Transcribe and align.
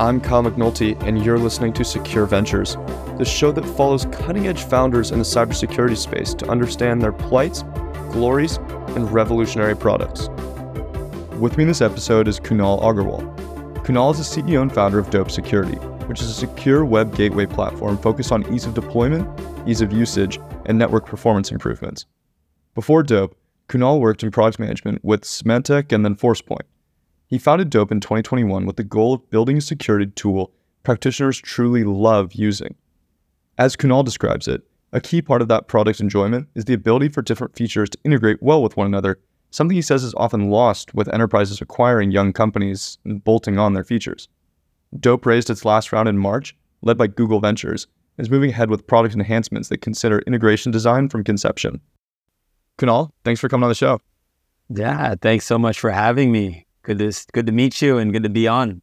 I'm 0.00 0.20
Kyle 0.20 0.44
McNulty, 0.44 0.96
and 1.02 1.24
you're 1.24 1.40
listening 1.40 1.72
to 1.72 1.84
Secure 1.84 2.24
Ventures, 2.24 2.76
the 3.18 3.24
show 3.24 3.50
that 3.50 3.64
follows 3.64 4.06
cutting 4.12 4.46
edge 4.46 4.62
founders 4.62 5.10
in 5.10 5.18
the 5.18 5.24
cybersecurity 5.24 5.96
space 5.96 6.34
to 6.34 6.48
understand 6.48 7.02
their 7.02 7.10
plights, 7.10 7.64
glories, 8.12 8.58
and 8.94 9.10
revolutionary 9.10 9.74
products. 9.74 10.28
With 11.40 11.56
me 11.56 11.64
in 11.64 11.68
this 11.68 11.80
episode 11.80 12.28
is 12.28 12.38
Kunal 12.38 12.80
Agarwal. 12.80 13.36
Kunal 13.84 14.12
is 14.12 14.18
the 14.18 14.40
CEO 14.40 14.62
and 14.62 14.72
founder 14.72 15.00
of 15.00 15.10
Dope 15.10 15.32
Security, 15.32 15.78
which 16.06 16.20
is 16.20 16.30
a 16.30 16.34
secure 16.34 16.84
web 16.84 17.16
gateway 17.16 17.46
platform 17.46 17.98
focused 17.98 18.30
on 18.30 18.54
ease 18.54 18.66
of 18.66 18.74
deployment, 18.74 19.28
ease 19.68 19.80
of 19.80 19.92
usage, 19.92 20.38
and 20.66 20.78
network 20.78 21.06
performance 21.06 21.50
improvements. 21.50 22.06
Before 22.76 23.02
Dope, 23.02 23.36
Kunal 23.68 23.98
worked 23.98 24.22
in 24.22 24.30
product 24.30 24.60
management 24.60 25.04
with 25.04 25.22
Symantec 25.22 25.90
and 25.90 26.04
then 26.04 26.14
Forcepoint. 26.14 26.66
He 27.28 27.36
founded 27.36 27.68
Dope 27.68 27.92
in 27.92 28.00
2021 28.00 28.64
with 28.64 28.76
the 28.76 28.84
goal 28.84 29.12
of 29.12 29.30
building 29.30 29.58
a 29.58 29.60
security 29.60 30.10
tool 30.14 30.52
practitioners 30.82 31.38
truly 31.38 31.84
love 31.84 32.32
using. 32.32 32.74
As 33.58 33.76
Kunal 33.76 34.02
describes 34.02 34.48
it, 34.48 34.62
a 34.94 35.00
key 35.02 35.20
part 35.20 35.42
of 35.42 35.48
that 35.48 35.68
product's 35.68 36.00
enjoyment 36.00 36.48
is 36.54 36.64
the 36.64 36.72
ability 36.72 37.10
for 37.10 37.20
different 37.20 37.54
features 37.54 37.90
to 37.90 37.98
integrate 38.02 38.42
well 38.42 38.62
with 38.62 38.78
one 38.78 38.86
another, 38.86 39.18
something 39.50 39.74
he 39.74 39.82
says 39.82 40.02
is 40.02 40.14
often 40.16 40.48
lost 40.48 40.94
with 40.94 41.12
enterprises 41.12 41.60
acquiring 41.60 42.12
young 42.12 42.32
companies 42.32 42.96
and 43.04 43.22
bolting 43.22 43.58
on 43.58 43.74
their 43.74 43.84
features. 43.84 44.28
Dope 44.98 45.26
raised 45.26 45.50
its 45.50 45.66
last 45.66 45.92
round 45.92 46.08
in 46.08 46.16
March, 46.16 46.56
led 46.80 46.96
by 46.96 47.08
Google 47.08 47.40
Ventures, 47.40 47.86
and 48.16 48.26
is 48.26 48.30
moving 48.30 48.48
ahead 48.48 48.70
with 48.70 48.86
product 48.86 49.14
enhancements 49.14 49.68
that 49.68 49.82
consider 49.82 50.20
integration 50.20 50.72
design 50.72 51.10
from 51.10 51.24
conception. 51.24 51.82
Kunal, 52.78 53.10
thanks 53.24 53.42
for 53.42 53.50
coming 53.50 53.64
on 53.64 53.68
the 53.68 53.74
show. 53.74 54.00
Yeah, 54.70 55.16
thanks 55.20 55.44
so 55.44 55.58
much 55.58 55.78
for 55.78 55.90
having 55.90 56.32
me. 56.32 56.67
Good 56.88 57.00
to 57.00 57.26
good 57.34 57.44
to 57.44 57.52
meet 57.52 57.82
you 57.82 57.98
and 57.98 58.14
good 58.14 58.22
to 58.22 58.30
be 58.30 58.48
on. 58.48 58.80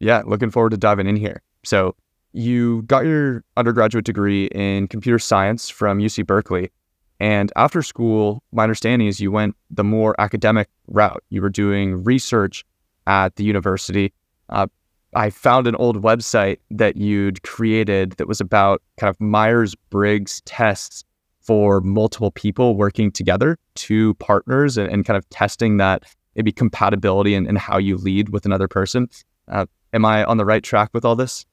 Yeah, 0.00 0.22
looking 0.26 0.50
forward 0.50 0.70
to 0.70 0.76
diving 0.76 1.06
in 1.06 1.14
here. 1.14 1.40
So, 1.62 1.94
you 2.32 2.82
got 2.82 3.04
your 3.04 3.44
undergraduate 3.56 4.04
degree 4.04 4.46
in 4.46 4.88
computer 4.88 5.20
science 5.20 5.68
from 5.68 6.00
UC 6.00 6.26
Berkeley. 6.26 6.72
And 7.20 7.52
after 7.54 7.80
school, 7.80 8.42
my 8.50 8.64
understanding 8.64 9.06
is 9.06 9.20
you 9.20 9.30
went 9.30 9.54
the 9.70 9.84
more 9.84 10.20
academic 10.20 10.68
route. 10.88 11.22
You 11.30 11.42
were 11.42 11.48
doing 11.48 12.02
research 12.02 12.64
at 13.06 13.36
the 13.36 13.44
university. 13.44 14.12
Uh, 14.48 14.66
I 15.14 15.30
found 15.30 15.68
an 15.68 15.76
old 15.76 16.02
website 16.02 16.58
that 16.72 16.96
you'd 16.96 17.44
created 17.44 18.12
that 18.12 18.26
was 18.26 18.40
about 18.40 18.82
kind 18.98 19.10
of 19.10 19.20
Myers 19.20 19.76
Briggs 19.90 20.40
tests 20.44 21.04
for 21.40 21.80
multiple 21.82 22.32
people 22.32 22.74
working 22.74 23.12
together, 23.12 23.58
two 23.76 24.14
partners, 24.14 24.76
and, 24.76 24.90
and 24.90 25.04
kind 25.04 25.16
of 25.16 25.28
testing 25.30 25.76
that 25.76 26.02
maybe 26.36 26.52
compatibility 26.52 27.34
and, 27.34 27.46
and 27.46 27.58
how 27.58 27.78
you 27.78 27.96
lead 27.96 28.30
with 28.30 28.46
another 28.46 28.68
person. 28.68 29.08
Uh, 29.48 29.66
am 29.92 30.04
I 30.04 30.24
on 30.24 30.36
the 30.36 30.44
right 30.44 30.62
track 30.62 30.90
with 30.92 31.04
all 31.04 31.16
this? 31.16 31.44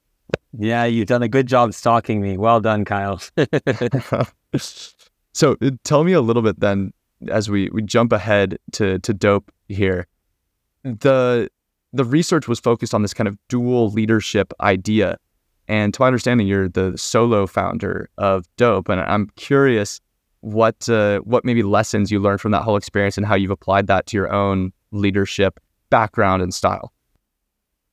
Yeah, 0.57 0.85
you've 0.85 1.07
done 1.07 1.23
a 1.23 1.27
good 1.27 1.47
job 1.47 1.73
stalking 1.73 2.21
me. 2.21 2.37
Well 2.37 2.59
done, 2.59 2.85
Kyle. 2.85 3.21
so 5.33 5.57
uh, 5.61 5.71
tell 5.83 6.03
me 6.03 6.13
a 6.13 6.21
little 6.21 6.43
bit 6.43 6.59
then 6.59 6.93
as 7.29 7.49
we, 7.49 7.69
we 7.71 7.81
jump 7.81 8.13
ahead 8.13 8.57
to, 8.73 8.99
to 8.99 9.13
dope 9.13 9.51
here. 9.67 10.07
The 10.83 11.49
the 11.91 12.05
research 12.05 12.47
was 12.47 12.59
focused 12.59 12.93
on 12.93 13.01
this 13.01 13.15
kind 13.15 13.27
of 13.27 13.35
dual 13.47 13.89
leadership 13.89 14.53
idea 14.61 15.17
and 15.69 15.93
to 15.93 16.01
my 16.01 16.07
understanding, 16.07 16.47
you're 16.47 16.67
the 16.67 16.97
solo 16.97 17.45
founder 17.45 18.09
of 18.17 18.43
Dope, 18.57 18.89
and 18.89 18.99
I'm 18.99 19.29
curious 19.35 20.01
what 20.41 20.87
uh, 20.89 21.19
what 21.19 21.43
maybe 21.45 21.63
lessons 21.63 22.11
you 22.11 22.19
learned 22.19 22.41
from 22.41 22.51
that 22.51 22.63
whole 22.63 22.77
experience 22.77 23.17
and 23.17 23.25
how 23.25 23.35
you've 23.35 23.51
applied 23.51 23.87
that 23.87 24.05
to 24.07 24.17
your 24.17 24.31
own 24.31 24.71
leadership 24.91 25.59
background 25.89 26.41
and 26.41 26.53
style. 26.53 26.93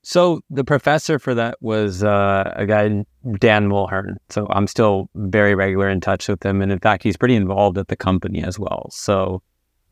So 0.02 0.40
the 0.50 0.62
professor 0.62 1.18
for 1.18 1.34
that 1.34 1.56
was 1.60 2.04
uh, 2.04 2.52
a 2.54 2.64
guy 2.64 3.04
Dan 3.40 3.68
Mulhern. 3.68 4.14
So 4.30 4.46
I'm 4.50 4.68
still 4.68 5.10
very 5.16 5.56
regular 5.56 5.88
in 5.88 6.00
touch 6.00 6.28
with 6.28 6.44
him, 6.44 6.62
and 6.62 6.70
in 6.70 6.78
fact, 6.78 7.02
he's 7.02 7.16
pretty 7.16 7.34
involved 7.34 7.76
at 7.76 7.88
the 7.88 7.96
company 7.96 8.42
as 8.42 8.56
well. 8.56 8.88
So, 8.92 9.42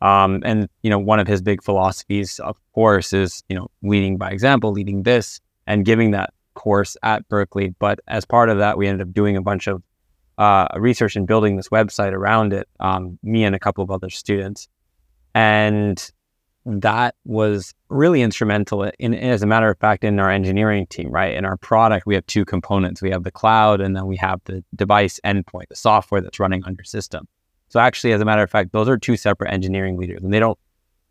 um, 0.02 0.40
and 0.44 0.68
you 0.82 0.90
know, 0.90 1.00
one 1.00 1.18
of 1.18 1.26
his 1.26 1.42
big 1.42 1.64
philosophies, 1.64 2.38
of 2.38 2.56
course, 2.74 3.12
is 3.12 3.42
you 3.48 3.56
know 3.56 3.68
leading 3.82 4.16
by 4.16 4.30
example, 4.30 4.70
leading 4.70 5.02
this, 5.02 5.40
and 5.66 5.84
giving 5.84 6.12
that 6.12 6.32
course 6.54 6.96
at 7.02 7.28
Berkeley. 7.28 7.74
But 7.80 7.98
as 8.06 8.24
part 8.24 8.50
of 8.50 8.58
that, 8.58 8.78
we 8.78 8.86
ended 8.86 9.08
up 9.08 9.12
doing 9.12 9.36
a 9.36 9.42
bunch 9.42 9.66
of 9.66 9.82
uh, 10.38 10.66
research 10.76 11.16
and 11.16 11.26
building 11.26 11.56
this 11.56 11.68
website 11.68 12.12
around 12.12 12.52
it, 12.52 12.68
um, 12.80 13.18
me 13.22 13.44
and 13.44 13.54
a 13.54 13.58
couple 13.58 13.84
of 13.84 13.90
other 13.90 14.10
students. 14.10 14.68
And 15.34 16.10
that 16.66 17.14
was 17.24 17.74
really 17.88 18.22
instrumental 18.22 18.90
in, 18.98 19.14
as 19.14 19.42
a 19.42 19.46
matter 19.46 19.68
of 19.68 19.78
fact, 19.78 20.02
in 20.02 20.18
our 20.18 20.30
engineering 20.30 20.86
team, 20.86 21.10
right? 21.10 21.34
In 21.34 21.44
our 21.44 21.56
product, 21.56 22.06
we 22.06 22.14
have 22.14 22.26
two 22.26 22.44
components. 22.44 23.02
We 23.02 23.10
have 23.10 23.24
the 23.24 23.30
cloud 23.30 23.80
and 23.80 23.94
then 23.94 24.06
we 24.06 24.16
have 24.16 24.40
the 24.44 24.64
device 24.74 25.20
endpoint, 25.24 25.68
the 25.68 25.76
software 25.76 26.20
that's 26.20 26.40
running 26.40 26.64
on 26.64 26.74
your 26.74 26.84
system. 26.84 27.28
So 27.68 27.80
actually, 27.80 28.12
as 28.12 28.20
a 28.20 28.24
matter 28.24 28.42
of 28.42 28.50
fact, 28.50 28.72
those 28.72 28.88
are 28.88 28.96
two 28.96 29.16
separate 29.16 29.52
engineering 29.52 29.98
leaders 29.98 30.22
and 30.22 30.32
they 30.32 30.40
don't, 30.40 30.58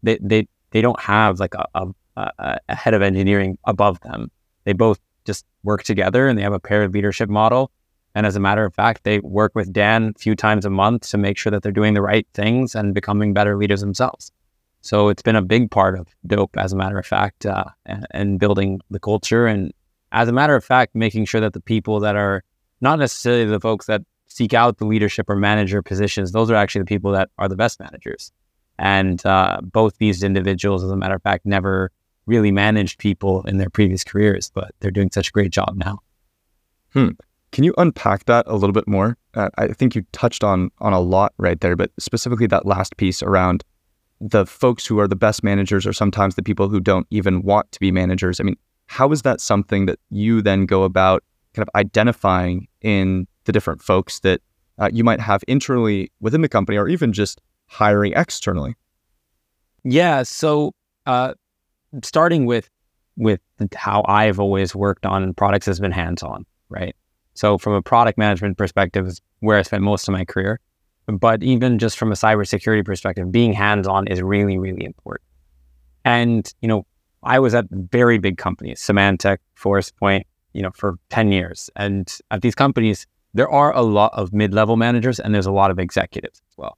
they, 0.01 0.17
they, 0.21 0.47
they 0.71 0.81
don't 0.81 0.99
have 0.99 1.39
like 1.39 1.53
a, 1.53 1.67
a, 1.75 2.59
a 2.67 2.75
head 2.75 2.93
of 2.93 3.01
engineering 3.01 3.57
above 3.65 3.99
them. 4.01 4.31
They 4.63 4.73
both 4.73 4.99
just 5.25 5.45
work 5.63 5.83
together 5.83 6.27
and 6.27 6.37
they 6.37 6.43
have 6.43 6.53
a 6.53 6.59
paired 6.59 6.93
leadership 6.93 7.29
model. 7.29 7.71
And 8.15 8.25
as 8.25 8.35
a 8.35 8.39
matter 8.39 8.63
of 8.65 8.73
fact, 8.73 9.03
they 9.03 9.19
work 9.19 9.53
with 9.55 9.73
Dan 9.73 10.13
a 10.15 10.19
few 10.19 10.35
times 10.35 10.65
a 10.65 10.69
month 10.69 11.09
to 11.09 11.17
make 11.17 11.37
sure 11.37 11.51
that 11.51 11.63
they're 11.63 11.71
doing 11.71 11.93
the 11.93 12.01
right 12.01 12.27
things 12.33 12.75
and 12.75 12.93
becoming 12.93 13.33
better 13.33 13.57
leaders 13.57 13.81
themselves. 13.81 14.31
So 14.81 15.09
it's 15.09 15.21
been 15.21 15.35
a 15.35 15.41
big 15.41 15.71
part 15.71 15.97
of 15.97 16.07
Dope, 16.27 16.57
as 16.57 16.73
a 16.73 16.75
matter 16.75 16.99
of 16.99 17.05
fact, 17.05 17.45
uh, 17.45 17.65
and 17.85 18.39
building 18.39 18.81
the 18.89 18.99
culture. 18.99 19.47
And 19.47 19.73
as 20.11 20.27
a 20.27 20.33
matter 20.33 20.55
of 20.55 20.63
fact, 20.63 20.93
making 20.93 21.25
sure 21.25 21.41
that 21.41 21.53
the 21.53 21.61
people 21.61 21.99
that 22.01 22.15
are 22.15 22.43
not 22.81 22.99
necessarily 22.99 23.45
the 23.45 23.61
folks 23.61 23.85
that 23.85 24.01
seek 24.27 24.53
out 24.53 24.77
the 24.77 24.85
leadership 24.85 25.29
or 25.29 25.35
manager 25.35 25.81
positions, 25.81 26.33
those 26.33 26.51
are 26.51 26.55
actually 26.55 26.81
the 26.81 26.85
people 26.85 27.11
that 27.13 27.29
are 27.37 27.47
the 27.47 27.55
best 27.55 27.79
managers. 27.79 28.31
And 28.77 29.25
uh, 29.25 29.61
both 29.61 29.97
these 29.97 30.21
individuals, 30.21 30.83
as 30.83 30.91
a 30.91 30.97
matter 30.97 31.15
of 31.15 31.21
fact, 31.21 31.45
never 31.45 31.91
really 32.25 32.51
managed 32.51 32.99
people 32.99 33.43
in 33.43 33.57
their 33.57 33.69
previous 33.69 34.03
careers, 34.03 34.51
but 34.53 34.71
they're 34.79 34.91
doing 34.91 35.11
such 35.11 35.29
a 35.29 35.31
great 35.31 35.51
job 35.51 35.75
now. 35.75 35.99
Hmm. 36.93 37.09
Can 37.53 37.63
you 37.63 37.73
unpack 37.77 38.25
that 38.25 38.45
a 38.47 38.55
little 38.55 38.73
bit 38.73 38.87
more? 38.87 39.15
Uh, 39.35 39.49
I 39.59 39.67
think 39.67 39.93
you 39.93 40.03
touched 40.11 40.43
on 40.43 40.71
on 40.79 40.91
a 40.91 40.99
lot 40.99 41.33
right 41.37 41.61
there, 41.61 41.75
but 41.75 41.91
specifically 41.99 42.47
that 42.47 42.65
last 42.65 42.97
piece 42.97 43.21
around 43.21 43.63
the 44.19 44.45
folks 44.47 44.87
who 44.87 44.99
are 44.99 45.07
the 45.07 45.15
best 45.15 45.43
managers 45.43 45.85
are 45.85 45.93
sometimes 45.93 46.33
the 46.33 46.41
people 46.41 46.67
who 46.67 46.79
don't 46.79 47.05
even 47.11 47.43
want 47.43 47.71
to 47.71 47.79
be 47.79 47.91
managers. 47.91 48.39
I 48.39 48.43
mean, 48.43 48.57
how 48.87 49.11
is 49.11 49.21
that 49.21 49.39
something 49.39 49.85
that 49.85 49.99
you 50.09 50.41
then 50.41 50.65
go 50.65 50.83
about 50.83 51.23
kind 51.53 51.67
of 51.67 51.69
identifying 51.75 52.67
in 52.81 53.27
the 53.43 53.51
different 53.51 53.83
folks 53.83 54.21
that 54.21 54.41
uh, 54.79 54.89
you 54.91 55.03
might 55.03 55.19
have 55.19 55.43
internally 55.47 56.11
within 56.21 56.41
the 56.41 56.49
company 56.49 56.75
or 56.75 56.87
even 56.87 57.13
just 57.13 57.39
hiring 57.67 58.13
externally? 58.13 58.75
Yeah. 59.83 60.23
So 60.23 60.71
uh, 61.05 61.35
starting 62.01 62.47
with 62.47 62.67
with 63.15 63.41
how 63.75 64.03
I've 64.07 64.39
always 64.39 64.73
worked 64.73 65.05
on 65.05 65.35
products 65.35 65.67
has 65.67 65.79
been 65.79 65.91
hands 65.91 66.23
on, 66.23 66.47
right? 66.69 66.95
So 67.33 67.57
from 67.57 67.73
a 67.73 67.81
product 67.81 68.17
management 68.17 68.57
perspective 68.57 69.07
is 69.07 69.21
where 69.39 69.57
I 69.57 69.61
spent 69.63 69.83
most 69.83 70.07
of 70.07 70.13
my 70.13 70.25
career. 70.25 70.59
But 71.07 71.43
even 71.43 71.79
just 71.79 71.97
from 71.97 72.11
a 72.11 72.15
cybersecurity 72.15 72.85
perspective, 72.85 73.31
being 73.31 73.53
hands 73.53 73.87
on 73.87 74.07
is 74.07 74.21
really, 74.21 74.57
really 74.57 74.85
important. 74.85 75.27
And, 76.05 76.51
you 76.61 76.67
know, 76.67 76.85
I 77.23 77.39
was 77.39 77.53
at 77.53 77.65
very 77.69 78.17
big 78.17 78.37
companies, 78.37 78.79
Symantec, 78.79 79.37
Forcepoint, 79.57 80.23
you 80.53 80.61
know, 80.61 80.71
for 80.75 80.95
10 81.09 81.31
years. 81.31 81.69
And 81.75 82.11
at 82.31 82.41
these 82.41 82.55
companies, 82.55 83.07
there 83.33 83.49
are 83.49 83.75
a 83.75 83.81
lot 83.81 84.11
of 84.13 84.33
mid 84.33 84.53
level 84.53 84.77
managers 84.77 85.19
and 85.19 85.33
there's 85.33 85.45
a 85.45 85.51
lot 85.51 85.71
of 85.71 85.79
executives 85.79 86.41
as 86.49 86.57
well. 86.57 86.77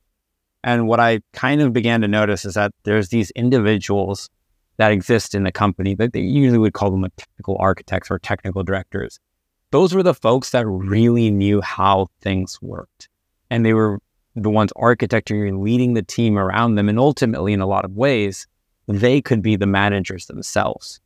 And 0.64 0.88
what 0.88 1.00
I 1.00 1.20
kind 1.34 1.62
of 1.62 1.74
began 1.74 2.02
to 2.02 2.08
notice 2.08 2.46
is 2.46 2.56
that 2.56 2.72
there's 2.84 3.10
these 3.10 3.30
individuals 3.32 4.30
that 4.78 4.92
exist 4.92 5.36
in 5.36 5.44
the 5.44 5.52
company 5.52 5.96
that 5.96 6.14
they 6.14 6.22
usually 6.22 6.58
would 6.58 6.74
call 6.74 6.92
them 6.92 7.04
a 7.04 7.10
technical 7.10 7.58
architects 7.60 8.10
or 8.10 8.20
technical 8.20 8.64
directors. 8.64 9.20
Those 9.76 9.94
were 9.94 10.04
the 10.04 10.14
folks 10.14 10.52
that 10.52 10.66
really 10.66 11.30
knew 11.30 11.60
how 11.60 12.08
things 12.22 12.62
worked. 12.62 13.10
And 13.50 13.66
they 13.66 13.74
were 13.74 14.00
the 14.34 14.50
ones 14.50 14.72
architecting 14.78 15.46
and 15.50 15.64
leading 15.64 15.96
the 15.96 16.02
team 16.02 16.40
around 16.40 16.76
them. 16.76 16.88
And 16.88 16.98
ultimately, 16.98 17.52
in 17.52 17.60
a 17.60 17.68
lot 17.68 17.84
of 17.84 17.92
ways, 17.92 18.48
they 18.88 19.22
could 19.22 19.42
be 19.42 19.58
the 19.58 19.68
managers 19.68 20.28
themselves. 20.28 21.02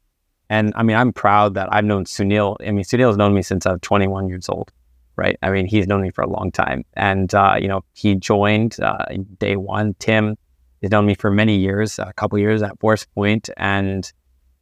And 0.51 0.71
I 0.75 0.83
mean, 0.83 0.97
I'm 0.97 1.11
proud 1.11 1.55
that 1.55 1.67
I've 1.73 1.83
known 1.83 2.05
Sunil. 2.05 2.57
I 2.59 2.69
mean, 2.69 2.85
Sunil 2.85 3.07
has 3.07 3.17
known 3.17 3.33
me 3.33 3.41
since 3.41 3.65
I 3.65 3.71
was 3.71 3.81
21 3.81 4.29
years 4.29 4.47
old, 4.47 4.71
right? 5.15 5.35
I 5.41 5.49
mean, 5.49 5.65
he's 5.65 5.87
known 5.87 6.03
me 6.03 6.11
for 6.11 6.21
a 6.21 6.29
long 6.29 6.51
time. 6.51 6.85
And, 6.93 7.33
uh, 7.33 7.55
you 7.59 7.67
know, 7.67 7.81
he 7.95 8.13
joined 8.13 8.79
uh, 8.79 9.03
day 9.39 9.55
one. 9.55 9.95
Tim, 9.97 10.37
has 10.83 10.91
known 10.91 11.07
me 11.07 11.15
for 11.15 11.31
many 11.31 11.57
years, 11.57 11.97
a 11.97 12.13
couple 12.13 12.37
years 12.37 12.61
at 12.61 12.77
Forcepoint, 12.77 13.49
and 13.57 14.13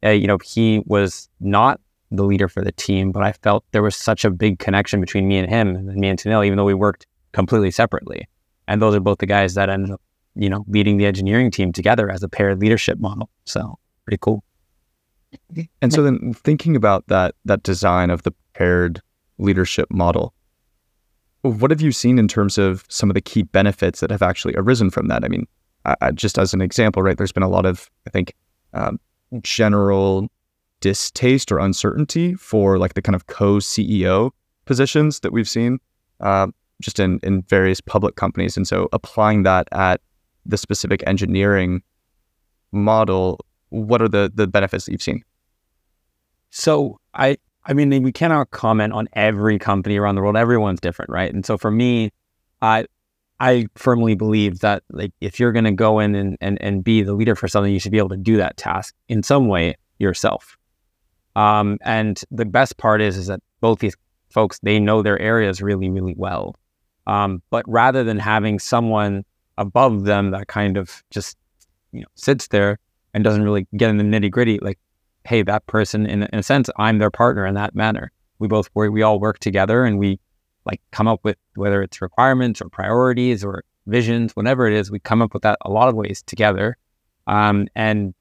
uh, 0.02 0.08
you 0.08 0.26
know 0.26 0.38
he 0.42 0.82
was 0.86 1.28
not 1.40 1.78
the 2.10 2.24
leader 2.24 2.48
for 2.48 2.62
the 2.62 2.72
team, 2.72 3.12
but 3.12 3.22
I 3.22 3.32
felt 3.32 3.64
there 3.72 3.82
was 3.82 3.96
such 3.96 4.24
a 4.24 4.30
big 4.30 4.58
connection 4.58 5.00
between 5.00 5.28
me 5.28 5.38
and 5.38 5.48
him, 5.48 5.76
and 5.76 5.94
me 5.94 6.08
and 6.08 6.18
Tanil, 6.18 6.44
even 6.44 6.56
though 6.56 6.64
we 6.64 6.74
worked 6.74 7.06
completely 7.32 7.70
separately. 7.70 8.26
And 8.66 8.80
those 8.80 8.94
are 8.94 9.00
both 9.00 9.18
the 9.18 9.26
guys 9.26 9.54
that 9.54 9.68
ended 9.68 9.90
up, 9.90 10.00
you 10.34 10.48
know, 10.48 10.64
leading 10.68 10.96
the 10.96 11.06
engineering 11.06 11.50
team 11.50 11.72
together 11.72 12.10
as 12.10 12.22
a 12.22 12.28
paired 12.28 12.60
leadership 12.60 12.98
model. 12.98 13.30
So 13.44 13.78
pretty 14.04 14.18
cool. 14.20 14.44
And 15.82 15.92
so 15.92 16.02
then 16.02 16.32
thinking 16.32 16.74
about 16.74 17.06
that 17.08 17.34
that 17.44 17.62
design 17.62 18.08
of 18.08 18.22
the 18.22 18.32
paired 18.54 19.02
leadership 19.36 19.88
model, 19.90 20.32
what 21.42 21.70
have 21.70 21.82
you 21.82 21.92
seen 21.92 22.18
in 22.18 22.28
terms 22.28 22.56
of 22.56 22.84
some 22.88 23.10
of 23.10 23.14
the 23.14 23.20
key 23.20 23.42
benefits 23.42 24.00
that 24.00 24.10
have 24.10 24.22
actually 24.22 24.54
arisen 24.56 24.90
from 24.90 25.08
that? 25.08 25.24
I 25.24 25.28
mean, 25.28 25.46
I, 25.84 26.10
just 26.12 26.38
as 26.38 26.54
an 26.54 26.60
example, 26.60 27.02
right? 27.02 27.16
There's 27.16 27.32
been 27.32 27.42
a 27.42 27.48
lot 27.48 27.66
of, 27.66 27.90
I 28.06 28.10
think, 28.10 28.34
um, 28.72 28.98
general 29.42 30.28
distaste 30.80 31.50
or 31.50 31.58
uncertainty 31.58 32.34
for 32.34 32.78
like 32.78 32.94
the 32.94 33.02
kind 33.02 33.16
of 33.16 33.26
co-CEO 33.26 34.30
positions 34.64 35.20
that 35.20 35.32
we've 35.32 35.48
seen 35.48 35.78
uh, 36.20 36.48
just 36.80 36.98
in 36.98 37.18
in 37.22 37.42
various 37.42 37.80
public 37.80 38.16
companies, 38.16 38.56
and 38.56 38.66
so 38.66 38.88
applying 38.92 39.42
that 39.42 39.68
at 39.72 40.00
the 40.46 40.56
specific 40.56 41.02
engineering 41.06 41.82
model, 42.72 43.44
what 43.70 44.00
are 44.02 44.08
the 44.08 44.30
the 44.34 44.46
benefits 44.46 44.86
that 44.86 44.92
you've 44.92 45.02
seen? 45.02 45.22
So 46.50 46.98
I 47.14 47.36
I 47.66 47.72
mean 47.72 48.02
we 48.02 48.12
cannot 48.12 48.50
comment 48.50 48.92
on 48.92 49.08
every 49.14 49.58
company 49.58 49.96
around 49.96 50.14
the 50.14 50.22
world. 50.22 50.36
Everyone's 50.36 50.80
different, 50.80 51.10
right? 51.10 51.32
And 51.32 51.44
so 51.44 51.58
for 51.58 51.70
me, 51.70 52.10
I 52.62 52.86
I 53.40 53.66
firmly 53.74 54.14
believe 54.14 54.60
that 54.60 54.82
like 54.90 55.12
if 55.20 55.38
you're 55.38 55.52
gonna 55.52 55.72
go 55.72 55.98
in 55.98 56.14
and, 56.14 56.36
and, 56.40 56.60
and 56.60 56.82
be 56.82 57.02
the 57.02 57.14
leader 57.14 57.34
for 57.34 57.48
something, 57.48 57.72
you 57.72 57.80
should 57.80 57.92
be 57.92 57.98
able 57.98 58.08
to 58.10 58.16
do 58.16 58.36
that 58.36 58.56
task 58.56 58.94
in 59.08 59.22
some 59.22 59.48
way 59.48 59.76
yourself. 59.98 60.56
Um, 61.38 61.78
and 61.82 62.20
the 62.32 62.44
best 62.44 62.78
part 62.78 63.00
is 63.00 63.16
is 63.16 63.28
that 63.28 63.40
both 63.60 63.78
these 63.78 63.94
folks 64.28 64.58
they 64.62 64.80
know 64.80 65.02
their 65.02 65.20
areas 65.20 65.62
really, 65.62 65.88
really 65.88 66.14
well. 66.16 66.56
Um, 67.06 67.42
but 67.50 67.64
rather 67.68 68.02
than 68.02 68.18
having 68.18 68.58
someone 68.58 69.24
above 69.56 70.04
them 70.04 70.32
that 70.32 70.48
kind 70.48 70.76
of 70.76 71.02
just 71.10 71.36
you 71.92 72.00
know 72.00 72.08
sits 72.16 72.48
there 72.48 72.78
and 73.14 73.22
doesn't 73.22 73.44
really 73.44 73.68
get 73.76 73.88
in 73.88 73.98
the 73.98 74.04
nitty 74.04 74.32
gritty, 74.32 74.58
like 74.60 74.78
hey, 75.28 75.42
that 75.42 75.66
person, 75.66 76.06
in, 76.06 76.22
in 76.22 76.38
a 76.38 76.42
sense, 76.42 76.70
I'm 76.76 76.98
their 76.98 77.10
partner 77.10 77.46
in 77.46 77.54
that 77.54 77.74
manner. 77.74 78.10
We 78.38 78.48
both 78.48 78.68
work, 78.74 78.90
we 78.90 79.02
all 79.02 79.20
work 79.20 79.38
together 79.38 79.84
and 79.84 79.98
we 79.98 80.18
like 80.64 80.80
come 80.90 81.06
up 81.06 81.20
with 81.22 81.36
whether 81.54 81.82
it's 81.82 82.00
requirements 82.00 82.60
or 82.60 82.68
priorities 82.68 83.44
or 83.44 83.62
visions, 83.86 84.32
whatever 84.34 84.66
it 84.66 84.72
is, 84.72 84.90
we 84.90 84.98
come 84.98 85.22
up 85.22 85.34
with 85.34 85.42
that 85.42 85.58
a 85.62 85.70
lot 85.70 85.88
of 85.88 85.94
ways 85.94 86.22
together. 86.22 86.76
Um, 87.26 87.68
and 87.76 88.14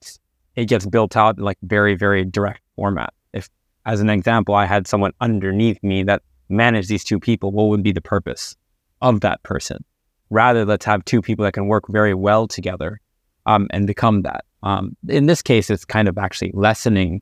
it 0.56 0.66
gets 0.66 0.86
built 0.86 1.16
out 1.16 1.40
like 1.40 1.58
very, 1.64 1.96
very 1.96 2.25
direct 2.25 2.62
format. 2.78 3.14
If, 3.34 3.50
as 3.86 4.00
an 4.00 4.10
example, 4.10 4.56
I 4.56 4.66
had 4.66 4.88
someone 4.88 5.12
underneath 5.20 5.84
me 5.84 6.04
that 6.04 6.22
managed 6.48 6.88
these 6.88 7.04
two 7.04 7.20
people, 7.20 7.52
what 7.52 7.68
would 7.68 7.84
be 7.84 7.92
the 7.92 8.02
purpose 8.02 8.56
of 9.02 9.20
that 9.22 9.44
person? 9.44 9.84
Rather, 10.30 10.64
let's 10.66 10.86
have 10.86 11.04
two 11.04 11.22
people 11.22 11.44
that 11.44 11.54
can 11.54 11.68
work 11.68 11.84
very 11.90 12.14
well 12.14 12.48
together 12.48 13.02
um, 13.46 13.68
and 13.72 13.86
become 13.86 14.22
that. 14.22 14.46
Um, 14.64 14.96
in 15.10 15.26
this 15.26 15.42
case, 15.42 15.70
it's 15.70 15.86
kind 15.86 16.08
of 16.08 16.18
actually 16.18 16.52
lessening 16.54 17.22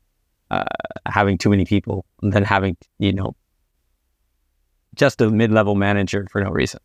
uh, 0.51 0.63
having 1.07 1.37
too 1.37 1.49
many 1.49 1.65
people 1.65 2.05
than 2.21 2.43
having, 2.43 2.77
you 2.99 3.13
know, 3.13 3.35
just 4.95 5.21
a 5.21 5.29
mid-level 5.29 5.75
manager 5.75 6.27
for 6.31 6.41
no 6.41 6.49
reason. 6.51 6.79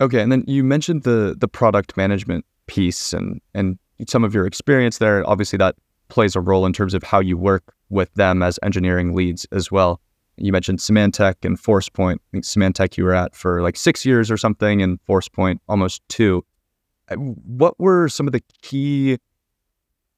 Okay, 0.00 0.20
and 0.22 0.30
then 0.32 0.44
you 0.46 0.64
mentioned 0.64 1.02
the 1.02 1.36
the 1.38 1.48
product 1.48 1.96
management 1.96 2.44
piece 2.66 3.12
and 3.12 3.40
and 3.54 3.78
some 4.08 4.24
of 4.24 4.34
your 4.34 4.46
experience 4.46 4.98
there. 4.98 5.28
Obviously, 5.28 5.58
that 5.58 5.74
plays 6.10 6.36
a 6.36 6.40
role 6.40 6.66
in 6.66 6.72
terms 6.72 6.94
of 6.94 7.02
how 7.02 7.20
you 7.20 7.36
work 7.36 7.74
with 7.88 8.12
them 8.14 8.42
as 8.42 8.58
engineering 8.62 9.14
leads 9.14 9.46
as 9.52 9.70
well. 9.70 10.00
You 10.36 10.52
mentioned 10.52 10.78
Symantec 10.78 11.44
and 11.44 11.58
ForcePoint. 11.58 12.14
I 12.16 12.28
think 12.32 12.44
Symantec 12.44 12.96
you 12.96 13.04
were 13.04 13.14
at 13.14 13.34
for 13.34 13.62
like 13.62 13.76
six 13.76 14.06
years 14.06 14.30
or 14.30 14.36
something, 14.36 14.80
and 14.80 14.98
ForcePoint 15.06 15.58
almost 15.68 16.02
two. 16.08 16.44
Uh, 17.10 17.16
what 17.16 17.78
were 17.78 18.08
some 18.08 18.26
of 18.26 18.32
the 18.32 18.42
key 18.62 19.18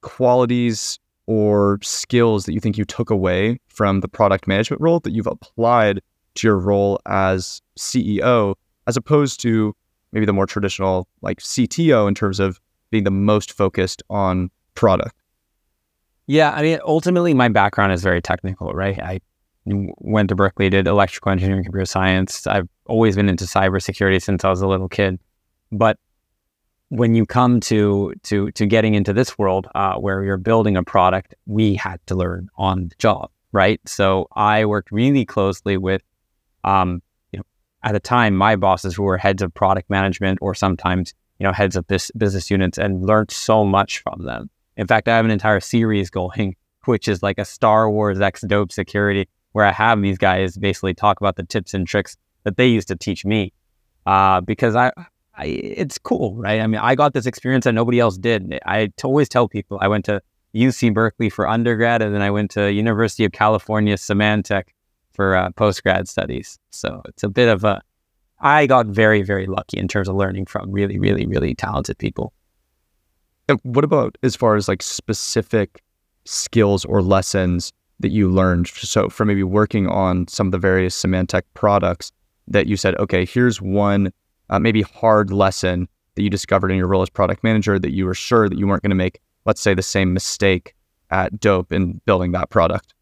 qualities 0.03 0.99
or 1.27 1.79
skills 1.83 2.47
that 2.47 2.53
you 2.53 2.61
think 2.61 2.77
you 2.77 2.85
took 2.85 3.11
away 3.11 3.59
from 3.69 4.01
the 4.01 4.09
product 4.09 4.47
management 4.47 4.81
role 4.83 5.01
that 5.01 5.13
you've 5.13 5.27
applied 5.27 6.01
to 6.35 6.47
your 6.47 6.59
role 6.59 7.01
as 7.07 7.61
CEO, 7.79 8.55
as 8.87 8.97
opposed 8.97 9.41
to 9.41 9.75
maybe 10.13 10.27
the 10.27 10.33
more 10.33 10.47
traditional 10.47 11.09
like 11.21 11.39
CTO 11.39 12.07
in 12.07 12.15
terms 12.15 12.39
of 12.39 12.61
being 12.91 13.05
the 13.05 13.11
most 13.11 13.53
focused 13.53 14.03
on 14.11 14.51
product? 14.75 15.17
Yeah, 16.33 16.51
I 16.53 16.63
mean, 16.63 16.79
ultimately, 16.83 17.35
my 17.35 17.51
background 17.51 17.93
is 17.93 18.03
very 18.03 18.23
technical, 18.23 18.73
right? 18.73 18.99
I 18.99 19.21
went 19.67 20.31
to 20.31 20.35
Berkeley, 20.35 20.71
did 20.71 20.87
electrical 20.87 21.31
engineering, 21.31 21.63
computer 21.63 21.85
science. 21.85 22.47
I've 22.47 22.71
always 22.87 23.17
been 23.17 23.29
into 23.29 23.45
cybersecurity 23.45 24.23
since 24.23 24.43
I 24.43 24.49
was 24.49 24.63
a 24.63 24.67
little 24.67 24.89
kid. 24.89 25.21
But 25.73 25.99
when 26.89 27.15
you 27.15 27.27
come 27.27 27.61
to 27.73 28.15
to 28.23 28.51
to 28.53 28.65
getting 28.65 28.95
into 28.95 29.13
this 29.13 29.37
world 29.37 29.69
uh, 29.75 29.97
where 29.97 30.25
you're 30.25 30.39
building 30.39 30.75
a 30.75 30.83
product, 30.83 31.35
we 31.45 31.75
had 31.75 32.01
to 32.07 32.15
learn 32.15 32.49
on 32.57 32.89
the 32.89 32.95
job, 32.97 33.31
right? 33.53 33.79
So 33.85 34.27
I 34.35 34.65
worked 34.65 34.91
really 34.91 35.27
closely 35.27 35.77
with, 35.77 36.01
um, 36.65 37.03
you 37.33 37.41
know, 37.41 37.45
at 37.83 37.93
the 37.93 38.01
time 38.01 38.35
my 38.35 38.57
bosses 38.57 38.95
who 38.95 39.03
were 39.03 39.19
heads 39.19 39.43
of 39.43 39.53
product 39.53 39.91
management 39.91 40.39
or 40.41 40.55
sometimes 40.55 41.13
you 41.39 41.45
know 41.45 41.53
heads 41.53 41.77
of 41.77 41.87
business 41.87 42.51
units 42.51 42.79
and 42.79 43.05
learned 43.05 43.31
so 43.31 43.67
much 43.67 43.99
from 43.99 44.25
them. 44.25 44.49
In 44.77 44.87
fact, 44.87 45.09
I 45.09 45.17
have 45.17 45.25
an 45.25 45.31
entire 45.31 45.61
series 45.61 46.11
going, 46.11 46.57
which 46.85 47.09
is 47.09 47.23
like 47.23 47.39
a 47.39 47.45
Star 47.45 47.91
Wars 47.91 48.21
X 48.21 48.43
Dope 48.43 48.73
Security, 48.73 49.29
where 49.53 49.65
I 49.65 49.73
have 49.73 50.01
these 50.01 50.19
guys 50.19 50.57
basically 50.57 50.95
talk 50.95 51.21
about 51.21 51.37
the 51.37 51.45
tips 51.45 51.75
and 51.75 51.87
tricks 51.87 52.17
that 52.45 52.57
they 52.57 52.67
used 52.67 52.89
to 52.89 52.97
teach 52.97 53.25
me, 53.25 53.53
uh, 54.07 54.41
because 54.41 54.75
I 54.75 54.93
I, 55.35 55.47
it's 55.47 55.99
cool, 55.99 56.37
right? 56.37 56.61
I 56.61 56.67
mean, 56.67 56.81
I 56.81 56.95
got 56.95 57.15
this 57.15 57.27
experience 57.27 57.65
that 57.65 57.73
nobody 57.73 57.99
else 58.01 58.19
did. 58.19 58.59
I 58.67 58.91
always 59.03 59.29
tell 59.29 59.49
people 59.49 59.79
I 59.81 59.89
went 59.89 60.05
to 60.07 60.21
UC 60.55 60.93
Berkeley 60.93 61.31
for 61.31 61.49
undergrad, 61.49 62.03
and 62.03 62.15
then 62.15 62.23
I 62.23 62.31
went 62.31 62.51
to 62.53 62.71
University 62.73 63.25
of 63.25 63.33
California 63.33 63.97
Symantec 63.97 64.65
for 65.13 65.35
uh, 65.35 65.51
post 65.53 65.83
grad 65.83 66.09
studies. 66.09 66.59
So 66.71 67.03
it's 67.07 67.23
a 67.23 67.29
bit 67.29 67.49
of 67.49 67.65
a. 67.65 67.81
I 68.41 68.67
got 68.67 68.87
very, 68.87 69.23
very 69.23 69.47
lucky 69.47 69.79
in 69.79 69.89
terms 69.89 70.09
of 70.09 70.17
learning 70.17 70.47
from 70.47 70.71
really, 70.71 70.99
really, 70.99 71.27
really 71.27 71.55
talented 71.55 71.97
people. 71.99 72.33
And 73.49 73.59
what 73.63 73.85
about 73.85 74.17
as 74.23 74.37
far 74.37 74.57
as 74.57 74.69
like 74.69 74.83
specific 74.83 75.83
skills 76.25 76.85
or 76.85 77.03
lessons 77.03 77.73
that 78.01 78.11
you 78.11 78.31
learned? 78.31 78.69
So, 78.69 79.09
from 79.09 79.29
maybe 79.29 79.43
working 79.43 79.87
on 79.89 80.29
some 80.29 80.49
of 80.49 80.53
the 80.53 80.59
various 80.59 81.01
Symantec 81.01 81.43
products 81.55 82.13
that 82.49 82.67
you 82.67 82.77
said, 82.77 82.95
okay, 82.97 83.25
here's 83.25 83.61
one 83.61 84.13
uh, 84.51 84.59
maybe 84.59 84.83
hard 84.83 85.33
lesson 85.33 85.89
that 86.15 86.23
you 86.23 86.31
discovered 86.31 86.71
in 86.71 86.77
your 86.77 86.87
role 86.87 87.03
as 87.03 87.11
product 87.11 87.43
manager 87.43 87.79
that 87.79 87.93
you 87.93 88.05
were 88.05 88.15
sure 88.15 88.49
that 88.49 88.59
you 88.59 88.67
weren't 88.67 88.83
going 88.83 88.91
to 88.91 88.97
make, 88.97 89.21
let's 89.47 89.61
say, 89.61 89.75
the 89.75 89.83
same 89.83 90.13
mistake 90.13 90.75
at 91.11 91.41
Dope 91.41 91.73
in 91.73 92.01
building 92.05 92.33
that 92.33 92.51
product? 92.51 92.95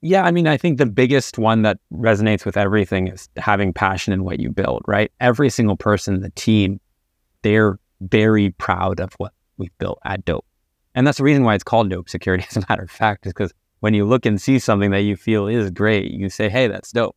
Yeah, 0.00 0.24
I 0.24 0.32
mean, 0.32 0.48
I 0.48 0.56
think 0.56 0.78
the 0.78 0.86
biggest 0.86 1.38
one 1.38 1.62
that 1.62 1.78
resonates 1.92 2.44
with 2.44 2.56
everything 2.56 3.08
is 3.08 3.28
having 3.36 3.72
passion 3.72 4.12
in 4.12 4.24
what 4.24 4.40
you 4.40 4.50
build, 4.50 4.82
right? 4.86 5.12
Every 5.20 5.48
single 5.48 5.76
person 5.76 6.14
in 6.14 6.22
the 6.22 6.30
team, 6.30 6.80
they're 7.42 7.78
very 8.00 8.50
proud 8.52 8.98
of 8.98 9.12
what 9.14 9.32
we've 9.62 9.78
built 9.78 9.98
at 10.04 10.24
Dope. 10.24 10.44
And 10.94 11.06
that's 11.06 11.18
the 11.18 11.24
reason 11.24 11.44
why 11.44 11.54
it's 11.54 11.64
called 11.64 11.88
Dope 11.88 12.08
Security, 12.08 12.44
as 12.50 12.56
a 12.56 12.64
matter 12.68 12.82
of 12.82 12.90
fact, 12.90 13.26
is 13.26 13.32
because 13.32 13.52
when 13.80 13.94
you 13.94 14.04
look 14.04 14.26
and 14.26 14.40
see 14.40 14.58
something 14.58 14.90
that 14.90 15.00
you 15.00 15.16
feel 15.16 15.46
is 15.46 15.70
great, 15.70 16.10
you 16.10 16.28
say, 16.28 16.48
hey, 16.48 16.68
that's 16.68 16.92
dope. 16.92 17.16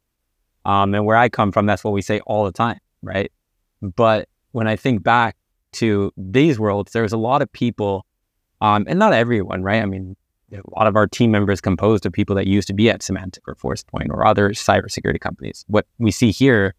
Um, 0.63 0.95
and 0.95 1.05
where 1.05 1.17
I 1.17 1.29
come 1.29 1.51
from, 1.51 1.65
that's 1.65 1.83
what 1.83 1.93
we 1.93 2.01
say 2.01 2.21
all 2.21 2.45
the 2.45 2.51
time, 2.51 2.79
right? 3.01 3.31
But 3.81 4.29
when 4.51 4.67
I 4.67 4.75
think 4.75 5.03
back 5.03 5.35
to 5.73 6.11
these 6.17 6.59
worlds, 6.59 6.91
there's 6.91 7.13
a 7.13 7.17
lot 7.17 7.41
of 7.41 7.51
people, 7.51 8.05
um, 8.61 8.85
and 8.87 8.97
not 8.97 9.13
everyone, 9.13 9.61
right? 9.61 9.81
I 9.81 9.85
mean, 9.85 10.15
a 10.51 10.61
lot 10.75 10.87
of 10.87 10.95
our 10.95 11.05
team 11.05 11.31
members 11.31 11.61
composed 11.61 12.05
of 12.05 12.13
people 12.13 12.35
that 12.35 12.47
used 12.47 12.67
to 12.69 12.73
be 12.73 12.89
at 12.89 13.01
Symantec 13.01 13.39
or 13.47 13.55
ForcePoint 13.55 14.09
or 14.09 14.25
other 14.25 14.49
cybersecurity 14.51 15.19
companies. 15.19 15.65
What 15.67 15.85
we 15.99 16.11
see 16.11 16.31
here 16.31 16.73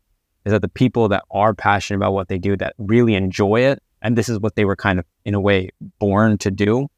is 0.45 0.53
that 0.53 0.63
the 0.63 0.69
people 0.69 1.09
that 1.09 1.25
are 1.31 1.55
passionate 1.55 1.99
about 1.99 2.13
what 2.13 2.29
they 2.29 2.39
do, 2.39 2.57
that 2.57 2.75
really 2.79 3.15
enjoy 3.15 3.61
it, 3.61 3.83
and 4.03 4.17
this 4.17 4.29
is 4.29 4.39
what 4.39 4.57
they 4.57 4.65
were 4.65 4.77
kind 4.77 4.99
of, 4.99 5.05
in 5.25 5.35
a 5.35 5.41
way, 5.41 5.71
born 5.99 6.39
to 6.39 6.51
do, 6.51 6.89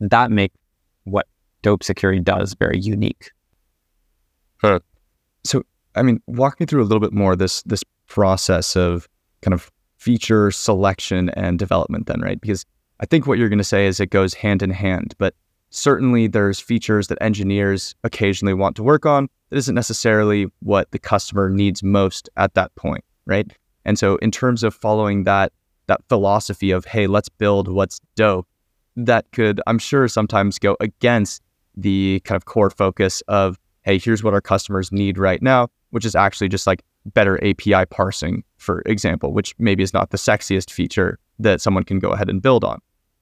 that 0.00 0.30
make 0.30 0.52
what 1.04 1.26
Dope 1.62 1.82
Security 1.82 2.20
does 2.20 2.54
very 2.54 2.78
unique. 2.78 3.30
Huh. 4.58 4.80
So, 5.44 5.62
I 5.94 6.02
mean, 6.02 6.20
walk 6.26 6.60
me 6.60 6.66
through 6.66 6.82
a 6.82 6.84
little 6.84 7.00
bit 7.00 7.12
more 7.12 7.36
this 7.36 7.62
this 7.62 7.82
process 8.08 8.76
of 8.76 9.08
kind 9.42 9.54
of 9.54 9.70
feature 9.96 10.50
selection 10.50 11.30
and 11.30 11.58
development 11.58 12.06
then, 12.06 12.20
right? 12.20 12.40
Because 12.40 12.64
I 13.00 13.06
think 13.06 13.26
what 13.26 13.38
you're 13.38 13.48
going 13.48 13.58
to 13.58 13.64
say 13.64 13.86
is 13.86 14.00
it 14.00 14.10
goes 14.10 14.34
hand 14.34 14.62
in 14.62 14.70
hand, 14.70 15.14
but 15.18 15.34
certainly 15.70 16.26
there's 16.26 16.60
features 16.60 17.08
that 17.08 17.18
engineers 17.20 17.94
occasionally 18.04 18.54
want 18.54 18.76
to 18.76 18.82
work 18.82 19.04
on 19.04 19.28
that 19.50 19.56
isn't 19.56 19.74
necessarily 19.74 20.46
what 20.60 20.90
the 20.90 20.98
customer 20.98 21.50
needs 21.50 21.82
most 21.82 22.28
at 22.36 22.54
that 22.54 22.74
point, 22.76 23.04
right? 23.26 23.52
And 23.84 23.98
so 23.98 24.16
in 24.16 24.30
terms 24.30 24.62
of 24.62 24.74
following 24.74 25.24
that 25.24 25.52
that 25.86 26.00
philosophy 26.08 26.70
of 26.70 26.84
hey, 26.84 27.06
let's 27.06 27.28
build 27.28 27.68
what's 27.68 28.00
dope, 28.14 28.46
that 28.96 29.30
could 29.32 29.60
I'm 29.66 29.78
sure 29.78 30.08
sometimes 30.08 30.58
go 30.58 30.76
against 30.80 31.42
the 31.76 32.20
kind 32.24 32.36
of 32.36 32.44
core 32.44 32.70
focus 32.70 33.22
of 33.28 33.58
hey, 33.82 33.98
here's 33.98 34.24
what 34.24 34.34
our 34.34 34.40
customers 34.40 34.90
need 34.90 35.16
right 35.16 35.40
now, 35.40 35.68
which 35.90 36.04
is 36.04 36.16
actually 36.16 36.48
just 36.48 36.66
like 36.66 36.82
better 37.06 37.42
API 37.44 37.86
parsing, 37.88 38.42
for 38.56 38.82
example, 38.86 39.32
which 39.32 39.54
maybe 39.58 39.82
is 39.82 39.94
not 39.94 40.10
the 40.10 40.16
sexiest 40.16 40.72
feature 40.72 41.18
that 41.38 41.60
someone 41.60 41.84
can 41.84 42.00
go 42.00 42.10
ahead 42.10 42.28
and 42.28 42.42
build 42.42 42.64
on. 42.64 42.80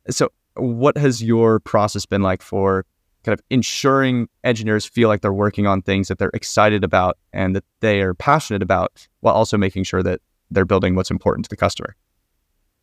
So, 0.09 0.30
what 0.56 0.97
has 0.97 1.23
your 1.23 1.61
process 1.61 2.06
been 2.06 2.23
like 2.23 2.40
for 2.40 2.87
kind 3.25 3.38
of 3.38 3.44
ensuring 3.50 4.28
engineers 4.44 4.85
feel 4.85 5.09
like 5.09 5.21
they're 5.21 5.33
working 5.33 5.66
on 5.66 5.83
things 5.83 6.09
that 6.09 6.18
they're 6.18 6.30
excited 6.35 6.85
about 6.85 7.18
and 7.33 7.56
that 7.56 7.64
they 7.80 8.00
are 8.02 8.14
passionate 8.14 8.62
about 8.62 9.09
while 9.21 9.35
also 9.35 9.56
making 9.56 9.85
sure 9.85 10.02
that 10.02 10.21
they're 10.50 10.64
building 10.64 10.94
what's 10.94 11.11
important 11.11 11.44
to 11.44 11.49
the 11.49 11.56
customer? 11.56 11.97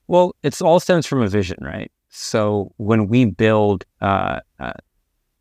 Well, 0.08 0.36
it's 0.44 0.62
all 0.62 0.80
stems 0.80 1.06
from 1.06 1.22
a 1.22 1.28
vision, 1.28 1.58
right? 1.62 1.92
So 2.10 2.74
when 2.78 3.08
we 3.08 3.26
build 3.26 3.86
uh, 4.02 4.42
uh, 4.60 4.74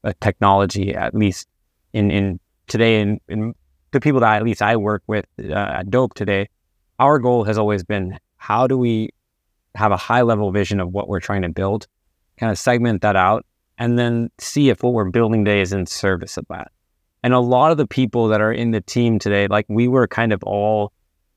a 0.05 0.14
technology, 0.14 0.95
at 0.95 1.14
least 1.14 1.49
in, 1.93 2.11
in 2.11 2.38
today, 2.69 3.00
in, 3.00 3.21
in 3.29 3.55
the 3.90 4.00
people 4.00 4.21
that 4.21 4.37
at 4.37 4.45
least 4.45 4.62
I 4.62 4.76
work 4.76 5.02
with 5.07 5.26
uh, 5.40 5.52
at 5.52 5.90
Dope 5.90 6.14
today, 6.14 6.49
our 6.99 7.19
goal 7.19 7.45
has 7.45 7.59
always 7.59 7.83
been 7.83 8.19
how 8.37 8.67
do 8.67 8.79
we 8.79 9.11
have 9.75 9.93
a 9.93 9.97
high 9.97 10.23
level 10.23 10.52
vision 10.52 10.81
of 10.81 10.93
what 10.93 11.09
we're 11.09 11.21
trying 11.21 11.43
to 11.43 11.49
build, 11.49 11.87
kind 12.38 12.52
of 12.52 12.59
segment 12.59 13.02
that 13.02 13.17
out, 13.17 13.45
and 13.79 13.99
then 13.99 14.31
see 14.38 14.69
if 14.69 14.83
what 14.83 14.93
we're 14.93 15.11
building 15.11 15.45
today 15.45 15.61
is 15.61 15.73
in 15.73 15.87
service 15.87 16.37
of 16.37 16.47
that. 16.49 16.71
And 17.23 17.35
a 17.35 17.40
lot 17.40 17.71
of 17.71 17.76
the 17.76 17.87
people 17.87 18.29
that 18.29 18.40
are 18.40 18.52
in 18.52 18.71
the 18.71 18.81
team 18.81 19.19
today, 19.19 19.47
like 19.47 19.67
we 19.69 19.88
were 19.88 20.07
kind 20.07 20.33
of 20.33 20.43
all 20.45 20.93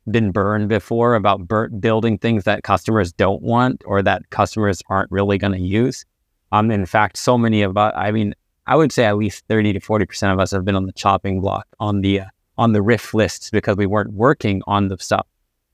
been 0.10 0.32
burned 0.32 0.70
before 0.70 1.16
about 1.16 1.48
bur- 1.48 1.70
building 1.70 2.18
things 2.18 2.44
that 2.44 2.64
customers 2.64 3.14
don't 3.14 3.42
want 3.42 3.82
or 3.86 4.02
that 4.02 4.30
customers 4.30 4.82
aren't 4.90 5.12
really 5.12 5.38
going 5.38 5.54
to 5.54 5.60
use. 5.60 6.06
Um, 6.52 6.72
in 6.72 6.86
fact, 6.86 7.18
so 7.18 7.38
many 7.38 7.62
of 7.62 7.78
us, 7.78 7.94
I 7.96 8.12
mean, 8.12 8.36
I 8.68 8.76
would 8.76 8.92
say 8.92 9.06
at 9.06 9.18
least 9.18 9.46
30 9.48 9.74
to 9.74 9.80
40% 9.80 10.34
of 10.34 10.40
us 10.40 10.52
have 10.52 10.66
been 10.66 10.76
on 10.76 10.86
the 10.86 10.94
chopping 10.94 11.42
block 11.42 11.68
on 11.80 12.02
the, 12.02 12.22
uh, 12.22 12.26
on 12.58 12.74
the 12.74 12.82
RIF 12.82 13.14
lists 13.14 13.50
because 13.50 13.78
we 13.78 13.86
weren't 13.86 14.14
working 14.14 14.62
on 14.68 14.88
the 14.88 14.98
stuff 14.98 15.28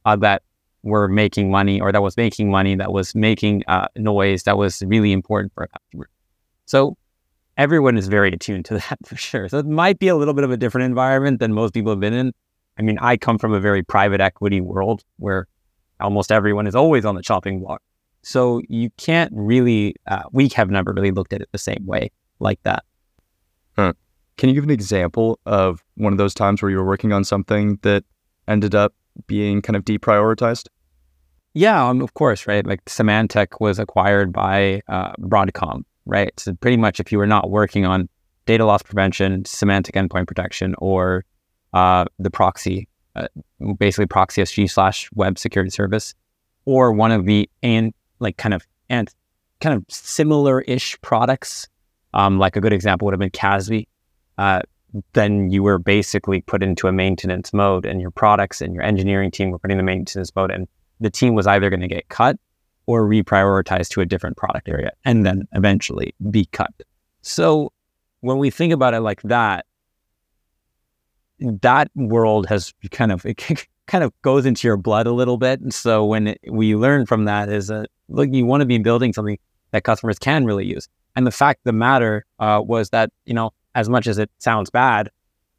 uh, 0.05 0.15
that 0.17 0.43
were 0.83 1.07
making 1.07 1.51
money 1.51 1.81
or 1.81 1.91
that 1.91 2.01
was 2.01 2.15
making 2.15 2.49
money, 2.49 2.75
that 2.75 2.93
was 2.93 3.13
making 3.13 3.63
uh, 3.67 3.87
noise, 3.97 4.43
that 4.43 4.57
was 4.57 4.81
really 4.85 5.11
important 5.11 5.53
for 5.53 5.63
a 5.63 5.67
customer. 5.67 6.09
So 6.65 6.95
everyone 7.57 7.97
is 7.97 8.07
very 8.07 8.31
attuned 8.31 8.65
to 8.65 8.73
that 8.89 8.97
for 9.05 9.17
sure. 9.17 9.49
So 9.49 9.59
it 9.59 9.65
might 9.65 9.99
be 9.99 10.07
a 10.07 10.15
little 10.15 10.33
bit 10.33 10.43
of 10.43 10.51
a 10.51 10.57
different 10.57 10.85
environment 10.85 11.39
than 11.39 11.53
most 11.53 11.73
people 11.73 11.91
have 11.91 11.99
been 11.99 12.13
in. 12.13 12.33
I 12.79 12.81
mean, 12.81 12.97
I 12.99 13.17
come 13.17 13.37
from 13.37 13.53
a 13.53 13.59
very 13.59 13.83
private 13.83 14.21
equity 14.21 14.61
world 14.61 15.03
where 15.17 15.47
almost 15.99 16.31
everyone 16.31 16.65
is 16.65 16.75
always 16.75 17.05
on 17.05 17.15
the 17.15 17.21
chopping 17.21 17.59
block. 17.59 17.81
So 18.21 18.61
you 18.69 18.89
can't 18.97 19.31
really, 19.35 19.95
uh, 20.07 20.23
we 20.31 20.49
have 20.49 20.69
never 20.69 20.93
really 20.93 21.11
looked 21.11 21.33
at 21.33 21.41
it 21.41 21.49
the 21.51 21.57
same 21.57 21.85
way 21.85 22.11
like 22.39 22.59
that. 22.63 22.83
Huh. 23.77 23.93
Can 24.37 24.49
you 24.49 24.55
give 24.55 24.63
an 24.63 24.69
example 24.69 25.39
of 25.45 25.83
one 25.95 26.13
of 26.13 26.17
those 26.17 26.33
times 26.33 26.61
where 26.61 26.71
you 26.71 26.77
were 26.77 26.85
working 26.85 27.11
on 27.11 27.23
something 27.23 27.77
that 27.81 28.03
ended 28.47 28.75
up 28.75 28.93
being 29.27 29.61
kind 29.61 29.75
of 29.75 29.83
deprioritized? 29.83 30.67
Yeah, 31.53 31.85
um, 31.85 32.01
of 32.01 32.13
course, 32.13 32.47
right? 32.47 32.65
Like 32.65 32.83
Symantec 32.85 33.59
was 33.59 33.79
acquired 33.79 34.31
by 34.31 34.81
uh, 34.87 35.13
Broadcom 35.19 35.83
right? 36.09 36.37
So 36.39 36.53
pretty 36.55 36.77
much 36.77 36.99
if 36.99 37.11
you 37.11 37.17
were 37.17 37.27
not 37.27 37.49
working 37.49 37.85
on 37.85 38.09
data 38.45 38.65
loss 38.65 38.81
prevention, 38.81 39.43
Symantec 39.43 39.91
endpoint 39.91 40.27
protection, 40.27 40.75
or 40.79 41.23
uh, 41.73 42.05
the 42.17 42.29
proxy, 42.29 42.87
uh, 43.15 43.27
basically 43.77 44.05
proxy 44.05 44.41
SG 44.41 44.69
slash 44.69 45.09
web 45.13 45.37
security 45.37 45.69
service, 45.69 46.15
or 46.65 46.91
one 46.91 47.11
of 47.11 47.25
the 47.25 47.49
and 47.63 47.93
like 48.19 48.37
kind 48.37 48.53
of 48.53 48.65
and 48.89 49.13
kind 49.61 49.75
of 49.75 49.85
similar 49.89 50.61
ish 50.61 50.99
products, 51.01 51.67
um, 52.13 52.39
like 52.39 52.55
a 52.55 52.61
good 52.61 52.73
example 52.73 53.05
would 53.05 53.13
have 53.13 53.19
been 53.19 53.29
CASB. 53.29 53.87
Uh, 54.37 54.61
then 55.13 55.51
you 55.51 55.61
were 55.61 55.77
basically 55.77 56.41
put 56.41 56.63
into 56.63 56.87
a 56.87 56.91
maintenance 56.91 57.53
mode, 57.53 57.85
and 57.85 58.01
your 58.01 58.11
products 58.11 58.61
and 58.61 58.73
your 58.73 58.83
engineering 58.83 59.31
team 59.31 59.51
were 59.51 59.59
put 59.59 59.71
in 59.71 59.83
maintenance 59.85 60.35
mode, 60.35 60.51
and 60.51 60.67
the 60.99 61.09
team 61.09 61.35
was 61.35 61.47
either 61.47 61.69
going 61.69 61.81
to 61.81 61.87
get 61.87 62.09
cut 62.09 62.37
or 62.89 63.07
reprioritized 63.07 63.89
to 63.89 64.01
a 64.01 64.05
different 64.05 64.35
product 64.35 64.67
area 64.67 64.91
and 65.05 65.23
then 65.23 65.47
eventually 65.53 66.11
be 66.31 66.45
cut. 66.45 66.73
So 67.21 67.71
when 68.21 68.39
we 68.39 68.49
think 68.49 68.73
about 68.73 68.95
it 68.95 69.01
like 69.01 69.21
that, 69.23 69.67
that 71.39 71.89
world 71.95 72.47
has 72.47 72.73
kind 72.91 73.11
of 73.11 73.25
it 73.25 73.37
kind 73.87 74.03
of 74.03 74.13
goes 74.21 74.45
into 74.45 74.67
your 74.67 74.77
blood 74.77 75.07
a 75.07 75.11
little 75.11 75.37
bit. 75.37 75.61
And 75.61 75.73
so 75.73 76.05
when 76.05 76.27
it, 76.27 76.39
we 76.47 76.75
learn 76.75 77.05
from 77.05 77.25
that 77.25 77.49
is 77.49 77.67
that 77.67 77.89
look, 78.07 78.29
you 78.31 78.45
want 78.45 78.61
to 78.61 78.65
be 78.65 78.77
building 78.77 79.13
something 79.13 79.37
that 79.71 79.83
customers 79.83 80.19
can 80.19 80.45
really 80.45 80.65
use. 80.65 80.87
And 81.15 81.25
the 81.25 81.31
fact 81.31 81.61
the 81.63 81.73
matter 81.73 82.25
uh, 82.39 82.61
was 82.63 82.89
that 82.91 83.11
you 83.25 83.33
know 83.33 83.51
as 83.75 83.89
much 83.89 84.07
as 84.07 84.17
it 84.17 84.29
sounds 84.39 84.69
bad, 84.69 85.09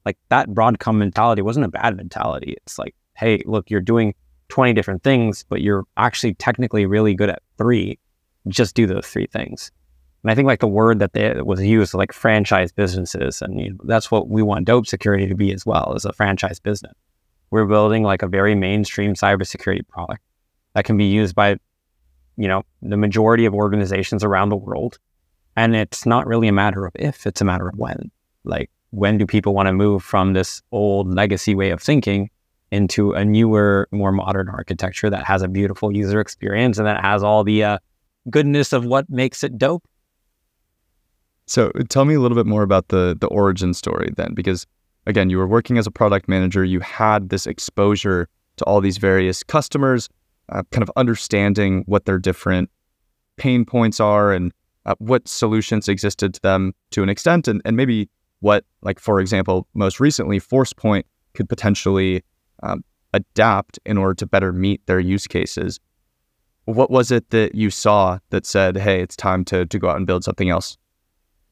like 0.05 0.17
that 0.29 0.49
Broadcom 0.49 0.97
mentality 0.97 1.43
wasn't 1.43 1.67
a 1.67 1.69
bad 1.69 1.97
mentality. 1.97 2.57
It's 2.63 2.79
like, 2.79 2.95
hey, 3.17 3.43
look, 3.47 3.71
you're 3.71 3.81
doing 3.81 4.15
20 4.49 4.73
different 4.73 5.03
things, 5.03 5.45
but 5.49 5.61
you're 5.61 5.85
actually 5.97 6.35
technically 6.35 6.87
really 6.87 7.15
good 7.15 7.31
at 7.31 7.43
three, 7.57 7.99
just 8.49 8.75
do 8.75 8.87
those 8.87 9.07
three 9.07 9.27
things. 9.27 9.71
And 10.23 10.31
I 10.31 10.35
think 10.35 10.47
like 10.47 10.61
the 10.61 10.69
word 10.69 10.99
that 10.99 11.13
they, 11.13 11.41
was 11.41 11.63
used, 11.63 11.95
like 11.95 12.13
franchise 12.13 12.73
businesses, 12.73 13.41
and 13.41 13.61
you 13.61 13.71
know, 13.71 13.77
that's 13.85 14.11
what 14.11 14.29
we 14.29 14.43
want 14.43 14.67
Dope 14.67 14.87
Security 14.87 15.27
to 15.27 15.35
be 15.35 15.53
as 15.53 15.65
well, 15.65 15.95
as 15.95 16.05
a 16.05 16.13
franchise 16.13 16.61
business. 16.61 16.93
We're 17.51 17.67
building 17.67 18.03
like 18.03 18.23
a 18.23 18.29
very 18.29 18.55
mainstream 18.55 19.15
cybersecurity 19.15 19.87
product 19.89 20.23
that 20.75 20.85
can 20.85 20.97
be 20.97 21.07
used 21.07 21.35
by, 21.35 21.57
you 22.37 22.49
know, 22.49 22.63
the 22.83 22.97
majority 22.97 23.45
of 23.47 23.55
organizations 23.55 24.23
around 24.23 24.51
the 24.51 24.57
world. 24.57 24.99
And 25.57 25.75
it's 25.75 26.07
not 26.07 26.27
really 26.27 26.49
a 26.49 26.53
matter 26.53 26.87
of 26.87 26.93
if, 26.95 27.27
it's 27.27 27.41
a 27.41 27.45
matter 27.45 27.69
of 27.69 27.77
when. 27.77 28.11
Like, 28.45 28.71
when 28.91 29.19
do 29.19 29.27
people 29.27 29.55
want 29.55 29.67
to 29.67 29.73
move 29.73 30.03
from 30.03 30.33
this 30.33 30.63
old 30.71 31.13
legacy 31.13 31.55
way 31.55 31.71
of 31.71 31.83
thinking 31.83 32.31
into 32.71 33.13
a 33.13 33.25
newer, 33.25 33.89
more 33.91 34.13
modern 34.13 34.49
architecture 34.49 35.11
that 35.11 35.25
has 35.25 35.43
a 35.43 35.49
beautiful 35.49 35.95
user 35.95 36.21
experience 36.21 36.79
and 36.79 36.87
that 36.87 37.03
has 37.03 37.23
all 37.23 37.43
the 37.43 37.65
uh, 37.65 37.79
goodness 38.29 38.73
of 38.73 38.85
what 38.85 39.09
makes 39.11 39.43
it 39.43 39.59
dope. 39.59 39.83
So 41.51 41.73
tell 41.89 42.05
me 42.05 42.15
a 42.15 42.21
little 42.21 42.37
bit 42.37 42.47
more 42.47 42.63
about 42.63 42.89
the 42.89 43.17
the 43.21 43.27
origin 43.27 43.75
story 43.75 44.11
then, 44.17 44.35
because 44.35 44.69
again, 45.09 45.31
you 45.31 45.37
were 45.37 45.49
working 45.49 45.79
as 45.79 45.87
a 45.87 45.91
product 45.91 46.29
manager, 46.29 46.65
you 46.65 46.79
had 46.79 47.29
this 47.31 47.45
exposure 47.45 48.29
to 48.59 48.65
all 48.67 48.81
these 48.81 48.99
various 48.99 49.43
customers, 49.43 50.09
uh, 50.51 50.63
kind 50.71 50.85
of 50.85 50.93
understanding 50.95 51.83
what 51.87 52.05
their 52.05 52.21
different 52.21 52.71
pain 53.37 53.65
points 53.65 53.99
are 53.99 54.33
and 54.33 54.53
uh, 54.87 54.95
what 54.99 55.27
solutions 55.27 55.89
existed 55.89 56.35
to 56.35 56.41
them 56.43 56.73
to 56.93 57.03
an 57.03 57.09
extent, 57.09 57.49
and, 57.49 57.61
and 57.65 57.77
maybe 57.77 58.09
what, 58.39 58.65
like 58.83 59.01
for 59.01 59.19
example, 59.19 59.67
most 59.75 59.99
recently, 59.99 60.39
ForcePoint 60.39 61.03
could 61.35 61.49
potentially 61.49 62.23
um, 62.63 62.85
adapt 63.13 63.77
in 63.85 63.99
order 63.99 64.15
to 64.15 64.25
better 64.25 64.53
meet 64.53 64.87
their 64.87 65.01
use 65.01 65.27
cases. 65.27 65.81
What 66.67 66.93
was 66.93 67.11
it 67.11 67.31
that 67.31 67.57
you 67.57 67.71
saw 67.71 68.21
that 68.31 68.47
said, 68.47 68.77
"Hey, 68.77 69.03
it's 69.03 69.17
time 69.17 69.45
to 69.47 69.67
to 69.67 69.79
go 69.81 69.89
out 69.91 69.97
and 69.97 70.07
build 70.07 70.23
something 70.23 70.49
else"? 70.49 70.77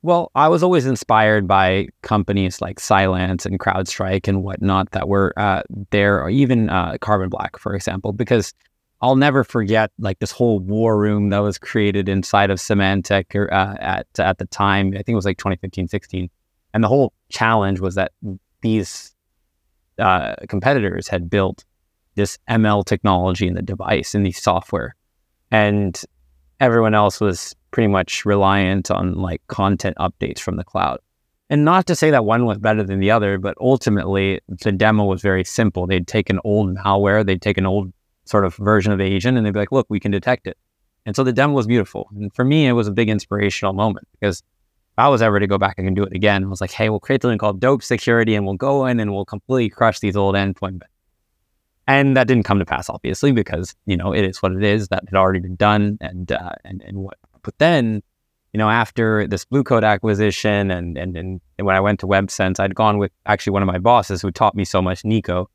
Well, 0.03 0.31
I 0.35 0.49
was 0.49 0.63
always 0.63 0.87
inspired 0.87 1.49
by 1.49 1.89
companies 2.03 2.61
like 2.61 2.79
Cylance 2.79 3.45
and 3.45 3.59
CrowdStrike 3.59 4.29
and 4.29 4.45
whatnot 4.45 4.93
that 4.93 5.09
were 5.09 5.33
uh, 5.37 5.63
there, 5.91 6.23
or 6.23 6.31
even 6.31 6.71
uh, 6.71 6.99
Carbon 7.01 7.29
Black, 7.29 7.59
for 7.59 7.75
example, 7.75 8.13
because 8.13 8.55
I'll 9.01 9.17
never 9.17 9.43
forget 9.43 9.91
like 9.99 10.21
this 10.21 10.31
whole 10.31 10.61
war 10.61 10.99
room 10.99 11.31
that 11.31 11.39
was 11.39 11.59
created 11.59 12.09
inside 12.09 12.51
of 12.51 12.59
Symantec 12.59 13.51
uh, 13.51 13.77
at 13.81 14.07
at 14.19 14.39
the 14.39 14.47
time. 14.47 14.89
I 14.95 14.99
think 14.99 15.11
it 15.11 15.15
was 15.17 15.25
like 15.25 15.39
2015, 15.39 15.89
16, 15.89 16.31
and 16.75 16.85
the 16.85 16.89
whole 16.89 17.13
challenge 17.29 17.81
was 17.81 17.97
that 17.97 18.13
these 18.63 19.15
uh, 19.99 20.37
competitors 20.49 21.09
had 21.09 21.29
built 21.29 21.65
this 22.15 22.39
ML 22.49 22.85
technology 22.85 23.49
in 23.49 23.55
the 23.55 23.63
device 23.63 24.15
in 24.15 24.23
the 24.23 24.33
software, 24.33 24.95
and 25.51 26.01
everyone 26.61 26.95
else 26.95 27.21
was 27.21 27.57
pretty 27.71 27.89
much 27.89 28.25
reliant 28.25 28.91
on 28.91 29.15
like 29.15 29.43
content 29.49 29.97
updates 29.99 30.39
from 30.39 30.57
the 30.57 30.65
cloud. 30.65 30.99
And 31.51 31.65
not 31.65 31.87
to 31.87 31.97
say 31.97 32.11
that 32.11 32.25
one 32.25 32.45
was 32.45 32.59
better 32.59 32.83
than 32.83 33.01
the 33.01 33.11
other, 33.11 33.39
but 33.39 33.57
ultimately 33.61 34.41
the 34.49 34.73
demo 34.73 35.05
was 35.05 35.23
very 35.23 35.45
simple. 35.45 35.87
They'd 35.87 36.07
take 36.07 36.29
an 36.29 36.41
old 36.45 36.77
malware, 36.77 37.25
they'd 37.25 37.41
take 37.41 37.57
an 37.57 37.67
old 37.67 37.93
sort 38.27 38.45
of 38.45 38.55
version 38.57 38.93
of 38.93 38.99
the 38.99 39.05
agent, 39.05 39.39
and 39.39 39.47
they'd 39.47 39.55
be 39.55 39.59
like, 39.59 39.73
"Look, 39.73 39.87
we 39.89 40.01
can 40.01 40.11
detect 40.11 40.47
it." 40.47 40.59
And 41.07 41.17
so 41.17 41.25
the 41.25 41.33
demo 41.33 41.55
was 41.55 41.67
beautiful. 41.67 42.11
And 42.15 42.33
for 42.35 42.45
me, 42.45 42.67
it 42.67 42.73
was 42.73 42.87
a 42.87 42.93
big 42.93 43.09
inspirational 43.09 43.73
moment 43.73 44.07
because 44.13 44.41
if 44.41 44.99
I 44.99 45.09
was 45.09 45.23
ever 45.23 45.41
to 45.41 45.47
go 45.47 45.57
back 45.57 45.77
and 45.79 45.97
do 45.97 46.03
it 46.03 46.13
again, 46.13 46.45
I 46.45 46.49
was 46.49 46.61
like, 46.61 46.71
hey, 46.71 46.91
we'll 46.91 47.01
create 47.01 47.23
something 47.23 47.39
called 47.39 47.61
Dope 47.61 47.83
Security 47.83 48.35
and 48.35 48.45
we'll 48.45 48.57
go 48.57 48.85
in 48.85 49.01
and 49.01 49.15
we'll 49.15 49.25
completely 49.25 49.71
crush 49.71 50.01
these 50.01 50.17
old 50.17 50.35
endpoint. 50.35 50.83
And 51.87 52.15
that 52.19 52.27
didn't 52.27 52.43
come 52.43 52.59
to 52.59 52.67
pass, 52.67 52.91
obviously, 52.91 53.33
because 53.33 53.75
you 53.87 53.97
know 53.97 54.13
it 54.13 54.23
is 54.23 54.43
what 54.43 54.53
it 54.53 54.63
is. 54.63 54.89
That 54.89 55.05
had 55.07 55.15
already 55.15 55.41
been 55.41 55.57
done, 55.57 55.97
and 56.03 56.31
uh, 56.31 56.53
and 56.63 56.83
and 56.83 56.99
what. 56.99 57.17
But 57.43 57.59
then, 57.59 58.03
you 58.53 58.59
know, 58.59 58.71
after 58.71 59.27
this 59.27 59.45
Blue 59.45 59.65
Coat 59.65 59.85
acquisition, 59.85 60.71
and 60.71 60.97
and 60.97 61.17
and 61.17 61.41
when 61.59 61.77
I 61.77 61.81
went 61.81 62.01
to 62.01 62.07
WebSense, 62.07 62.61
I'd 62.61 62.75
gone 62.75 62.99
with 62.99 63.13
actually 63.27 63.53
one 63.53 63.63
of 63.63 63.67
my 63.67 63.79
bosses 63.79 64.23
who 64.23 64.31
taught 64.31 64.55
me 64.55 64.65
so 64.65 64.81
much, 64.81 65.05
Nico, 65.05 65.51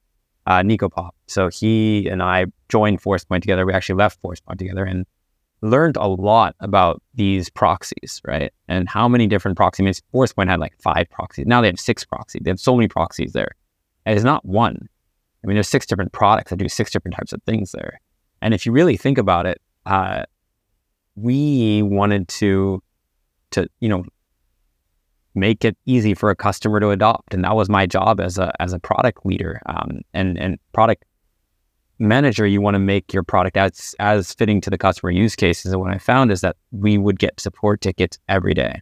uh, 0.47 0.61
Nico 0.61 0.89
Popp. 0.89 1.15
So 1.27 1.49
he 1.49 2.07
and 2.07 2.21
I 2.21 2.45
joined 2.69 3.01
ForcePoint 3.01 3.41
together. 3.41 3.65
We 3.65 3.73
actually 3.73 3.95
left 3.95 4.21
ForcePoint 4.21 4.57
together, 4.57 4.83
and 4.85 5.05
learned 5.63 5.95
a 5.95 6.07
lot 6.07 6.55
about 6.59 7.01
these 7.15 7.49
proxies, 7.49 8.21
right? 8.25 8.51
And 8.67 8.87
how 8.89 9.07
many 9.07 9.27
different 9.27 9.55
proxies. 9.55 10.01
ForcePoint 10.13 10.49
had 10.49 10.59
like 10.59 10.73
five 10.81 11.09
proxies. 11.09 11.45
Now 11.47 11.61
they 11.61 11.67
have 11.67 11.79
six 11.79 12.03
proxies. 12.03 12.41
They 12.43 12.51
have 12.51 12.59
so 12.59 12.75
many 12.75 12.89
proxies 12.89 13.31
there. 13.31 13.51
And 14.05 14.15
it's 14.15 14.25
not 14.25 14.43
one. 14.45 14.89
I 15.43 15.47
mean, 15.47 15.55
there's 15.55 15.69
six 15.69 15.85
different 15.85 16.11
products 16.11 16.49
that 16.49 16.57
do 16.57 16.67
six 16.67 16.91
different 16.91 17.15
types 17.15 17.31
of 17.31 17.41
things 17.43 17.71
there. 17.71 18.01
And 18.41 18.53
if 18.53 18.65
you 18.65 18.73
really 18.73 18.97
think 18.97 19.17
about 19.17 19.45
it, 19.45 19.61
uh, 19.85 20.23
we 21.15 21.81
wanted 21.83 22.27
to, 22.27 22.81
to 23.51 23.67
you 23.79 23.89
know, 23.89 24.03
make 25.35 25.65
it 25.65 25.77
easy 25.85 26.13
for 26.13 26.29
a 26.29 26.35
customer 26.35 26.79
to 26.79 26.89
adopt. 26.89 27.33
And 27.33 27.43
that 27.43 27.55
was 27.55 27.69
my 27.69 27.85
job 27.85 28.19
as 28.19 28.37
a 28.37 28.53
as 28.61 28.73
a 28.73 28.79
product 28.79 29.25
leader 29.25 29.61
um, 29.65 30.01
and 30.13 30.37
and 30.37 30.59
product 30.73 31.05
manager. 31.99 32.45
You 32.45 32.61
want 32.61 32.75
to 32.75 32.79
make 32.79 33.13
your 33.13 33.23
product 33.23 33.57
as 33.57 33.95
as 33.99 34.33
fitting 34.33 34.61
to 34.61 34.69
the 34.69 34.77
customer 34.77 35.11
use 35.11 35.35
cases. 35.35 35.71
And 35.71 35.81
what 35.81 35.93
I 35.93 35.97
found 35.97 36.31
is 36.31 36.41
that 36.41 36.55
we 36.71 36.97
would 36.97 37.19
get 37.19 37.39
support 37.39 37.81
tickets 37.81 38.17
every 38.29 38.53
day, 38.53 38.81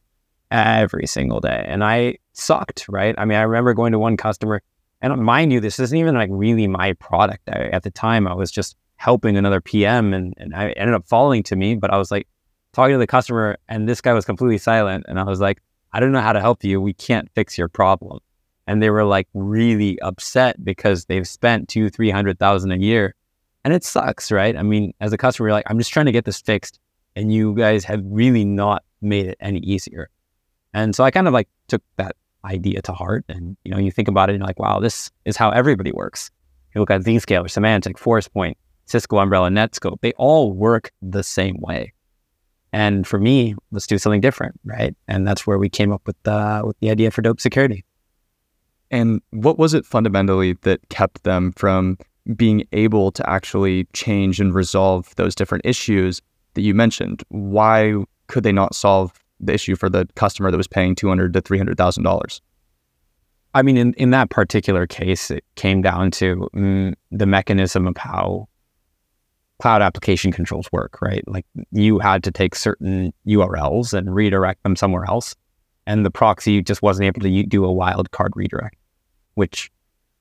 every 0.52 1.08
single 1.08 1.40
day, 1.40 1.64
and 1.68 1.84
I 1.84 2.18
sucked. 2.34 2.86
Right? 2.90 3.16
I 3.18 3.26
mean, 3.26 3.38
I 3.38 3.44
remember 3.44 3.74
going 3.74 3.92
to 3.94 4.00
one 4.00 4.18
customer, 4.18 4.62
and 5.02 5.16
mind 5.24 5.54
you, 5.54 5.60
this 5.60 5.80
isn't 5.80 5.98
even 5.98 6.16
like 6.16 6.30
really 6.32 6.68
my 6.68 6.94
product. 6.94 7.50
I, 7.50 7.70
at 7.70 7.84
the 7.84 7.92
time, 7.92 8.28
I 8.28 8.34
was 8.34 8.52
just 8.52 8.76
helping 9.02 9.36
another 9.36 9.62
PM, 9.62 10.14
and 10.14 10.34
and 10.38 10.54
I 10.56 10.70
ended 10.72 10.94
up 10.96 11.08
falling 11.08 11.44
to 11.44 11.56
me. 11.56 11.76
But 11.76 11.92
I 11.92 11.98
was 11.98 12.12
like 12.12 12.28
talking 12.74 12.94
to 12.94 13.00
the 13.00 13.08
customer, 13.08 13.58
and 13.68 13.90
this 13.90 14.02
guy 14.02 14.14
was 14.14 14.26
completely 14.26 14.60
silent, 14.60 15.06
and 15.08 15.20
I 15.20 15.24
was 15.24 15.40
like 15.40 15.62
I 15.94 16.00
don't 16.00 16.12
know 16.12 16.22
how 16.22 16.34
to 16.34 16.40
help 16.40 16.64
you. 16.64 16.80
We 16.80 16.94
can't 16.94 17.30
fix 17.36 17.58
your 17.58 17.68
problem. 17.68 18.20
And 18.68 18.82
they 18.82 18.90
were 18.90 19.04
like 19.04 19.28
really 19.34 20.00
upset 20.02 20.64
because 20.64 21.06
they've 21.06 21.28
spent 21.28 21.68
two, 21.68 21.90
three 21.90 22.12
hundred 22.12 22.40
thousand 22.40 22.72
a 22.72 22.78
year. 22.78 23.16
And 23.64 23.74
it 23.74 23.84
sucks, 23.84 24.32
right? 24.32 24.56
I 24.56 24.64
mean, 24.64 24.94
as 25.02 25.14
a 25.14 25.18
customer, 25.18 25.50
you're 25.50 25.54
like, 25.54 25.70
I'm 25.70 25.78
just 25.78 25.92
trying 25.92 26.06
to 26.06 26.12
get 26.12 26.26
this 26.26 26.42
fixed. 26.42 26.80
And 27.16 27.34
you 27.34 27.54
guys 27.54 27.84
have 27.86 28.02
really 28.06 28.46
not 28.46 28.84
made 29.02 29.28
it 29.28 29.38
any 29.40 29.60
easier. 29.60 30.10
And 30.74 30.96
so 30.96 31.04
I 31.04 31.12
kind 31.12 31.28
of 31.28 31.34
like 31.34 31.50
took 31.68 31.84
that 31.98 32.16
idea 32.46 32.82
to 32.84 32.94
heart. 32.94 33.26
And, 33.28 33.58
you 33.64 33.72
know, 33.72 33.78
you 33.78 33.92
think 33.92 34.08
about 34.08 34.30
it 34.30 34.34
and 34.34 34.40
you're 34.40 34.48
like, 34.48 34.60
wow, 34.60 34.80
this 34.80 35.12
is 35.26 35.36
how 35.36 35.50
everybody 35.50 35.92
works. 35.92 36.32
You 36.74 36.80
look 36.80 36.90
at 36.90 37.02
Zscaler, 37.02 37.46
Symantec, 37.46 37.96
Forcepoint, 38.00 38.56
Cisco 38.92 39.18
Umbrella, 39.18 39.50
Netskope, 39.50 40.02
they 40.02 40.12
all 40.14 40.52
work 40.52 40.92
the 41.02 41.24
same 41.24 41.58
way. 41.60 41.94
And 42.74 43.06
for 43.06 43.20
me, 43.20 43.56
let's 43.72 43.88
do 43.88 43.98
something 43.98 44.22
different, 44.22 44.60
right? 44.64 44.96
And 45.08 45.28
that's 45.28 45.46
where 45.48 45.58
we 45.58 45.70
came 45.70 45.92
up 45.92 46.02
with 46.06 46.22
the 46.24 46.62
with 46.66 46.80
the 46.80 46.90
idea 46.90 47.12
for 47.12 47.22
Dope 47.22 47.42
Security. 47.42 47.84
And 48.90 49.22
what 49.32 49.58
was 49.58 49.74
it 49.74 49.86
fundamentally 49.86 50.54
that 50.62 50.88
kept 50.90 51.24
them 51.24 51.54
from 51.54 51.98
being 52.36 52.68
able 52.74 53.12
to 53.14 53.30
actually 53.30 53.86
change 53.94 54.40
and 54.40 54.54
resolve 54.54 55.16
those 55.16 55.34
different 55.36 55.66
issues 55.66 56.22
that 56.54 56.62
you 56.62 56.74
mentioned? 56.74 57.24
Why 57.30 57.96
could 58.28 58.44
they 58.44 58.52
not 58.52 58.76
solve 58.76 59.14
the 59.40 59.54
issue 59.54 59.76
for 59.76 59.90
the 59.90 60.08
customer 60.16 60.52
that 60.52 60.58
was 60.58 60.68
paying 60.68 60.96
two 60.96 61.08
hundred 61.08 61.34
to 61.34 61.42
three 61.42 61.58
hundred 61.58 61.78
thousand 61.78 62.04
dollars? 62.04 62.42
I 63.54 63.64
mean, 63.64 63.76
in, 63.76 63.94
in 63.96 64.12
that 64.12 64.30
particular 64.30 64.88
case, 64.88 65.30
it 65.30 65.44
came 65.56 65.82
down 65.82 66.12
to 66.12 66.50
mm, 66.56 66.94
the 67.12 67.26
mechanism 67.26 67.86
of 67.86 67.98
how 67.98 68.48
cloud 69.62 69.84
application 69.84 70.32
controls 70.32 70.68
work, 70.72 71.00
right? 71.02 71.24
Like 71.28 71.46
you 71.72 72.00
had 72.00 72.24
to 72.24 72.32
take 72.32 72.56
certain 72.56 73.14
URLs 73.28 73.94
and 73.94 74.14
redirect 74.14 74.64
them 74.64 74.76
somewhere 74.76 75.06
else. 75.06 75.36
And 75.86 76.04
the 76.04 76.10
proxy 76.10 76.64
just 76.64 76.82
wasn't 76.82 77.06
able 77.06 77.22
to 77.22 77.44
do 77.44 77.64
a 77.64 77.68
wildcard 77.68 78.32
redirect, 78.34 78.76
which 79.36 79.72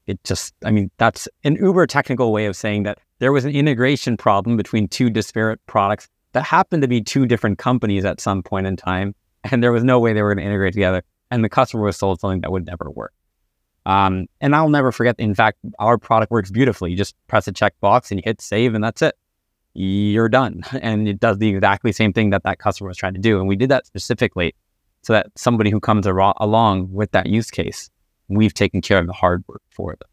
it 0.07 0.23
just, 0.25 0.55
I 0.65 0.71
mean, 0.71 0.91
that's 0.99 1.27
an 1.43 1.55
uber 1.57 1.87
technical 1.87 2.33
way 2.33 2.45
of 2.47 2.55
saying 2.55 2.83
that 2.83 2.99
there 3.19 3.33
was 3.33 3.47
an 3.47 3.53
integration 3.53 4.19
problem 4.19 4.59
between 4.59 4.89
two 4.89 5.09
disparate 5.09 5.65
products 5.67 6.07
that 6.33 6.43
happened 6.43 6.83
to 6.83 6.89
be 6.89 7.01
two 7.01 7.25
different 7.25 7.59
companies 7.59 8.05
at 8.05 8.21
some 8.21 8.43
point 8.43 8.67
in 8.67 8.77
time. 8.77 9.15
And 9.51 9.63
there 9.63 9.73
was 9.73 9.85
no 9.85 9.99
way 9.99 10.13
they 10.13 10.23
were 10.23 10.35
going 10.35 10.45
to 10.45 10.49
integrate 10.49 10.75
together. 10.75 11.03
And 11.31 11.43
the 11.43 11.49
customer 11.49 11.85
was 11.85 11.97
sold 11.97 12.21
something 12.21 12.43
that 12.43 12.53
would 12.53 12.67
never 12.67 12.91
work. 12.91 13.15
Um, 13.87 14.27
and 14.43 14.55
I'll 14.55 14.69
never 14.69 14.93
forget. 14.93 15.17
In 15.19 15.35
fact, 15.35 15.59
our 15.79 15.97
product 15.97 16.31
works 16.31 16.51
beautifully. 16.51 16.91
You 16.91 16.99
just 16.99 17.15
press 17.27 17.49
a 17.49 17.53
checkbox 17.53 18.11
and 18.11 18.19
you 18.19 18.23
hit 18.23 18.43
save, 18.43 18.75
and 18.75 18.85
that's 18.85 19.01
it 19.01 19.17
you're 19.75 20.29
done. 20.29 20.63
And 20.83 21.09
it 21.09 21.21
does 21.21 21.39
the 21.39 21.49
exactly 21.49 21.93
same 21.93 22.13
thing 22.13 22.31
that 22.31 22.43
that 22.45 22.59
customer 22.59 22.89
was 22.89 22.97
trying 22.97 23.15
to 23.15 23.21
do. 23.21 23.39
And 23.39 23.49
we 23.49 23.57
did 23.57 23.69
that 23.71 23.87
specifically 23.87 24.55
so 25.03 25.13
that 25.13 25.27
somebody 25.37 25.71
who 25.71 25.81
comes 25.81 26.07
ar- 26.07 26.35
along 26.39 26.93
with 26.93 27.11
that 27.13 27.27
use 27.27 27.51
case, 27.51 27.91
we've 28.29 28.55
taken 28.55 28.81
care 28.81 28.99
of 28.99 29.07
the 29.07 29.13
hard 29.13 29.45
work 29.49 29.63
for 29.71 29.97
them. 29.99 30.09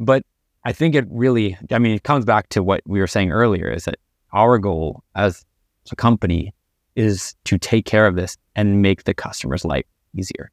But 0.00 0.22
I 0.64 0.72
think 0.72 0.94
it 0.94 1.06
really, 1.10 1.56
I 1.70 1.78
mean, 1.78 1.92
it 1.92 2.02
comes 2.02 2.24
back 2.24 2.48
to 2.50 2.62
what 2.62 2.82
we 2.86 3.00
were 3.00 3.06
saying 3.06 3.32
earlier 3.32 3.70
is 3.70 3.84
that 3.84 3.96
our 4.32 4.58
goal 4.58 5.02
as 5.14 5.44
a 5.90 5.96
company 5.96 6.54
is 6.94 7.34
to 7.44 7.58
take 7.58 7.86
care 7.86 8.06
of 8.06 8.16
this 8.16 8.36
and 8.56 8.82
make 8.82 9.04
the 9.04 9.14
customer's 9.14 9.64
life 9.64 9.86
easier. 10.16 10.50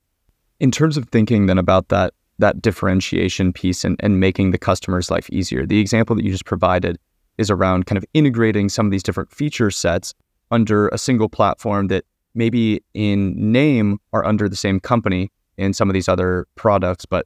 In 0.59 0.71
terms 0.71 0.95
of 0.95 1.09
thinking 1.09 1.47
then 1.47 1.57
about 1.57 1.89
that, 1.89 2.13
that 2.39 2.61
differentiation 2.61 3.51
piece 3.51 3.83
and, 3.83 3.99
and 4.01 4.19
making 4.19 4.51
the 4.51 4.57
customer's 4.57 5.11
life 5.11 5.29
easier, 5.31 5.65
the 5.65 5.79
example 5.79 6.15
that 6.15 6.23
you 6.23 6.31
just 6.31 6.45
provided 6.45 6.97
is 7.37 7.49
around 7.49 7.85
kind 7.85 7.97
of 7.97 8.05
integrating 8.13 8.69
some 8.69 8.85
of 8.85 8.91
these 8.91 9.03
different 9.03 9.31
feature 9.31 9.71
sets 9.71 10.13
under 10.51 10.87
a 10.89 10.97
single 10.97 11.29
platform 11.29 11.87
that 11.87 12.05
maybe 12.33 12.83
in 12.93 13.33
name 13.51 13.99
are 14.13 14.25
under 14.25 14.47
the 14.47 14.55
same 14.55 14.79
company 14.79 15.31
in 15.57 15.73
some 15.73 15.89
of 15.89 15.93
these 15.93 16.09
other 16.09 16.47
products, 16.55 17.05
but 17.05 17.25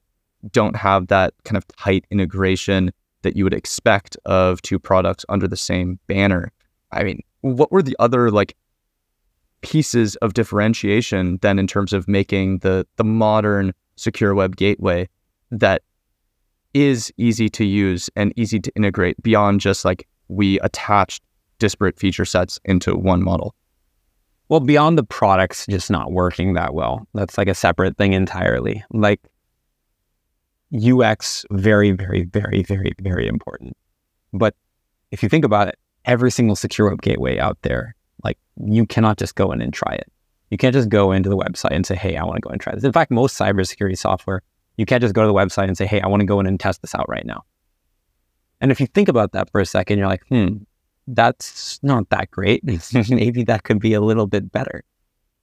don't 0.51 0.75
have 0.75 1.07
that 1.07 1.33
kind 1.43 1.57
of 1.57 1.67
tight 1.67 2.05
integration 2.11 2.91
that 3.23 3.35
you 3.35 3.43
would 3.43 3.53
expect 3.53 4.15
of 4.25 4.61
two 4.61 4.79
products 4.79 5.25
under 5.29 5.47
the 5.47 5.57
same 5.57 5.99
banner. 6.07 6.51
I 6.91 7.03
mean, 7.03 7.21
what 7.41 7.71
were 7.71 7.83
the 7.83 7.95
other 7.99 8.31
like 8.31 8.55
pieces 9.61 10.15
of 10.17 10.33
differentiation 10.33 11.37
then 11.41 11.59
in 11.59 11.67
terms 11.67 11.91
of 11.91 12.07
making 12.07 12.59
the 12.59 12.87
the 12.95 13.03
modern 13.03 13.73
secure 13.97 14.33
web 14.33 14.55
gateway 14.55 15.07
that 15.51 15.81
is 16.73 17.11
easy 17.17 17.49
to 17.49 17.65
use 17.65 18.09
and 18.15 18.33
easy 18.35 18.59
to 18.59 18.71
integrate 18.75 19.21
beyond 19.21 19.61
just 19.61 19.85
like 19.85 20.07
we 20.27 20.59
attached 20.59 21.23
disparate 21.57 21.99
feature 21.99 22.25
sets 22.25 22.59
into 22.65 22.95
one 22.95 23.23
model? 23.23 23.55
Well, 24.49 24.59
beyond 24.59 24.97
the 24.97 25.03
products 25.03 25.65
just 25.69 25.91
not 25.91 26.11
working 26.11 26.53
that 26.53 26.73
well, 26.73 27.07
that's 27.13 27.37
like 27.37 27.47
a 27.47 27.55
separate 27.55 27.97
thing 27.97 28.13
entirely. 28.13 28.83
Like 28.91 29.21
UX, 30.75 31.45
very, 31.51 31.91
very, 31.91 32.23
very, 32.23 32.63
very, 32.63 32.93
very 32.99 33.27
important. 33.27 33.75
But 34.33 34.55
if 35.11 35.21
you 35.21 35.29
think 35.29 35.45
about 35.45 35.67
it, 35.67 35.77
every 36.05 36.31
single 36.31 36.55
secure 36.55 36.89
web 36.89 37.01
gateway 37.01 37.37
out 37.37 37.57
there, 37.61 37.95
like 38.23 38.37
you 38.63 38.85
cannot 38.85 39.17
just 39.17 39.35
go 39.35 39.51
in 39.51 39.61
and 39.61 39.73
try 39.73 39.93
it. 39.93 40.11
You 40.49 40.57
can't 40.57 40.73
just 40.73 40.89
go 40.89 41.11
into 41.11 41.29
the 41.29 41.37
website 41.37 41.71
and 41.71 41.85
say, 41.85 41.95
hey, 41.95 42.17
I 42.17 42.23
want 42.23 42.37
to 42.37 42.41
go 42.41 42.49
and 42.49 42.59
try 42.59 42.73
this. 42.73 42.83
In 42.83 42.91
fact, 42.91 43.11
most 43.11 43.37
cybersecurity 43.37 43.97
software 43.97 44.41
you 44.79 44.85
can't 44.85 45.01
just 45.01 45.13
go 45.13 45.21
to 45.21 45.27
the 45.27 45.33
website 45.33 45.67
and 45.67 45.77
say, 45.77 45.85
hey, 45.85 45.99
I 45.99 46.07
want 46.07 46.21
to 46.21 46.25
go 46.25 46.39
in 46.39 46.45
and 46.45 46.57
test 46.57 46.81
this 46.81 46.95
out 46.95 47.09
right 47.09 47.25
now. 47.25 47.43
And 48.61 48.71
if 48.71 48.79
you 48.79 48.87
think 48.87 49.09
about 49.09 49.33
that 49.33 49.51
for 49.51 49.59
a 49.59 49.65
second, 49.65 49.99
you're 49.99 50.07
like, 50.07 50.25
hmm, 50.27 50.59
that's 51.05 51.81
not 51.83 52.09
that 52.11 52.31
great. 52.31 52.63
Maybe 53.09 53.43
that 53.43 53.63
could 53.63 53.81
be 53.81 53.93
a 53.93 53.99
little 53.99 54.25
bit 54.25 54.49
better. 54.53 54.85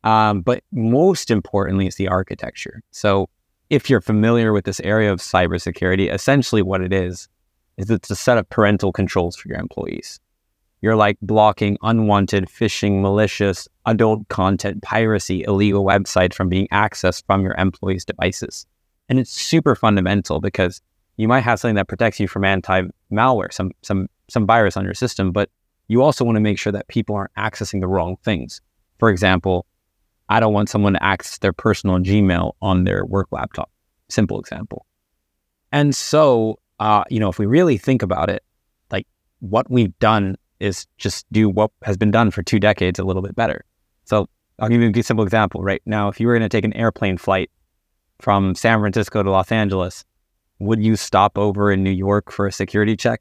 Um, 0.05 0.41
but 0.41 0.65
most 0.73 1.31
importantly, 1.31 1.87
is 1.87 1.97
the 1.97 2.09
architecture. 2.09 2.81
So 2.93 3.29
if 3.69 3.91
you're 3.91 4.01
familiar 4.01 4.55
with 4.55 4.65
this 4.65 4.81
area 4.81 5.13
of 5.13 5.21
cybersecurity, 5.21 6.11
essentially 6.11 6.63
what 6.63 6.81
it 6.81 6.95
is, 6.95 7.29
is 7.77 7.91
it's 7.91 8.11
a 8.11 8.17
set 8.17 8.39
of 8.39 8.49
parental 8.49 8.91
controls 8.91 9.37
for 9.37 9.49
your 9.51 9.59
employees. 9.59 10.19
You're 10.81 10.97
like 10.97 11.19
blocking 11.21 11.77
unwanted, 11.83 12.47
phishing, 12.47 13.03
malicious, 13.03 13.69
adult 13.85 14.29
content, 14.29 14.83
piracy, 14.83 15.43
illegal 15.43 15.85
websites 15.85 16.33
from 16.33 16.49
being 16.49 16.69
accessed 16.69 17.25
from 17.27 17.43
your 17.43 17.55
employees' 17.59 18.07
devices. 18.07 18.67
And 19.09 19.19
it's 19.19 19.31
super 19.31 19.75
fundamental 19.75 20.41
because 20.41 20.81
you 21.17 21.29
might 21.29 21.41
have 21.41 21.61
something 21.61 21.77
that 21.77 21.89
protects 21.89 22.21
you 22.21 22.29
from 22.29 22.45
anti-malware, 22.45 23.53
some 23.53 23.71
some 23.83 24.09
some 24.29 24.47
virus 24.47 24.77
on 24.77 24.85
your 24.85 24.95
system, 24.95 25.33
but 25.33 25.49
you 25.89 26.03
also 26.03 26.25
want 26.25 26.37
to 26.37 26.41
make 26.41 26.59
sure 26.59 26.73
that 26.73 26.89
people 26.89 27.15
aren't 27.15 27.35
accessing 27.35 27.81
the 27.81 27.87
wrong 27.87 28.17
things. 28.25 28.61
For 28.99 29.09
example, 29.09 29.67
I 30.29 30.41
don't 30.41 30.53
want 30.53 30.69
someone 30.69 30.95
to 30.95 31.03
access 31.03 31.39
their 31.39 31.53
personal 31.53 31.99
Gmail 31.99 32.53
on 32.61 32.85
their 32.85 33.05
work 33.05 33.29
laptop. 33.31 33.71
Simple 34.09 34.41
example. 34.41 34.85
And 35.71 35.95
so, 35.95 36.59
uh, 36.81 37.05
you 37.09 37.21
know, 37.21 37.29
if 37.29 37.39
we 37.39 37.47
really 37.47 37.79
think 37.79 38.03
about 38.03 38.31
it, 38.31 38.43
like 38.91 39.07
what 39.41 39.71
we've 39.71 39.97
done 39.99 40.37
is 40.59 40.87
just 40.99 41.31
do 41.33 41.49
what 41.49 41.71
has 41.83 41.97
been 41.97 42.11
done 42.11 42.31
for 42.31 42.43
two 42.43 42.59
decades 42.59 42.99
a 42.99 43.05
little 43.05 43.23
bit 43.23 43.37
better. 43.37 43.65
So 44.05 44.29
I'll 44.59 44.69
give 44.69 44.81
you 44.81 44.91
a 44.95 45.03
simple 45.03 45.25
example. 45.25 45.63
Right 45.63 45.83
now, 45.87 46.09
if 46.09 46.19
you 46.19 46.27
were 46.27 46.33
going 46.33 46.49
to 46.49 46.49
take 46.49 46.65
an 46.65 46.73
airplane 46.73 47.19
flight 47.19 47.51
from 48.21 48.55
San 48.55 48.81
Francisco 48.81 49.23
to 49.23 49.31
Los 49.31 49.53
Angeles, 49.53 50.05
would 50.59 50.83
you 50.83 50.97
stop 50.97 51.37
over 51.37 51.71
in 51.71 51.83
New 51.83 51.91
York 51.91 52.33
for 52.33 52.47
a 52.47 52.53
security 52.53 52.97
check? 52.97 53.21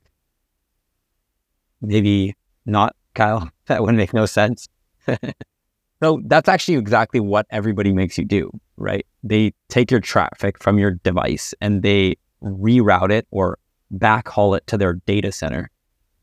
Maybe 1.82 2.36
not, 2.66 2.96
Kyle. 3.14 3.50
That 3.68 3.82
would 3.82 3.96
make 3.96 4.14
no 4.14 4.28
sense. 4.28 4.70
so 6.04 6.22
that's 6.26 6.48
actually 6.48 6.78
exactly 6.78 7.20
what 7.20 7.48
everybody 7.50 7.92
makes 7.92 8.16
you 8.16 8.24
do, 8.24 8.52
right? 8.78 9.08
They 9.24 9.54
take 9.70 9.90
your 9.90 10.02
traffic 10.02 10.62
from 10.62 10.78
your 10.78 10.92
device 10.92 11.56
and 11.62 11.82
they 11.82 12.18
reroute 12.44 13.12
it 13.12 13.26
or 13.32 13.58
backhaul 13.92 14.56
it 14.56 14.68
to 14.68 14.78
their 14.78 14.94
data 15.08 15.32
center. 15.32 15.72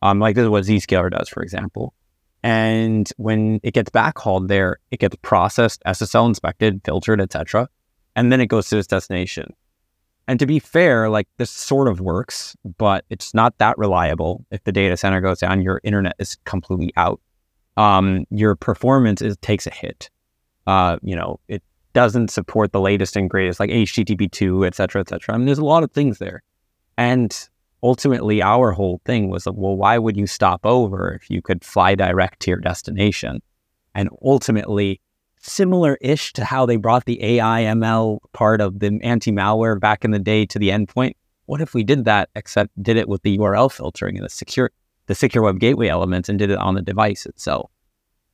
Um, 0.02 0.20
like 0.20 0.36
this 0.36 0.44
is 0.44 0.50
what 0.50 0.62
Zscaler 0.62 1.10
does, 1.10 1.28
for 1.28 1.42
example. 1.42 1.94
And 2.44 3.10
when 3.16 3.58
it 3.64 3.74
gets 3.74 3.90
backhauled 3.90 4.46
there, 4.46 4.76
it 4.92 5.00
gets 5.00 5.16
processed, 5.22 5.82
SSL 5.84 6.28
inspected, 6.28 6.80
filtered, 6.84 7.20
etc 7.20 7.68
and 8.16 8.32
then 8.32 8.40
it 8.40 8.46
goes 8.46 8.68
to 8.68 8.78
its 8.78 8.86
destination. 8.86 9.54
And 10.28 10.38
to 10.38 10.46
be 10.46 10.58
fair, 10.58 11.08
like 11.08 11.28
this 11.38 11.50
sort 11.50 11.88
of 11.88 12.00
works, 12.00 12.56
but 12.78 13.04
it's 13.10 13.34
not 13.34 13.58
that 13.58 13.76
reliable. 13.76 14.44
If 14.50 14.62
the 14.64 14.72
data 14.72 14.96
center 14.96 15.20
goes 15.20 15.40
down, 15.40 15.62
your 15.62 15.80
internet 15.82 16.14
is 16.18 16.36
completely 16.44 16.92
out. 16.96 17.20
Um, 17.76 18.24
your 18.30 18.54
performance 18.54 19.20
is 19.20 19.36
takes 19.38 19.66
a 19.66 19.70
hit. 19.70 20.10
Uh, 20.66 20.98
you 21.02 21.16
know, 21.16 21.40
it 21.48 21.62
doesn't 21.92 22.30
support 22.30 22.72
the 22.72 22.80
latest 22.80 23.16
and 23.16 23.28
greatest, 23.28 23.58
like 23.58 23.70
HTTP2, 23.70 24.66
et 24.66 24.74
cetera, 24.74 25.00
et 25.00 25.08
cetera. 25.08 25.34
I 25.34 25.38
mean, 25.38 25.46
there's 25.46 25.58
a 25.58 25.64
lot 25.64 25.82
of 25.82 25.90
things 25.90 26.18
there. 26.18 26.42
And 26.96 27.36
ultimately, 27.82 28.42
our 28.42 28.72
whole 28.72 29.00
thing 29.04 29.28
was, 29.28 29.46
like, 29.46 29.56
well, 29.58 29.76
why 29.76 29.98
would 29.98 30.16
you 30.16 30.26
stop 30.26 30.64
over 30.64 31.12
if 31.12 31.30
you 31.30 31.42
could 31.42 31.64
fly 31.64 31.94
direct 31.94 32.40
to 32.40 32.50
your 32.50 32.60
destination? 32.60 33.42
And 33.94 34.08
ultimately, 34.22 35.00
similar 35.42 35.98
ish 36.00 36.32
to 36.34 36.44
how 36.44 36.64
they 36.64 36.76
brought 36.76 37.04
the 37.04 37.22
AI 37.22 37.62
ML 37.62 38.18
part 38.32 38.60
of 38.60 38.78
the 38.78 38.98
anti 39.02 39.32
malware 39.32 39.78
back 39.78 40.04
in 40.04 40.12
the 40.12 40.18
day 40.18 40.46
to 40.46 40.58
the 40.58 40.70
endpoint. 40.70 41.14
What 41.46 41.60
if 41.60 41.74
we 41.74 41.82
did 41.82 42.04
that, 42.04 42.30
except 42.36 42.70
did 42.82 42.96
it 42.96 43.08
with 43.08 43.22
the 43.22 43.36
URL 43.36 43.70
filtering 43.70 44.16
and 44.16 44.24
the 44.24 44.30
secure, 44.30 44.70
the 45.06 45.14
secure 45.14 45.42
web 45.42 45.58
gateway 45.58 45.88
elements 45.88 46.28
and 46.28 46.38
did 46.38 46.50
it 46.50 46.58
on 46.58 46.74
the 46.74 46.82
device 46.82 47.26
itself? 47.26 47.70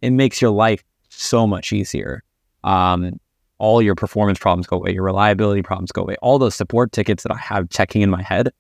It 0.03 0.11
makes 0.11 0.41
your 0.41 0.51
life 0.51 0.85
so 1.09 1.47
much 1.47 1.73
easier. 1.73 2.23
Um, 2.63 3.19
all 3.57 3.83
your 3.83 3.95
performance 3.95 4.39
problems 4.39 4.67
go 4.67 4.77
away, 4.77 4.93
your 4.93 5.03
reliability 5.03 5.63
problems 5.63 5.91
go 5.91 6.03
away, 6.03 6.17
all 6.23 6.39
those 6.39 6.55
support 6.55 6.93
tickets 6.93 7.25
that 7.25 7.33
I 7.33 7.39
have 7.39 7.71
checking 7.71 8.03
in 8.03 8.11
my 8.11 8.23
head, 8.23 8.53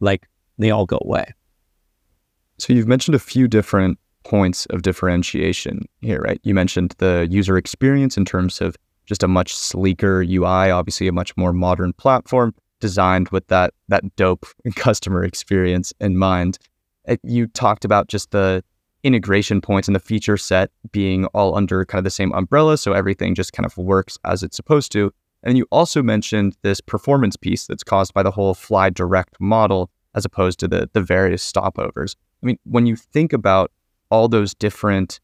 like 0.00 0.28
they 0.58 0.70
all 0.70 0.86
go 0.86 0.98
away. 1.00 1.32
So 2.58 2.72
you've 2.72 2.88
mentioned 2.88 3.14
a 3.14 3.20
few 3.20 3.46
different 3.46 3.98
points 4.24 4.66
of 4.66 4.82
differentiation 4.82 5.86
here, 6.00 6.20
right? 6.20 6.40
You 6.42 6.54
mentioned 6.54 6.94
the 6.98 7.26
user 7.30 7.56
experience 7.56 8.16
in 8.16 8.24
terms 8.24 8.60
of 8.60 8.76
just 9.06 9.22
a 9.22 9.28
much 9.28 9.54
sleeker 9.54 10.22
UI, 10.22 10.70
obviously 10.70 11.08
a 11.08 11.12
much 11.12 11.36
more 11.36 11.52
modern 11.52 11.92
platform 11.92 12.54
designed 12.80 13.28
with 13.30 13.46
that 13.48 13.72
that 13.88 14.04
dope 14.16 14.46
customer 14.76 15.24
experience 15.24 15.92
in 16.00 16.16
mind. 16.16 16.58
Uh, 17.08 17.16
you 17.22 17.46
talked 17.48 17.84
about 17.84 18.08
just 18.08 18.30
the 18.30 18.62
integration 19.02 19.60
points 19.60 19.88
and 19.88 19.94
the 19.94 20.00
feature 20.00 20.36
set 20.36 20.70
being 20.92 21.24
all 21.26 21.56
under 21.56 21.84
kind 21.84 21.98
of 21.98 22.04
the 22.04 22.10
same 22.10 22.32
umbrella. 22.32 22.78
So 22.78 22.92
everything 22.92 23.34
just 23.34 23.52
kind 23.52 23.66
of 23.66 23.76
works 23.76 24.18
as 24.24 24.42
it's 24.42 24.56
supposed 24.56 24.92
to. 24.92 25.12
And 25.42 25.58
you 25.58 25.66
also 25.72 26.02
mentioned 26.02 26.56
this 26.62 26.80
performance 26.80 27.36
piece 27.36 27.66
that's 27.66 27.82
caused 27.82 28.14
by 28.14 28.22
the 28.22 28.30
whole 28.30 28.54
fly 28.54 28.90
direct 28.90 29.40
model 29.40 29.90
as 30.14 30.24
opposed 30.24 30.60
to 30.60 30.68
the, 30.68 30.88
the 30.92 31.00
various 31.00 31.50
stopovers. 31.50 32.14
I 32.42 32.46
mean, 32.46 32.58
when 32.64 32.86
you 32.86 32.96
think 32.96 33.32
about 33.32 33.72
all 34.12 34.28
those 34.28 34.54
different 34.54 35.18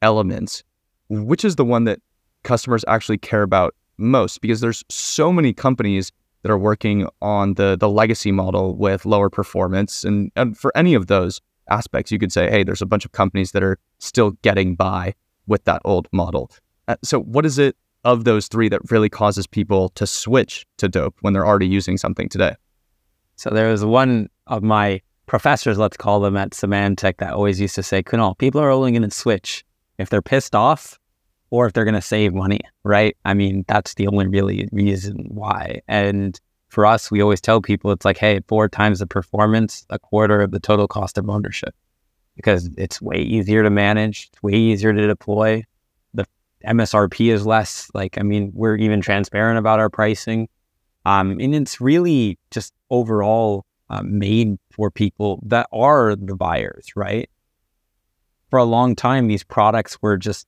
elements, 0.00 0.62
which 1.08 1.44
is 1.44 1.56
the 1.56 1.64
one 1.64 1.84
that 1.84 1.98
customers 2.44 2.84
actually 2.88 3.18
care 3.18 3.42
about 3.42 3.74
most? 3.98 4.40
Because 4.40 4.60
there's 4.60 4.82
so 4.88 5.32
many 5.32 5.52
companies 5.52 6.12
that 6.42 6.50
are 6.50 6.58
working 6.58 7.06
on 7.20 7.54
the 7.54 7.76
the 7.78 7.88
legacy 7.88 8.32
model 8.32 8.74
with 8.74 9.04
lower 9.04 9.28
performance 9.28 10.04
and, 10.04 10.30
and 10.36 10.56
for 10.56 10.72
any 10.74 10.94
of 10.94 11.06
those 11.06 11.40
aspects, 11.68 12.10
you 12.12 12.18
could 12.18 12.32
say, 12.32 12.50
hey, 12.50 12.64
there's 12.64 12.82
a 12.82 12.86
bunch 12.86 13.04
of 13.04 13.12
companies 13.12 13.52
that 13.52 13.62
are 13.62 13.78
still 13.98 14.32
getting 14.42 14.74
by 14.74 15.14
with 15.46 15.64
that 15.64 15.80
old 15.84 16.08
model. 16.12 16.50
Uh, 16.88 16.96
so, 17.02 17.20
what 17.20 17.46
is 17.46 17.58
it 17.58 17.76
of 18.04 18.24
those 18.24 18.48
three 18.48 18.68
that 18.68 18.90
really 18.90 19.08
causes 19.08 19.46
people 19.46 19.88
to 19.90 20.06
switch 20.06 20.66
to 20.78 20.88
dope 20.88 21.16
when 21.20 21.32
they're 21.32 21.46
already 21.46 21.66
using 21.66 21.96
something 21.96 22.28
today? 22.28 22.54
So, 23.36 23.50
there 23.50 23.70
was 23.70 23.84
one 23.84 24.28
of 24.46 24.62
my 24.62 25.00
professors, 25.32 25.78
let's 25.78 25.96
call 25.96 26.20
them 26.20 26.36
at 26.36 26.50
Symantec, 26.50 27.16
that 27.16 27.32
always 27.32 27.58
used 27.58 27.74
to 27.76 27.82
say, 27.82 28.02
Kunal, 28.02 28.36
people 28.36 28.60
are 28.60 28.68
only 28.68 28.90
going 28.92 29.00
to 29.00 29.10
switch 29.10 29.64
if 29.96 30.10
they're 30.10 30.20
pissed 30.20 30.54
off 30.54 30.98
or 31.48 31.64
if 31.64 31.72
they're 31.72 31.86
going 31.86 31.94
to 31.94 32.02
save 32.02 32.34
money, 32.34 32.60
right? 32.84 33.16
I 33.24 33.32
mean, 33.32 33.64
that's 33.66 33.94
the 33.94 34.08
only 34.08 34.26
really 34.26 34.68
reason 34.72 35.24
why. 35.30 35.80
And 35.88 36.38
for 36.68 36.84
us, 36.84 37.10
we 37.10 37.22
always 37.22 37.40
tell 37.40 37.62
people 37.62 37.92
it's 37.92 38.04
like, 38.04 38.18
hey, 38.18 38.40
four 38.46 38.68
times 38.68 38.98
the 38.98 39.06
performance, 39.06 39.86
a 39.88 39.98
quarter 39.98 40.42
of 40.42 40.50
the 40.50 40.60
total 40.60 40.86
cost 40.86 41.16
of 41.16 41.30
ownership, 41.30 41.74
because 42.36 42.68
it's 42.76 43.00
way 43.00 43.16
easier 43.16 43.62
to 43.62 43.70
manage, 43.70 44.28
it's 44.30 44.42
way 44.42 44.52
easier 44.52 44.92
to 44.92 45.06
deploy. 45.06 45.64
The 46.12 46.26
MSRP 46.66 47.32
is 47.32 47.46
less. 47.46 47.88
Like, 47.94 48.18
I 48.18 48.22
mean, 48.22 48.52
we're 48.54 48.76
even 48.76 49.00
transparent 49.00 49.58
about 49.58 49.80
our 49.80 49.88
pricing. 49.88 50.50
Um, 51.06 51.40
and 51.40 51.54
it's 51.54 51.80
really 51.80 52.38
just 52.50 52.74
overall 52.90 53.64
uh, 53.88 54.02
made 54.02 54.58
for 54.72 54.90
people 54.90 55.40
that 55.46 55.68
are 55.72 56.16
the 56.16 56.36
buyers, 56.36 56.88
right? 56.96 57.28
For 58.50 58.58
a 58.58 58.64
long 58.64 58.94
time, 58.94 59.28
these 59.28 59.44
products 59.44 60.00
were 60.02 60.16
just, 60.16 60.46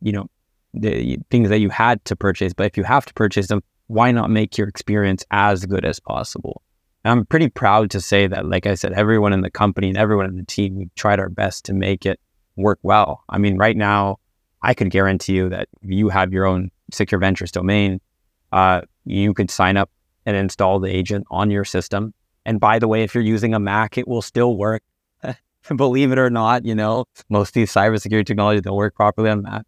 you 0.00 0.12
know, 0.12 0.26
the 0.72 1.18
things 1.30 1.48
that 1.48 1.58
you 1.58 1.68
had 1.68 2.04
to 2.06 2.16
purchase. 2.16 2.52
But 2.52 2.66
if 2.66 2.76
you 2.76 2.84
have 2.84 3.04
to 3.06 3.14
purchase 3.14 3.48
them, 3.48 3.62
why 3.88 4.12
not 4.12 4.30
make 4.30 4.56
your 4.56 4.68
experience 4.68 5.24
as 5.30 5.66
good 5.66 5.84
as 5.84 6.00
possible? 6.00 6.62
And 7.04 7.12
I'm 7.12 7.26
pretty 7.26 7.48
proud 7.48 7.90
to 7.90 8.00
say 8.00 8.26
that, 8.26 8.46
like 8.46 8.66
I 8.66 8.74
said, 8.74 8.92
everyone 8.92 9.32
in 9.32 9.40
the 9.40 9.50
company 9.50 9.88
and 9.88 9.98
everyone 9.98 10.26
in 10.26 10.36
the 10.36 10.44
team, 10.44 10.76
we 10.76 10.90
tried 10.96 11.18
our 11.18 11.28
best 11.28 11.64
to 11.66 11.72
make 11.72 12.06
it 12.06 12.20
work 12.56 12.78
well. 12.82 13.24
I 13.28 13.38
mean, 13.38 13.56
right 13.56 13.76
now, 13.76 14.18
I 14.62 14.74
could 14.74 14.90
guarantee 14.90 15.32
you 15.32 15.48
that 15.48 15.68
you 15.82 16.10
have 16.10 16.32
your 16.32 16.46
own 16.46 16.70
Secure 16.92 17.18
Ventures 17.18 17.52
domain, 17.52 18.00
uh, 18.52 18.82
you 19.04 19.32
could 19.32 19.50
sign 19.50 19.76
up 19.76 19.90
and 20.26 20.36
install 20.36 20.80
the 20.80 20.90
agent 20.94 21.26
on 21.30 21.50
your 21.50 21.64
system. 21.64 22.12
And 22.50 22.58
by 22.58 22.80
the 22.80 22.88
way, 22.88 23.04
if 23.04 23.14
you're 23.14 23.22
using 23.22 23.54
a 23.54 23.60
Mac, 23.60 23.96
it 23.96 24.08
will 24.08 24.22
still 24.22 24.56
work. 24.56 24.82
Believe 25.76 26.10
it 26.10 26.18
or 26.18 26.30
not, 26.30 26.64
you 26.64 26.74
know, 26.74 27.04
most 27.28 27.50
of 27.50 27.54
these 27.54 27.72
cybersecurity 27.72 28.26
technologies 28.26 28.62
don't 28.62 28.74
work 28.74 28.96
properly 28.96 29.30
on 29.30 29.42
Mac. 29.42 29.64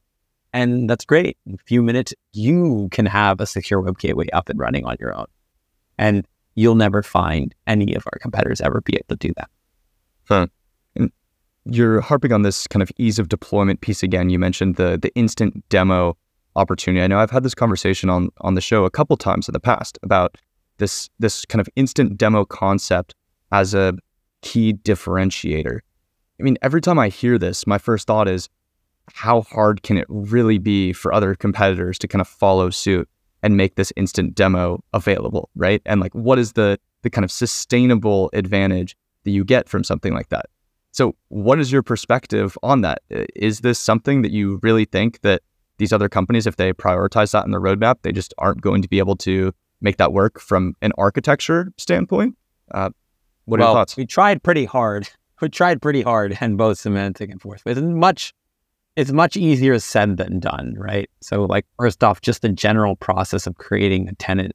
And 0.53 0.91
that's 0.91 1.05
great. 1.05 1.39
In 1.47 1.55
a 1.55 1.59
few 1.59 1.81
minutes, 1.81 2.13
you 2.33 2.89
can 2.91 3.07
have 3.07 3.41
a 3.41 3.47
secure 3.47 3.81
web 3.81 4.01
gateway 4.01 4.27
up 4.33 4.49
and 4.49 4.59
running 4.59 4.85
on 4.85 4.97
your 4.99 5.17
own. 5.17 5.27
And 5.97 6.27
you'll 6.57 6.75
never 6.75 7.05
find 7.05 7.55
any 7.69 7.95
of 7.95 8.03
our 8.13 8.19
competitors 8.19 8.61
ever 8.61 8.81
be 8.81 8.97
able 8.97 9.17
to 9.17 9.29
do 9.29 9.33
that. 9.37 9.49
Huh. 10.25 10.49
And 10.97 11.13
you're 11.65 12.01
harping 12.01 12.33
on 12.33 12.43
this 12.43 12.67
kind 12.67 12.83
of 12.83 12.91
ease 12.99 13.21
of 13.21 13.29
deployment 13.29 13.81
piece 13.81 14.03
again. 14.03 14.29
You 14.29 14.41
mentioned 14.41 14.75
the 14.75 14.99
the 15.01 15.15
instant 15.15 15.63
demo 15.69 16.17
opportunity. 16.57 17.05
I 17.05 17.07
know 17.07 17.21
I've 17.21 17.31
had 17.31 17.45
this 17.45 17.55
conversation 17.55 18.11
on 18.11 18.31
on 18.41 18.57
the 18.57 18.61
show 18.61 18.85
a 18.85 18.91
couple 18.91 19.17
times 19.17 19.49
in 19.49 19.53
the 19.53 19.61
past 19.61 20.01
about 20.03 20.37
this 20.83 21.09
this 21.21 21.45
kind 21.47 21.61
of 21.61 21.69
instant 21.77 22.19
demo 22.19 22.45
concept 22.45 23.15
as 23.53 23.73
a 23.73 23.95
key 24.43 24.75
differentiator. 24.75 25.79
I 26.39 26.43
mean, 26.43 26.59
every 26.61 26.81
time 26.81 26.99
I 26.99 27.09
hear 27.09 27.39
this, 27.39 27.67
my 27.67 27.79
first 27.79 28.07
thought 28.07 28.29
is 28.29 28.49
how 29.13 29.43
hard 29.43 29.83
can 29.83 29.97
it 29.97 30.07
really 30.09 30.59
be 30.59 30.93
for 30.93 31.15
other 31.15 31.35
competitors 31.35 31.99
to 32.01 32.09
kind 32.09 32.21
of 32.21 32.27
follow 32.27 32.71
suit 32.71 33.09
and 33.43 33.57
make 33.57 33.77
this 33.77 33.93
instant 33.97 34.35
demo 34.35 34.83
available, 34.93 35.51
right? 35.55 35.81
And 35.87 36.01
like, 36.01 36.15
what 36.15 36.39
is 36.39 36.55
the 36.55 36.79
the 37.03 37.11
kind 37.11 37.25
of 37.25 37.31
sustainable 37.31 38.31
advantage 38.33 38.97
that 39.25 39.31
you 39.31 39.45
get 39.45 39.69
from 39.69 39.85
something 39.85 40.13
like 40.13 40.29
that? 40.31 40.47
So, 40.91 41.15
what 41.29 41.61
is 41.61 41.71
your 41.71 41.83
perspective 41.83 42.59
on 42.63 42.81
that? 42.83 43.03
Is 43.37 43.61
this 43.61 43.79
something 43.79 44.23
that 44.23 44.33
you 44.33 44.59
really 44.63 44.85
think 44.85 45.21
that 45.21 45.43
these 45.79 45.93
other 45.93 46.09
companies, 46.09 46.47
if 46.47 46.57
they 46.57 46.73
prioritize 46.73 47.33
that 47.33 47.45
in 47.45 47.51
their 47.53 47.61
roadmap, 47.61 47.97
they 48.03 48.13
just 48.13 48.35
aren't 48.39 48.61
going 48.61 48.83
to 48.83 48.89
be 48.89 48.99
able 48.99 49.17
to 49.17 49.53
make 49.83 49.99
that 49.99 50.13
work 50.13 50.41
from 50.41 50.75
an 50.83 50.93
architecture 50.97 51.73
standpoint? 51.79 52.37
Uh, 52.71 52.91
what 53.45 53.59
are 53.59 53.63
well, 53.63 53.71
your 53.71 53.81
thoughts? 53.81 53.97
We 53.97 54.07
tried 54.07 54.43
pretty 54.43 54.65
hard. 54.65 55.09
We 55.41 55.49
tried 55.49 55.83
pretty 55.83 56.03
hard 56.03 56.39
in 56.41 56.57
both 56.57 56.79
Symantec 56.79 57.29
and 57.33 57.41
Forcepoint. 57.41 57.77
And 57.77 57.97
much 57.97 58.33
it's 58.97 59.11
much 59.11 59.37
easier 59.37 59.79
said 59.79 60.17
than 60.19 60.39
done, 60.39 60.75
right? 60.77 61.09
So, 61.21 61.45
like, 61.45 61.67
first 61.79 62.05
off, 62.05 62.21
just 62.21 62.43
the 62.43 62.51
general 62.51 62.97
process 62.97 63.47
of 63.47 63.57
creating 63.57 64.09
a 64.09 64.15
tenant 64.15 64.53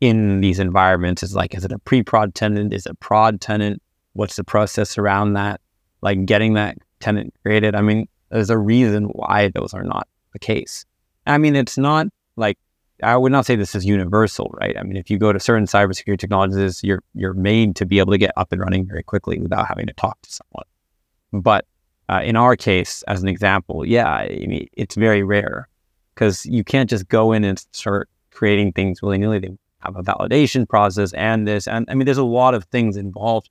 in 0.00 0.40
these 0.40 0.58
environments 0.58 1.22
is 1.22 1.34
like, 1.34 1.54
is 1.54 1.64
it 1.64 1.72
a 1.72 1.78
pre 1.78 2.02
prod 2.02 2.34
tenant? 2.34 2.74
Is 2.74 2.86
it 2.86 3.00
prod 3.00 3.40
tenant? 3.40 3.82
What's 4.12 4.36
the 4.36 4.44
process 4.44 4.98
around 4.98 5.32
that? 5.32 5.60
Like, 6.02 6.26
getting 6.26 6.54
that 6.54 6.76
tenant 7.00 7.32
created. 7.42 7.74
I 7.74 7.80
mean, 7.80 8.06
there's 8.30 8.50
a 8.50 8.58
reason 8.58 9.04
why 9.06 9.48
those 9.48 9.72
are 9.72 9.84
not 9.84 10.06
the 10.32 10.38
case. 10.38 10.84
I 11.26 11.38
mean, 11.38 11.56
it's 11.56 11.78
not 11.78 12.08
like, 12.36 12.58
I 13.04 13.16
would 13.16 13.32
not 13.32 13.46
say 13.46 13.56
this 13.56 13.74
is 13.74 13.84
universal, 13.84 14.54
right? 14.60 14.76
I 14.78 14.82
mean, 14.82 14.96
if 14.96 15.10
you 15.10 15.18
go 15.18 15.32
to 15.32 15.40
certain 15.40 15.66
cybersecurity 15.66 16.18
technologies, 16.18 16.82
you're 16.82 17.02
you're 17.14 17.34
made 17.34 17.76
to 17.76 17.86
be 17.86 17.98
able 17.98 18.12
to 18.12 18.18
get 18.18 18.32
up 18.36 18.52
and 18.52 18.60
running 18.60 18.86
very 18.86 19.02
quickly 19.02 19.38
without 19.38 19.66
having 19.68 19.86
to 19.86 19.92
talk 19.92 20.20
to 20.22 20.32
someone. 20.32 20.64
But 21.32 21.66
uh, 22.08 22.22
in 22.24 22.36
our 22.36 22.56
case, 22.56 23.02
as 23.04 23.22
an 23.22 23.28
example, 23.28 23.84
yeah, 23.84 24.08
I 24.08 24.44
mean, 24.46 24.68
it's 24.72 24.94
very 24.94 25.22
rare 25.22 25.68
because 26.14 26.44
you 26.46 26.64
can't 26.64 26.90
just 26.90 27.08
go 27.08 27.32
in 27.32 27.44
and 27.44 27.58
start 27.72 28.08
creating 28.30 28.72
things 28.72 29.02
willy 29.02 29.18
nilly. 29.18 29.38
They 29.38 29.56
have 29.80 29.96
a 29.96 30.02
validation 30.02 30.68
process 30.68 31.12
and 31.14 31.46
this, 31.46 31.68
and 31.68 31.86
I 31.88 31.94
mean, 31.94 32.06
there's 32.06 32.18
a 32.18 32.24
lot 32.24 32.54
of 32.54 32.64
things 32.64 32.96
involved 32.96 33.50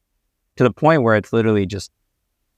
to 0.55 0.63
the 0.63 0.71
point 0.71 1.03
where 1.03 1.15
it's 1.15 1.33
literally 1.33 1.65
just 1.65 1.91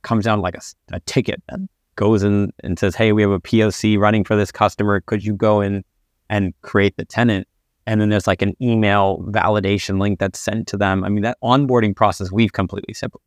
comes 0.02 0.26
down 0.26 0.42
like 0.42 0.56
a, 0.56 0.62
a 0.92 1.00
ticket 1.02 1.42
and 1.50 1.70
goes 1.96 2.24
in 2.24 2.52
and 2.64 2.78
says, 2.78 2.96
"Hey, 2.96 3.12
we 3.12 3.22
have 3.22 3.32
a 3.32 3.40
POC 3.40 3.98
running 3.98 4.24
for 4.24 4.36
this 4.36 4.52
customer. 4.52 5.02
Could 5.02 5.24
you 5.24 5.34
go 5.34 5.62
in 5.62 5.84
and 6.30 6.54
create 6.62 6.98
the 6.98 7.06
tenant?" 7.06 7.48
And 7.88 8.02
then 8.02 8.10
there's 8.10 8.28
like 8.28 8.42
an 8.42 8.56
email 8.62 9.24
validation 9.28 10.00
link 10.00 10.20
that's 10.20 10.40
sent 10.40 10.68
to 10.70 10.78
them. 10.78 11.04
I 11.04 11.10
mean, 11.10 11.24
that 11.24 11.38
onboarding 11.44 11.96
process 11.96 12.32
we've 12.32 12.54
completely 12.54 12.94
simple. 12.94 13.22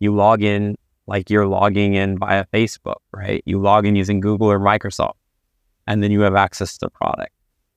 You 0.00 0.14
log 0.14 0.42
in, 0.42 0.76
like 1.06 1.30
you're 1.30 1.46
logging 1.46 1.94
in 1.94 2.18
via 2.18 2.44
Facebook, 2.52 2.96
right? 3.12 3.42
You 3.46 3.60
log 3.60 3.86
in 3.86 3.94
using 3.96 4.20
Google 4.20 4.50
or 4.50 4.58
Microsoft, 4.58 5.14
and 5.86 6.02
then 6.02 6.10
you 6.10 6.20
have 6.22 6.34
access 6.34 6.74
to 6.74 6.86
the 6.86 6.90
product. 6.90 7.32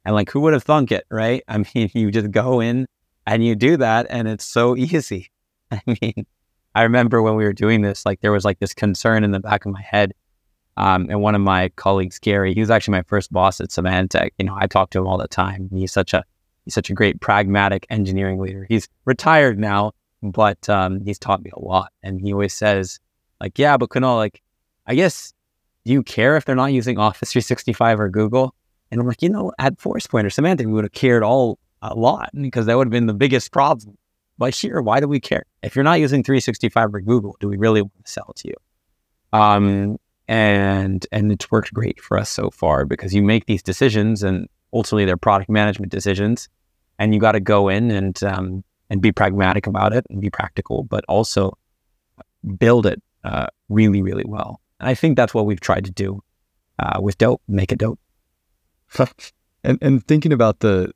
And 0.06 0.16
like, 0.16 0.32
who 0.32 0.40
would 0.42 0.54
have 0.54 0.64
thunk 0.64 0.92
it, 0.92 1.06
right? 1.12 1.44
I 1.48 1.58
mean, 1.76 1.92
you 1.94 2.12
just 2.12 2.32
go 2.32 2.60
in 2.60 2.88
and 3.28 3.46
you 3.46 3.56
do 3.56 3.78
that, 3.78 4.08
and 4.10 4.28
it's 4.28 4.46
so 4.46 4.76
easy. 4.78 5.30
I 5.72 5.82
mean, 6.02 6.26
I 6.74 6.84
remember 6.84 7.22
when 7.22 7.36
we 7.36 7.44
were 7.44 7.54
doing 7.54 7.82
this, 7.82 8.06
like 8.06 8.22
there 8.22 8.32
was 8.32 8.46
like 8.46 8.60
this 8.60 8.74
concern 8.74 9.24
in 9.24 9.32
the 9.32 9.40
back 9.40 9.66
of 9.66 9.72
my 9.72 9.82
head 9.82 10.14
Um, 10.80 11.08
and 11.10 11.22
one 11.22 11.36
of 11.36 11.42
my 11.42 11.70
colleagues, 11.76 12.20
Gary, 12.20 12.54
he 12.54 12.62
was 12.62 12.70
actually 12.70 12.94
my 12.94 13.04
first 13.04 13.34
boss 13.34 13.60
at 13.60 13.70
Symantec. 13.70 14.30
You 14.39 14.46
know, 14.46 14.56
I 14.58 14.65
talk 14.65 14.92
to 14.92 15.00
him 15.00 15.08
all 15.08 15.18
the 15.18 15.28
time. 15.28 15.70
He's 15.74 15.92
such 15.92 16.13
a 16.13 16.24
he's 16.63 16.74
such 16.74 16.89
a 16.89 16.94
great 16.94 17.20
pragmatic 17.20 17.86
engineering 17.89 18.39
leader. 18.39 18.65
He's 18.70 18.88
retired 19.04 19.60
now, 19.60 19.92
but 20.24 20.70
um, 20.70 21.02
he's 21.02 21.20
taught 21.20 21.44
me 21.44 21.52
a 21.54 21.60
lot. 21.60 21.92
And 22.02 22.22
he 22.22 22.32
always 22.32 22.54
says, 22.54 23.00
like, 23.42 23.60
yeah, 23.60 23.76
but 23.76 23.89
Kunal, 23.89 24.15
like, 24.15 24.42
I 24.88 24.96
guess 24.96 25.34
do 25.84 25.92
you 25.92 26.02
care 26.02 26.38
if 26.38 26.46
they're 26.46 26.56
not 26.56 26.72
using 26.72 26.98
Office 27.10 27.34
365 27.34 28.00
or 28.00 28.10
Google? 28.10 28.56
And 28.89 29.02
I'm 29.02 29.08
like, 29.08 29.22
you 29.22 29.30
know, 29.30 29.52
at 29.60 29.78
Forcepoint 29.78 30.24
or 30.24 30.30
Symantec, 30.30 30.65
we 30.65 30.72
would 30.72 30.86
have 30.86 30.94
cared 30.94 31.24
all 31.24 31.60
a 31.82 31.94
lot 31.94 32.30
because 32.39 32.65
that 32.68 32.78
would 32.78 32.88
have 32.88 32.92
been 32.92 33.06
the 33.06 33.13
biggest 33.13 33.52
problem. 33.52 33.98
But 34.38 34.56
here, 34.56 34.82
why 34.82 35.02
do 35.02 35.08
we 35.08 35.20
care? 35.20 35.44
If 35.62 35.76
you're 35.76 35.84
not 35.84 36.00
using 36.00 36.24
365 36.24 36.96
or 36.96 37.02
Google, 37.02 37.36
do 37.42 37.50
we 37.50 37.58
really 37.58 37.82
want 37.82 38.06
to 38.06 38.12
sell 38.12 38.34
to 38.38 38.48
you? 38.48 38.56
Um, 39.34 39.98
and 40.30 41.08
and 41.12 41.32
it's 41.32 41.50
worked 41.50 41.74
great 41.74 42.00
for 42.00 42.15
us 42.15 42.30
so 42.30 42.52
far 42.52 42.86
because 42.86 43.15
you 43.15 43.24
make 43.24 43.48
these 43.48 43.63
decisions 43.63 44.22
and 44.22 44.48
ultimately 44.72 45.04
they're 45.04 45.18
product 45.18 45.50
management 45.50 45.92
decisions, 45.92 46.48
and 47.00 47.15
you 47.15 47.20
got 47.20 47.32
to 47.32 47.39
go 47.39 47.68
in 47.68 47.89
and 47.89 48.24
um, 48.24 48.63
and 48.92 49.02
be 49.02 49.12
pragmatic 49.12 49.65
about 49.65 49.92
it 49.92 50.06
and 50.12 50.22
be 50.22 50.30
practical, 50.30 50.84
but 50.84 51.04
also 51.10 51.58
build 52.58 52.86
it 52.86 53.02
uh, 53.24 53.48
really 53.70 54.04
really 54.04 54.26
well. 54.26 54.62
And 54.80 54.88
I 54.88 54.94
think 54.94 55.18
that's 55.18 55.34
what 55.34 55.48
we've 55.48 55.60
tried 55.60 55.86
to 55.86 55.92
do 55.92 56.22
uh, 56.78 57.00
with 57.02 57.18
Dope, 57.18 57.42
make 57.48 57.72
it 57.72 57.80
dope. 57.80 58.00
and 59.63 59.80
and 59.82 60.06
thinking 60.08 60.32
about 60.32 60.60
the 60.60 60.94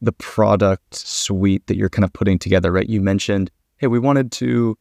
the 0.00 0.12
product 0.12 0.94
suite 0.94 1.66
that 1.66 1.76
you're 1.76 1.90
kind 1.90 2.04
of 2.04 2.12
putting 2.12 2.38
together, 2.38 2.70
right? 2.70 2.88
You 2.88 3.00
mentioned, 3.00 3.50
hey, 3.78 3.88
we 3.88 3.98
wanted 3.98 4.32
to, 4.32 4.78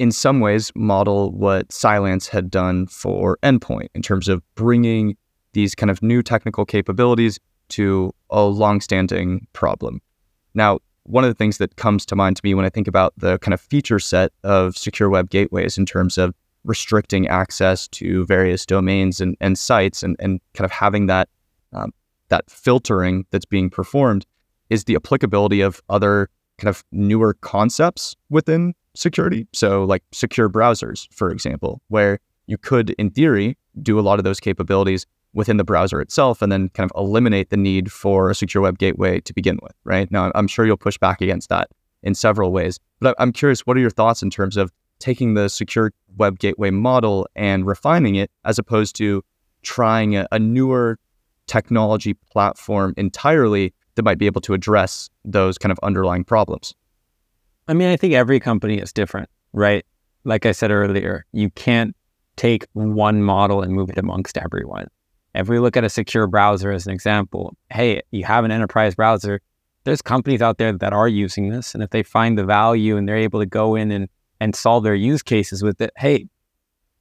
in 0.00 0.10
some 0.10 0.40
ways, 0.40 0.72
model 0.74 1.30
what 1.32 1.70
Cylance 1.70 2.26
had 2.26 2.50
done 2.50 2.86
for 2.86 3.36
Endpoint 3.42 3.88
in 3.94 4.00
terms 4.00 4.28
of 4.28 4.42
bringing 4.54 5.14
these 5.52 5.74
kind 5.74 5.90
of 5.90 6.02
new 6.02 6.22
technical 6.22 6.64
capabilities 6.64 7.38
to 7.68 8.10
a 8.30 8.40
longstanding 8.44 9.46
problem. 9.52 10.00
Now, 10.54 10.78
one 11.02 11.22
of 11.22 11.28
the 11.28 11.34
things 11.34 11.58
that 11.58 11.76
comes 11.76 12.06
to 12.06 12.16
mind 12.16 12.36
to 12.36 12.40
me 12.42 12.54
when 12.54 12.64
I 12.64 12.70
think 12.70 12.88
about 12.88 13.12
the 13.18 13.38
kind 13.40 13.52
of 13.52 13.60
feature 13.60 13.98
set 13.98 14.32
of 14.42 14.74
secure 14.74 15.10
web 15.10 15.28
gateways 15.28 15.76
in 15.76 15.84
terms 15.84 16.16
of 16.16 16.34
restricting 16.64 17.28
access 17.28 17.86
to 17.88 18.24
various 18.24 18.64
domains 18.64 19.20
and, 19.20 19.36
and 19.38 19.58
sites 19.58 20.02
and, 20.02 20.16
and 20.18 20.40
kind 20.54 20.64
of 20.64 20.70
having 20.70 21.06
that 21.06 21.28
um, 21.74 21.92
that 22.30 22.50
filtering 22.50 23.26
that's 23.32 23.44
being 23.44 23.68
performed 23.68 24.24
is 24.70 24.84
the 24.84 24.96
applicability 24.96 25.60
of 25.60 25.82
other 25.90 26.30
kind 26.56 26.70
of 26.70 26.82
newer 26.90 27.34
concepts 27.34 28.16
within 28.30 28.72
security. 29.00 29.46
So, 29.52 29.84
like 29.84 30.02
secure 30.12 30.48
browsers, 30.48 31.08
for 31.12 31.30
example, 31.30 31.80
where 31.88 32.18
you 32.46 32.58
could, 32.58 32.90
in 32.90 33.10
theory, 33.10 33.56
do 33.82 33.98
a 33.98 34.02
lot 34.02 34.18
of 34.18 34.24
those 34.24 34.40
capabilities 34.40 35.06
within 35.32 35.56
the 35.56 35.64
browser 35.64 36.00
itself 36.00 36.42
and 36.42 36.50
then 36.50 36.68
kind 36.70 36.90
of 36.90 37.00
eliminate 37.00 37.50
the 37.50 37.56
need 37.56 37.90
for 37.92 38.30
a 38.30 38.34
secure 38.34 38.62
web 38.62 38.78
gateway 38.78 39.20
to 39.20 39.32
begin 39.32 39.58
with, 39.62 39.72
right? 39.84 40.10
Now, 40.10 40.32
I'm 40.34 40.48
sure 40.48 40.66
you'll 40.66 40.76
push 40.76 40.98
back 40.98 41.20
against 41.20 41.48
that 41.50 41.70
in 42.02 42.14
several 42.14 42.50
ways, 42.50 42.78
but 43.00 43.14
I'm 43.18 43.32
curious, 43.32 43.66
what 43.66 43.76
are 43.76 43.80
your 43.80 43.90
thoughts 43.90 44.22
in 44.22 44.30
terms 44.30 44.56
of 44.56 44.72
taking 44.98 45.34
the 45.34 45.48
secure 45.48 45.92
web 46.16 46.38
gateway 46.38 46.70
model 46.70 47.28
and 47.36 47.66
refining 47.66 48.16
it 48.16 48.30
as 48.44 48.58
opposed 48.58 48.96
to 48.96 49.22
trying 49.62 50.16
a, 50.16 50.26
a 50.32 50.38
newer 50.38 50.98
technology 51.46 52.14
platform 52.14 52.94
entirely 52.96 53.72
that 53.94 54.02
might 54.04 54.18
be 54.18 54.26
able 54.26 54.40
to 54.40 54.54
address 54.54 55.10
those 55.24 55.58
kind 55.58 55.72
of 55.72 55.78
underlying 55.82 56.24
problems? 56.24 56.74
I 57.70 57.72
mean, 57.72 57.88
I 57.88 57.96
think 57.96 58.14
every 58.14 58.40
company 58.40 58.78
is 58.78 58.92
different, 58.92 59.28
right? 59.52 59.86
Like 60.24 60.44
I 60.44 60.50
said 60.50 60.72
earlier, 60.72 61.24
you 61.30 61.50
can't 61.50 61.94
take 62.34 62.66
one 62.72 63.22
model 63.22 63.62
and 63.62 63.72
move 63.72 63.90
it 63.90 63.96
amongst 63.96 64.36
everyone. 64.36 64.88
If 65.36 65.48
we 65.48 65.60
look 65.60 65.76
at 65.76 65.84
a 65.84 65.88
secure 65.88 66.26
browser 66.26 66.72
as 66.72 66.88
an 66.88 66.92
example, 66.92 67.56
hey, 67.70 68.02
you 68.10 68.24
have 68.24 68.44
an 68.44 68.50
enterprise 68.50 68.96
browser, 68.96 69.40
there's 69.84 70.02
companies 70.02 70.42
out 70.42 70.58
there 70.58 70.72
that 70.72 70.92
are 70.92 71.06
using 71.06 71.50
this. 71.50 71.72
And 71.72 71.80
if 71.80 71.90
they 71.90 72.02
find 72.02 72.36
the 72.36 72.44
value 72.44 72.96
and 72.96 73.08
they're 73.08 73.16
able 73.16 73.38
to 73.38 73.46
go 73.46 73.76
in 73.76 73.92
and, 73.92 74.08
and 74.40 74.56
solve 74.56 74.82
their 74.82 74.96
use 74.96 75.22
cases 75.22 75.62
with 75.62 75.80
it, 75.80 75.92
hey, 75.96 76.26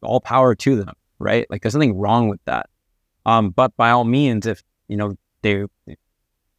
all 0.04 0.22
power 0.22 0.54
to 0.54 0.76
them, 0.76 0.94
right? 1.18 1.48
Like 1.50 1.64
there's 1.64 1.74
nothing 1.74 1.98
wrong 1.98 2.30
with 2.30 2.46
that. 2.46 2.70
Um, 3.26 3.50
but 3.50 3.76
by 3.76 3.90
all 3.90 4.06
means, 4.06 4.46
if 4.46 4.62
you 4.88 4.98
know 4.98 5.16
they 5.42 5.66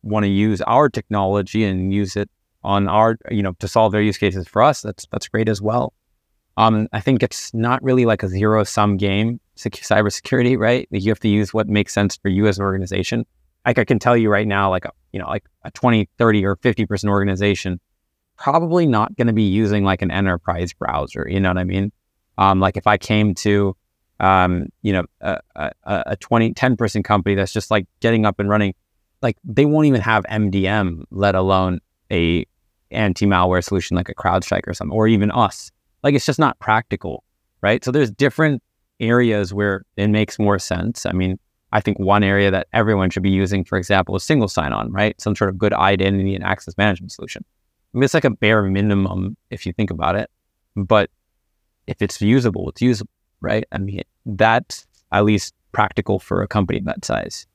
want 0.03 0.25
to 0.25 0.31
use 0.31 0.61
our 0.63 0.89
technology 0.89 1.63
and 1.63 1.95
use 1.95 2.17
it 2.17 2.29
on 2.63 2.89
our, 2.89 3.17
you 3.31 3.43
know, 3.43 3.53
to 3.59 3.69
solve 3.69 3.93
their 3.93 4.03
use 4.03 4.19
cases 4.19 4.47
for 4.47 4.63
us, 4.63 4.83
that's 4.83 5.07
that's 5.11 5.29
great 5.29 5.49
as 5.49 5.61
well. 5.61 5.93
Um, 6.57 6.89
I 6.93 7.01
think 7.01 7.23
it's 7.23 7.55
not 7.55 7.83
really 7.83 8.05
like 8.05 8.23
a 8.23 8.29
zero 8.29 8.65
sum 8.65 8.97
game, 8.97 9.41
cybersecurity, 9.57 10.59
right? 10.59 10.87
Like 10.91 11.03
you 11.03 11.11
have 11.11 11.21
to 11.21 11.29
use 11.29 11.55
what 11.55 11.69
makes 11.69 11.93
sense 11.93 12.17
for 12.17 12.29
you 12.29 12.47
as 12.47 12.59
an 12.59 12.65
organization. 12.65 13.25
Like 13.65 13.79
I 13.79 13.85
can 13.85 13.99
tell 13.99 14.17
you 14.17 14.31
right 14.31 14.47
now, 14.47 14.71
like 14.71 14.85
a, 14.85 14.91
you 15.13 15.21
know, 15.21 15.29
like 15.29 15.45
a 15.65 15.71
20, 15.71 16.09
30 16.19 16.45
or 16.45 16.57
50% 16.57 17.09
organization, 17.09 17.81
probably 18.37 18.87
not 18.87 19.17
going 19.17 19.27
to 19.27 19.33
be 19.33 19.45
using 19.45 19.85
like 19.85 20.03
an 20.03 20.11
enterprise 20.11 20.73
browser. 20.73 21.27
You 21.29 21.41
know 21.41 21.51
what 21.51 21.59
I 21.59 21.65
mean? 21.65 21.93
Um, 22.37 22.61
like 22.61 22.77
if 22.77 22.87
I 22.87 22.97
came 22.99 23.35
to, 23.37 23.77
um, 24.19 24.67
you 24.83 24.93
know, 24.93 25.05
a, 25.21 25.41
a, 25.57 25.73
a 25.85 26.17
20, 26.17 26.53
10 26.55 26.77
person 26.77 27.03
company 27.03 27.35
that's 27.35 27.53
just 27.53 27.71
like 27.71 27.87
getting 28.01 28.27
up 28.27 28.39
and 28.41 28.49
running 28.49 28.75
like 29.23 29.37
they 29.45 29.65
won't 29.65 29.87
even 29.87 30.01
have 30.01 30.25
MDM, 30.25 31.05
let 31.11 31.35
alone 31.35 31.81
a 32.11 32.47
anti-malware 32.91 33.63
solution 33.63 33.97
like 33.97 34.09
a 34.09 34.15
CrowdStrike 34.15 34.67
or 34.67 34.75
something, 34.75 34.97
or 34.97 35.07
even 35.07 35.31
us. 35.31 35.71
Like 36.03 36.15
it's 36.15 36.27
just 36.27 36.39
not 36.39 36.59
practical, 36.59 37.25
right? 37.61 37.85
So 37.85 37.91
there's 37.91 38.11
different 38.11 38.63
areas 38.99 39.55
where 39.55 39.85
it 39.97 40.09
makes 40.09 40.39
more 40.39 40.59
sense. 40.59 41.07
I 41.07 41.13
mean, 41.13 41.39
I 41.73 41.81
think 41.81 41.99
one 41.99 42.25
area 42.25 42.51
that 42.51 42.67
everyone 42.73 43.11
should 43.11 43.23
be 43.23 43.31
using, 43.31 43.65
for 43.65 43.79
example, 43.79 44.17
is 44.17 44.25
single 44.25 44.49
sign-on, 44.49 44.91
right? 44.91 45.19
Some 45.21 45.37
sort 45.37 45.51
of 45.51 45.59
good 45.59 45.73
identity 45.73 46.35
and 46.35 46.43
access 46.43 46.77
management 46.77 47.13
solution. 47.13 47.45
I 47.95 47.99
mean, 47.99 48.05
it's 48.05 48.15
like 48.15 48.25
a 48.25 48.31
bare 48.31 48.63
minimum 48.63 49.37
if 49.51 49.67
you 49.67 49.73
think 49.73 49.91
about 49.91 50.17
it, 50.17 50.31
but 50.77 51.11
if 51.87 52.03
it's 52.03 52.21
usable, 52.21 52.69
it's 52.71 52.83
usable, 52.83 53.11
right? 53.41 53.65
I 53.73 53.79
mean, 53.79 54.03
that's 54.27 54.87
at 55.13 55.25
least 55.25 55.55
practical 55.73 56.19
for 56.19 56.43
a 56.43 56.49
company 56.49 56.81
that 56.81 57.05
size. 57.05 57.47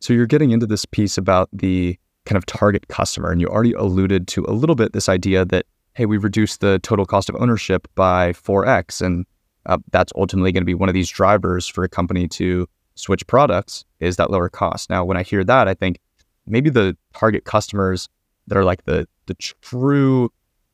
So 0.00 0.12
you're 0.12 0.26
getting 0.26 0.50
into 0.50 0.66
this 0.66 0.84
piece 0.84 1.16
about 1.16 1.48
the 1.52 1.98
kind 2.26 2.36
of 2.36 2.44
target 2.46 2.88
customer, 2.88 3.30
and 3.30 3.40
you 3.40 3.46
already 3.48 3.72
alluded 3.72 4.28
to 4.28 4.44
a 4.46 4.52
little 4.52 4.76
bit 4.76 4.92
this 4.92 5.08
idea 5.08 5.44
that, 5.46 5.64
hey, 5.94 6.06
we 6.06 6.18
reduced 6.18 6.60
the 6.60 6.78
total 6.80 7.06
cost 7.06 7.28
of 7.28 7.36
ownership 7.36 7.88
by 7.94 8.32
4x. 8.32 9.00
And 9.00 9.24
uh, 9.64 9.78
that's 9.90 10.12
ultimately 10.16 10.52
going 10.52 10.62
to 10.62 10.66
be 10.66 10.74
one 10.74 10.88
of 10.88 10.94
these 10.94 11.08
drivers 11.08 11.66
for 11.66 11.84
a 11.84 11.88
company 11.88 12.28
to 12.28 12.68
switch 12.94 13.26
products 13.26 13.84
is 14.00 14.16
that 14.16 14.30
lower 14.30 14.48
cost. 14.48 14.90
Now, 14.90 15.04
when 15.04 15.16
I 15.16 15.22
hear 15.22 15.44
that, 15.44 15.68
I 15.68 15.74
think 15.74 15.98
maybe 16.46 16.70
the 16.70 16.96
target 17.14 17.44
customers 17.44 18.08
that 18.46 18.56
are 18.56 18.64
like 18.64 18.84
the, 18.84 19.08
the 19.26 19.34
true 19.34 20.30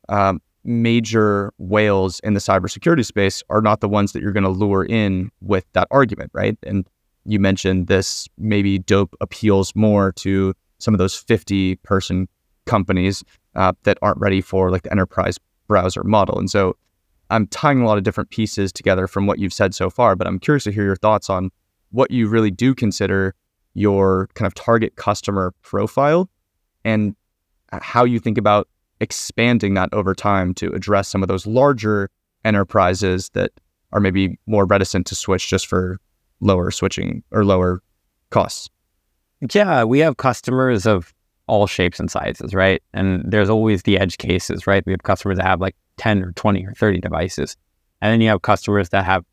um, 0.09 0.41
major 0.63 1.53
whales 1.57 2.19
in 2.21 2.33
the 2.33 2.39
cybersecurity 2.39 3.05
space 3.05 3.43
are 3.49 3.61
not 3.61 3.81
the 3.81 3.89
ones 3.89 4.11
that 4.11 4.21
you're 4.21 4.31
going 4.31 4.43
to 4.43 4.49
lure 4.49 4.85
in 4.85 5.31
with 5.41 5.65
that 5.73 5.87
argument, 5.91 6.31
right? 6.33 6.57
And 6.63 6.87
you 7.25 7.39
mentioned 7.39 7.87
this 7.87 8.27
maybe 8.37 8.79
dope 8.79 9.15
appeals 9.21 9.75
more 9.75 10.11
to 10.13 10.53
some 10.83 10.93
of 10.93 10.97
those 10.97 11.15
50 11.15 11.75
person 11.77 12.27
companies 12.65 13.23
uh, 13.55 13.73
that 13.83 13.97
aren't 14.01 14.19
ready 14.19 14.41
for 14.41 14.69
like 14.69 14.83
the 14.83 14.91
enterprise 14.91 15.39
browser 15.67 16.03
model. 16.03 16.37
And 16.37 16.49
so 16.49 16.75
I'm 17.29 17.47
tying 17.47 17.81
a 17.81 17.85
lot 17.85 17.97
of 17.97 18.03
different 18.03 18.29
pieces 18.29 18.71
together 18.71 19.07
from 19.07 19.25
what 19.25 19.39
you've 19.39 19.53
said 19.53 19.73
so 19.73 19.89
far, 19.89 20.15
but 20.15 20.27
I'm 20.27 20.39
curious 20.39 20.65
to 20.65 20.71
hear 20.71 20.83
your 20.83 20.95
thoughts 20.95 21.29
on 21.29 21.51
what 21.91 22.11
you 22.11 22.27
really 22.27 22.51
do 22.51 22.75
consider 22.75 23.33
your 23.73 24.29
kind 24.35 24.45
of 24.45 24.53
target 24.53 24.95
customer 24.95 25.53
profile 25.61 26.29
and 26.83 27.15
how 27.71 28.03
you 28.03 28.19
think 28.19 28.37
about 28.37 28.67
expanding 28.99 29.73
that 29.73 29.89
over 29.93 30.13
time 30.13 30.53
to 30.55 30.71
address 30.73 31.07
some 31.07 31.23
of 31.23 31.27
those 31.27 31.47
larger 31.47 32.09
enterprises 32.45 33.29
that 33.29 33.51
are 33.91 33.99
maybe 33.99 34.37
more 34.45 34.65
reticent 34.65 35.07
to 35.07 35.15
switch 35.15 35.49
just 35.49 35.67
for 35.67 35.97
lower 36.39 36.71
switching 36.71 37.23
or 37.31 37.45
lower 37.45 37.81
costs? 38.29 38.69
Yeah, 39.51 39.83
we 39.83 39.99
have 39.99 40.17
customers 40.17 40.85
of 40.85 41.13
all 41.47 41.67
shapes 41.67 41.99
and 41.99 42.09
sizes, 42.09 42.53
right? 42.53 42.81
And 42.93 43.23
there's 43.29 43.49
always 43.49 43.83
the 43.83 43.99
edge 43.99 44.17
cases, 44.17 44.65
right? 44.65 44.85
We 44.85 44.93
have 44.93 45.03
customers 45.03 45.37
that 45.37 45.45
have 45.45 45.59
like 45.59 45.75
10 45.97 46.23
or 46.23 46.31
20 46.33 46.65
or 46.65 46.73
30 46.73 47.01
devices. 47.01 47.57
And 48.01 48.11
then 48.11 48.21
you 48.21 48.29
have 48.29 48.41
customers 48.41 48.89
that 48.89 49.05
have 49.05 49.25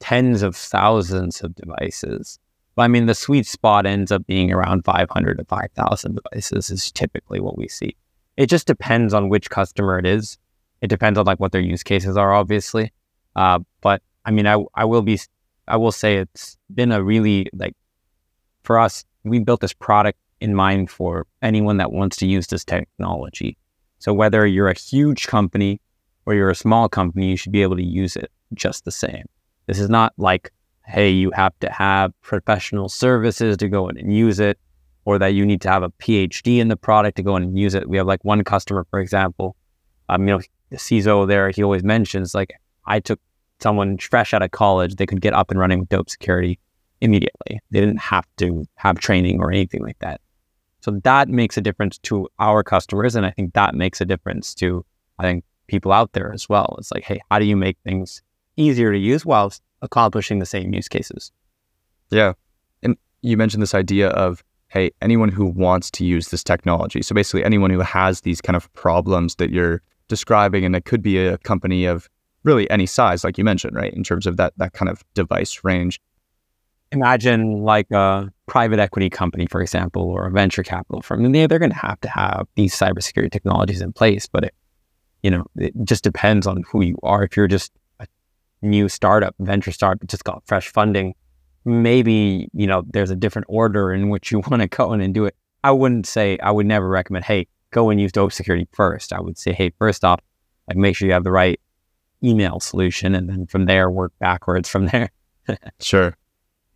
tens 0.00 0.42
of 0.42 0.56
thousands 0.56 1.42
of 1.42 1.54
devices. 1.54 2.38
But 2.74 2.82
I 2.82 2.88
mean, 2.88 3.06
the 3.06 3.14
sweet 3.14 3.46
spot 3.46 3.86
ends 3.86 4.12
up 4.12 4.26
being 4.26 4.52
around 4.52 4.84
500 4.84 5.38
to 5.38 5.44
5,000 5.44 6.14
devices, 6.14 6.70
is 6.70 6.92
typically 6.92 7.40
what 7.40 7.58
we 7.58 7.68
see. 7.68 7.96
It 8.36 8.46
just 8.46 8.66
depends 8.66 9.12
on 9.12 9.28
which 9.28 9.50
customer 9.50 9.98
it 9.98 10.06
is. 10.06 10.38
It 10.80 10.86
depends 10.86 11.18
on 11.18 11.26
like 11.26 11.40
what 11.40 11.52
their 11.52 11.60
use 11.60 11.82
cases 11.82 12.16
are, 12.16 12.32
obviously. 12.32 12.92
Uh, 13.34 13.58
but 13.80 14.00
I 14.24 14.30
mean, 14.30 14.46
I, 14.46 14.62
I 14.74 14.84
will 14.84 15.02
be 15.02 15.18
I 15.66 15.76
will 15.76 15.92
say 15.92 16.16
it's 16.16 16.56
been 16.72 16.92
a 16.92 17.02
really 17.02 17.48
like 17.52 17.74
for 18.62 18.78
us, 18.78 19.04
we 19.28 19.38
built 19.38 19.60
this 19.60 19.72
product 19.72 20.18
in 20.40 20.54
mind 20.54 20.90
for 20.90 21.26
anyone 21.42 21.78
that 21.78 21.92
wants 21.92 22.16
to 22.18 22.26
use 22.26 22.46
this 22.46 22.64
technology. 22.64 23.56
So 23.98 24.12
whether 24.12 24.46
you're 24.46 24.68
a 24.68 24.78
huge 24.78 25.26
company 25.26 25.80
or 26.26 26.34
you're 26.34 26.50
a 26.50 26.54
small 26.54 26.88
company, 26.88 27.30
you 27.30 27.36
should 27.36 27.52
be 27.52 27.62
able 27.62 27.76
to 27.76 27.84
use 27.84 28.16
it 28.16 28.30
just 28.54 28.84
the 28.84 28.92
same. 28.92 29.24
This 29.66 29.78
is 29.78 29.90
not 29.90 30.12
like 30.16 30.52
hey, 30.88 31.10
you 31.10 31.30
have 31.32 31.52
to 31.60 31.70
have 31.70 32.18
professional 32.22 32.88
services 32.88 33.58
to 33.58 33.68
go 33.68 33.88
in 33.88 33.98
and 33.98 34.12
use 34.14 34.40
it, 34.40 34.58
or 35.04 35.18
that 35.18 35.28
you 35.28 35.44
need 35.44 35.60
to 35.60 35.68
have 35.68 35.82
a 35.82 35.90
PhD 35.90 36.58
in 36.58 36.68
the 36.68 36.76
product 36.76 37.16
to 37.18 37.22
go 37.22 37.36
in 37.36 37.42
and 37.42 37.58
use 37.58 37.74
it. 37.74 37.88
We 37.88 37.98
have 37.98 38.06
like 38.06 38.24
one 38.24 38.42
customer, 38.42 38.86
for 38.90 38.98
example, 38.98 39.54
um, 40.08 40.26
you 40.26 40.34
know, 40.34 40.40
CISO 40.72 41.28
there, 41.28 41.50
he 41.50 41.62
always 41.62 41.84
mentions 41.84 42.34
like, 42.34 42.54
I 42.86 43.00
took 43.00 43.20
someone 43.60 43.98
fresh 43.98 44.32
out 44.32 44.42
of 44.42 44.50
college, 44.50 44.96
they 44.96 45.04
could 45.04 45.20
get 45.20 45.34
up 45.34 45.50
and 45.50 45.60
running 45.60 45.80
with 45.80 45.90
dope 45.90 46.08
security 46.08 46.58
immediately. 47.00 47.60
They 47.70 47.80
didn't 47.80 48.00
have 48.00 48.26
to 48.38 48.64
have 48.76 48.98
training 48.98 49.40
or 49.40 49.50
anything 49.50 49.82
like 49.82 49.98
that. 50.00 50.20
So 50.80 50.92
that 51.04 51.28
makes 51.28 51.56
a 51.56 51.60
difference 51.60 51.98
to 51.98 52.28
our 52.38 52.62
customers. 52.62 53.14
And 53.14 53.26
I 53.26 53.30
think 53.30 53.54
that 53.54 53.74
makes 53.74 54.00
a 54.00 54.04
difference 54.04 54.54
to, 54.56 54.84
I 55.18 55.22
think, 55.22 55.44
people 55.66 55.92
out 55.92 56.12
there 56.12 56.32
as 56.32 56.48
well. 56.48 56.76
It's 56.78 56.92
like, 56.92 57.04
hey, 57.04 57.20
how 57.30 57.38
do 57.38 57.44
you 57.44 57.56
make 57.56 57.76
things 57.84 58.22
easier 58.56 58.92
to 58.92 58.98
use 58.98 59.26
while 59.26 59.52
accomplishing 59.82 60.38
the 60.38 60.46
same 60.46 60.72
use 60.72 60.88
cases? 60.88 61.32
Yeah. 62.10 62.32
And 62.82 62.96
you 63.22 63.36
mentioned 63.36 63.62
this 63.62 63.74
idea 63.74 64.08
of, 64.10 64.42
hey, 64.68 64.90
anyone 65.02 65.28
who 65.28 65.46
wants 65.46 65.90
to 65.92 66.04
use 66.04 66.28
this 66.28 66.44
technology. 66.44 67.02
So 67.02 67.14
basically, 67.14 67.44
anyone 67.44 67.70
who 67.70 67.80
has 67.80 68.22
these 68.22 68.40
kind 68.40 68.56
of 68.56 68.72
problems 68.74 69.36
that 69.36 69.50
you're 69.50 69.82
describing, 70.08 70.64
and 70.64 70.74
it 70.74 70.84
could 70.84 71.02
be 71.02 71.18
a 71.18 71.38
company 71.38 71.84
of 71.84 72.08
really 72.44 72.70
any 72.70 72.86
size, 72.86 73.24
like 73.24 73.36
you 73.36 73.44
mentioned, 73.44 73.76
right? 73.76 73.92
In 73.92 74.04
terms 74.04 74.26
of 74.26 74.36
that 74.36 74.54
that 74.56 74.72
kind 74.72 74.88
of 74.88 75.04
device 75.14 75.64
range 75.64 76.00
imagine 76.92 77.62
like 77.62 77.90
a 77.90 78.30
private 78.46 78.78
equity 78.78 79.10
company, 79.10 79.46
for 79.46 79.60
example, 79.60 80.02
or 80.02 80.26
a 80.26 80.30
venture 80.30 80.62
capital 80.62 81.02
firm. 81.02 81.30
They, 81.30 81.46
they're 81.46 81.58
going 81.58 81.70
to 81.70 81.76
have 81.76 82.00
to 82.00 82.08
have 82.08 82.46
these 82.54 82.74
cybersecurity 82.74 83.30
technologies 83.30 83.80
in 83.80 83.92
place, 83.92 84.26
but 84.26 84.44
it, 84.44 84.54
you 85.22 85.30
know, 85.30 85.44
it 85.56 85.72
just 85.84 86.04
depends 86.04 86.46
on 86.46 86.64
who 86.70 86.82
you 86.82 86.98
are. 87.02 87.24
If 87.24 87.36
you're 87.36 87.48
just 87.48 87.72
a 88.00 88.06
new 88.62 88.88
startup, 88.88 89.34
venture 89.38 89.72
startup, 89.72 90.06
just 90.08 90.24
got 90.24 90.42
fresh 90.46 90.68
funding, 90.68 91.14
maybe, 91.64 92.48
you 92.52 92.66
know, 92.66 92.82
there's 92.88 93.10
a 93.10 93.16
different 93.16 93.46
order 93.48 93.92
in 93.92 94.08
which 94.08 94.32
you 94.32 94.38
want 94.50 94.62
to 94.62 94.68
go 94.68 94.92
in 94.92 95.00
and 95.00 95.12
do 95.12 95.26
it. 95.26 95.36
I 95.64 95.72
wouldn't 95.72 96.06
say, 96.06 96.38
I 96.38 96.50
would 96.50 96.66
never 96.66 96.88
recommend, 96.88 97.24
hey, 97.24 97.48
go 97.70 97.90
and 97.90 98.00
use 98.00 98.12
dope 98.12 98.32
security 98.32 98.66
first. 98.72 99.12
I 99.12 99.20
would 99.20 99.38
say, 99.38 99.52
hey, 99.52 99.72
first 99.78 100.04
off, 100.04 100.20
like 100.68 100.76
make 100.76 100.96
sure 100.96 101.06
you 101.06 101.14
have 101.14 101.24
the 101.24 101.32
right 101.32 101.60
email 102.24 102.60
solution 102.60 103.14
and 103.14 103.28
then 103.28 103.46
from 103.46 103.66
there 103.66 103.90
work 103.90 104.12
backwards 104.18 104.68
from 104.68 104.86
there. 104.86 105.10
sure. 105.80 106.16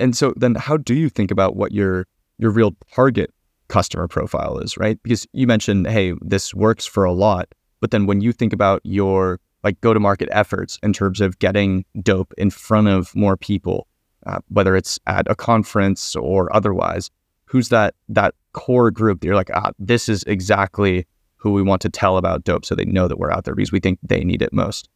And 0.03 0.17
so 0.17 0.35
then 0.37 0.57
how 0.57 0.77
do 0.77 0.95
you 0.95 1.09
think 1.09 1.31
about 1.31 1.55
what 1.55 1.71
your 1.71 2.07
your 2.39 2.51
real 2.51 2.75
target 2.93 3.33
customer 3.69 4.09
profile 4.09 4.59
is, 4.59 4.77
right? 4.77 5.01
Because 5.05 5.29
you 5.33 5.47
mentioned, 5.47 5.87
hey, 5.87 6.15
this 6.21 6.53
works 6.53 6.85
for 6.85 7.05
a 7.05 7.13
lot, 7.13 7.55
but 7.81 7.93
then 7.93 8.07
when 8.07 8.21
you 8.21 8.33
think 8.33 8.53
about 8.53 8.81
your 8.83 9.39
like 9.63 9.81
go 9.81 9.95
to 9.95 10.01
market 10.01 10.29
efforts 10.33 10.77
in 10.83 10.93
terms 10.93 11.21
of 11.21 11.39
getting 11.39 11.85
dope 12.03 12.35
in 12.37 12.51
front 12.51 12.89
of 12.89 13.15
more 13.15 13.37
people, 13.37 13.87
uh, 14.27 14.41
whether 14.49 14.75
it's 14.75 14.99
at 15.07 15.31
a 15.31 15.37
conference 15.37 16.17
or 16.17 16.55
otherwise, 16.55 17.09
who's 17.45 17.69
that 17.69 17.95
that 18.09 18.35
core 18.55 18.91
group 18.91 19.21
that 19.21 19.27
you're 19.27 19.37
like, 19.37 19.51
ah, 19.55 19.71
this 19.79 20.09
is 20.09 20.25
exactly 20.25 21.07
who 21.37 21.53
we 21.53 21.63
want 21.63 21.81
to 21.83 21.89
tell 21.89 22.17
about 22.17 22.43
dope, 22.43 22.65
so 22.65 22.75
they 22.75 22.85
know 22.85 23.07
that 23.07 23.21
we're 23.21 23.31
out 23.31 23.45
there 23.45 23.55
because 23.55 23.71
we 23.71 23.79
think 23.79 24.01
they 24.03 24.25
need 24.25 24.43
it 24.43 24.53
most. 24.53 24.89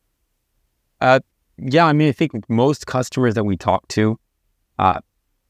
Uh, 1.01 1.21
yeah, 1.59 1.87
I 1.87 1.93
mean, 1.93 2.09
I 2.09 2.13
think 2.13 2.33
most 2.51 2.89
customers 2.89 3.35
that 3.35 3.45
we 3.45 3.57
talk 3.57 3.87
to, 3.89 4.19
uh, 4.79 5.01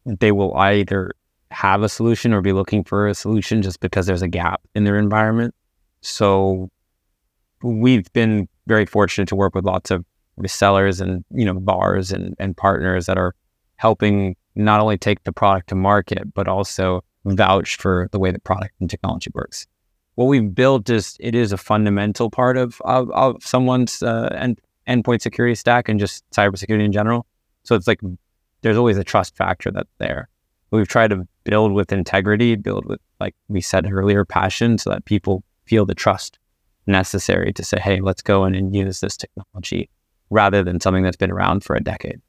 they 0.05 0.33
will 0.33 0.55
either 0.57 1.13
have 1.51 1.83
a 1.83 1.89
solution 1.89 2.33
or 2.33 2.41
be 2.41 2.53
looking 2.53 2.85
for 2.85 3.09
a 3.09 3.15
solution 3.15 3.63
just 3.63 3.81
because 3.81 4.07
there's 4.07 4.23
a 4.23 4.29
gap 4.29 4.61
in 4.75 4.85
their 4.85 4.99
environment. 4.99 5.55
So 6.01 6.71
we've 7.63 8.13
been 8.13 8.49
very 8.67 8.87
fortunate 8.87 9.29
to 9.29 9.37
work 9.37 9.55
with 9.55 9.65
lots 9.65 9.91
of 9.91 10.05
resellers 10.39 11.01
and 11.01 11.25
you 11.31 11.45
know 11.45 11.59
VARs 11.61 12.13
and, 12.13 12.35
and 12.39 12.57
partners 12.57 13.07
that 13.07 13.17
are 13.17 13.35
helping 13.77 14.37
not 14.55 14.81
only 14.81 14.99
take 14.99 15.25
the 15.25 15.33
product 15.33 15.69
to 15.69 15.75
market 15.75 16.35
but 16.35 16.47
also 16.49 17.03
vouch 17.25 17.77
for 17.77 18.09
the 18.13 18.19
way 18.19 18.31
the 18.31 18.39
product 18.39 18.75
and 18.81 18.91
technology 18.91 19.31
works. 19.35 19.67
What 20.15 20.27
we've 20.27 20.55
built 20.55 20.89
is 20.89 21.17
it 21.21 21.35
is 21.35 21.53
a 21.53 21.57
fundamental 21.57 22.31
part 22.31 22.57
of 22.57 22.81
of, 22.85 23.11
of 23.11 23.43
someone's 23.43 24.03
uh, 24.03 24.29
end, 24.39 24.61
endpoint 24.89 25.23
security 25.23 25.55
stack 25.55 25.89
and 25.89 25.99
just 25.99 26.29
cybersecurity 26.31 26.85
in 26.85 26.93
general. 26.93 27.27
So 27.65 27.75
it's 27.75 27.87
like 27.87 28.01
there's 28.63 28.77
always 28.77 28.99
a 28.99 29.05
trust 29.05 29.37
factor 29.37 29.71
that's 29.71 29.95
there. 29.99 30.29
We've 30.71 30.89
tried 30.89 31.11
to 31.11 31.27
build 31.45 31.73
with 31.73 31.93
integrity, 31.93 32.57
build 32.57 32.87
with, 32.87 33.01
like 33.21 33.35
we 33.49 33.61
said 33.61 33.91
earlier, 33.91 34.25
passion 34.25 34.79
so 34.79 34.91
that 34.91 35.05
people 35.05 35.43
feel 35.65 35.87
the 35.87 35.95
trust 35.95 36.39
necessary 36.87 37.53
to 37.53 37.65
say, 37.65 37.79
hey, 37.81 38.01
let's 38.01 38.23
go 38.23 38.45
in 38.45 38.55
and 38.55 38.75
use 38.75 39.01
this 39.01 39.17
technology 39.17 39.89
rather 40.31 40.63
than 40.63 40.81
something 40.81 41.03
that's 41.03 41.17
been 41.17 41.31
around 41.31 41.65
for 41.65 41.77
a 41.77 41.81
decade. 41.81 42.21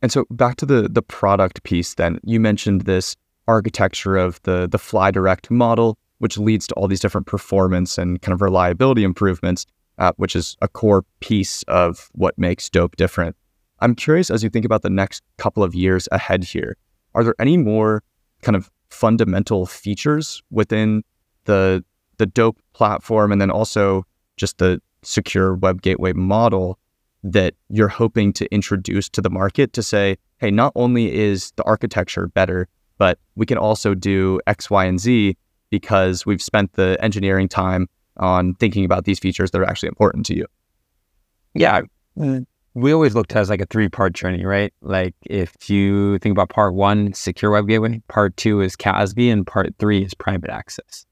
And 0.00 0.10
so 0.10 0.24
back 0.30 0.56
to 0.56 0.66
the 0.66 0.88
the 0.88 1.02
product 1.02 1.62
piece 1.62 1.94
then, 1.94 2.18
you 2.24 2.40
mentioned 2.40 2.82
this 2.82 3.16
architecture 3.46 4.16
of 4.16 4.42
the 4.42 4.68
the 4.68 4.78
fly 4.78 5.10
direct 5.10 5.50
model, 5.50 5.96
which 6.18 6.36
leads 6.38 6.66
to 6.68 6.74
all 6.74 6.88
these 6.88 7.00
different 7.00 7.26
performance 7.26 7.98
and 7.98 8.20
kind 8.20 8.32
of 8.32 8.42
reliability 8.42 9.04
improvements, 9.04 9.64
uh, 9.98 10.12
which 10.16 10.34
is 10.34 10.56
a 10.60 10.68
core 10.68 11.04
piece 11.20 11.62
of 11.64 12.10
what 12.12 12.36
makes 12.36 12.68
Dope 12.68 12.96
different. 12.96 13.36
I'm 13.82 13.94
curious 13.94 14.30
as 14.30 14.42
you 14.42 14.48
think 14.48 14.64
about 14.64 14.82
the 14.82 14.90
next 14.90 15.22
couple 15.38 15.62
of 15.62 15.74
years 15.74 16.08
ahead 16.12 16.44
here, 16.44 16.76
are 17.14 17.24
there 17.24 17.34
any 17.38 17.56
more 17.56 18.02
kind 18.42 18.56
of 18.56 18.70
fundamental 18.90 19.66
features 19.66 20.42
within 20.50 21.02
the 21.44 21.84
the 22.18 22.26
dope 22.26 22.58
platform 22.72 23.32
and 23.32 23.40
then 23.40 23.50
also 23.50 24.04
just 24.36 24.58
the 24.58 24.80
secure 25.02 25.54
web 25.54 25.82
gateway 25.82 26.12
model 26.12 26.78
that 27.24 27.54
you're 27.68 27.88
hoping 27.88 28.32
to 28.34 28.52
introduce 28.54 29.08
to 29.08 29.20
the 29.20 29.30
market 29.30 29.72
to 29.72 29.82
say, 29.82 30.16
hey, 30.38 30.50
not 30.50 30.72
only 30.76 31.12
is 31.12 31.52
the 31.56 31.62
architecture 31.64 32.28
better, 32.28 32.68
but 32.98 33.18
we 33.34 33.46
can 33.46 33.58
also 33.58 33.94
do 33.94 34.40
X, 34.46 34.70
Y, 34.70 34.84
and 34.84 35.00
Z 35.00 35.36
because 35.70 36.26
we've 36.26 36.42
spent 36.42 36.72
the 36.74 36.96
engineering 37.00 37.48
time 37.48 37.88
on 38.18 38.54
thinking 38.54 38.84
about 38.84 39.04
these 39.04 39.18
features 39.18 39.50
that 39.50 39.60
are 39.60 39.64
actually 39.64 39.88
important 39.88 40.26
to 40.26 40.36
you. 40.36 40.46
Yeah, 41.54 41.82
we 42.74 42.92
always 42.92 43.14
looked 43.14 43.32
at 43.32 43.38
as 43.38 43.50
like 43.50 43.60
a 43.60 43.66
three 43.66 43.88
part 43.88 44.14
journey, 44.14 44.44
right? 44.44 44.72
Like 44.80 45.14
if 45.26 45.68
you 45.68 46.18
think 46.18 46.32
about 46.32 46.48
part 46.48 46.74
one, 46.74 47.12
secure 47.12 47.50
web 47.50 47.68
gateway, 47.68 48.00
part 48.08 48.36
two 48.36 48.60
is 48.60 48.76
CASB, 48.76 49.30
and 49.30 49.46
part 49.46 49.74
three 49.78 50.02
is 50.04 50.14
private 50.14 50.50
access. 50.50 51.04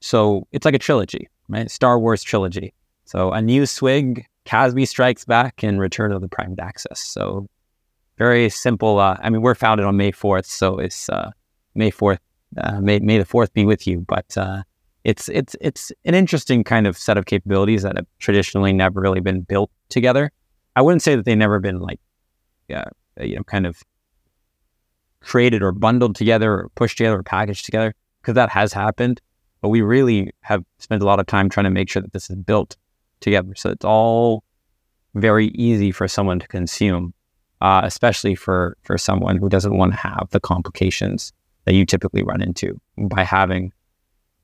So 0.00 0.46
it's 0.52 0.64
like 0.64 0.74
a 0.74 0.78
trilogy, 0.78 1.28
right? 1.48 1.70
Star 1.70 1.98
Wars 1.98 2.22
trilogy. 2.22 2.72
So 3.04 3.32
a 3.32 3.42
new 3.42 3.66
swig, 3.66 4.24
CASB 4.46 4.86
strikes 4.86 5.24
back, 5.24 5.62
and 5.62 5.80
return 5.80 6.12
of 6.12 6.20
the 6.20 6.28
private 6.28 6.60
access. 6.60 7.00
So 7.00 7.48
very 8.16 8.48
simple. 8.48 8.98
Uh, 8.98 9.16
I 9.20 9.30
mean, 9.30 9.42
we're 9.42 9.54
founded 9.54 9.86
on 9.86 9.96
May 9.96 10.12
4th, 10.12 10.44
so 10.44 10.78
it's 10.78 11.08
uh, 11.08 11.30
May 11.74 11.90
4th. 11.90 12.18
Uh, 12.56 12.80
may, 12.80 12.98
may 12.98 13.18
the 13.18 13.24
4th 13.24 13.52
be 13.52 13.64
with 13.64 13.86
you. 13.86 14.00
But 14.00 14.36
uh, 14.36 14.62
it's, 15.04 15.28
it's, 15.28 15.56
it's 15.60 15.90
an 16.04 16.14
interesting 16.14 16.62
kind 16.62 16.86
of 16.86 16.96
set 16.96 17.16
of 17.16 17.26
capabilities 17.26 17.82
that 17.82 17.96
have 17.96 18.06
traditionally 18.18 18.72
never 18.72 19.00
really 19.00 19.20
been 19.20 19.40
built 19.40 19.70
together. 19.88 20.30
I 20.76 20.82
wouldn't 20.82 21.02
say 21.02 21.16
that 21.16 21.24
they've 21.24 21.36
never 21.36 21.58
been 21.58 21.80
like, 21.80 22.00
uh, 22.74 22.84
you 23.20 23.36
know, 23.36 23.44
kind 23.44 23.66
of 23.66 23.82
created 25.20 25.62
or 25.62 25.72
bundled 25.72 26.16
together 26.16 26.52
or 26.52 26.68
pushed 26.74 26.98
together 26.98 27.18
or 27.18 27.22
packaged 27.22 27.64
together 27.64 27.94
because 28.20 28.34
that 28.34 28.50
has 28.50 28.72
happened. 28.72 29.20
But 29.60 29.68
we 29.68 29.82
really 29.82 30.32
have 30.40 30.64
spent 30.78 31.02
a 31.02 31.06
lot 31.06 31.20
of 31.20 31.26
time 31.26 31.48
trying 31.48 31.64
to 31.64 31.70
make 31.70 31.90
sure 31.90 32.00
that 32.00 32.12
this 32.12 32.30
is 32.30 32.36
built 32.36 32.76
together. 33.20 33.54
So 33.54 33.70
it's 33.70 33.84
all 33.84 34.42
very 35.14 35.48
easy 35.48 35.90
for 35.90 36.08
someone 36.08 36.38
to 36.40 36.48
consume, 36.48 37.12
uh, 37.60 37.82
especially 37.84 38.34
for, 38.34 38.76
for 38.82 38.96
someone 38.96 39.36
who 39.36 39.48
doesn't 39.48 39.76
want 39.76 39.92
to 39.92 39.98
have 39.98 40.28
the 40.30 40.40
complications 40.40 41.32
that 41.64 41.74
you 41.74 41.84
typically 41.84 42.22
run 42.22 42.40
into 42.40 42.80
by 42.96 43.22
having 43.22 43.72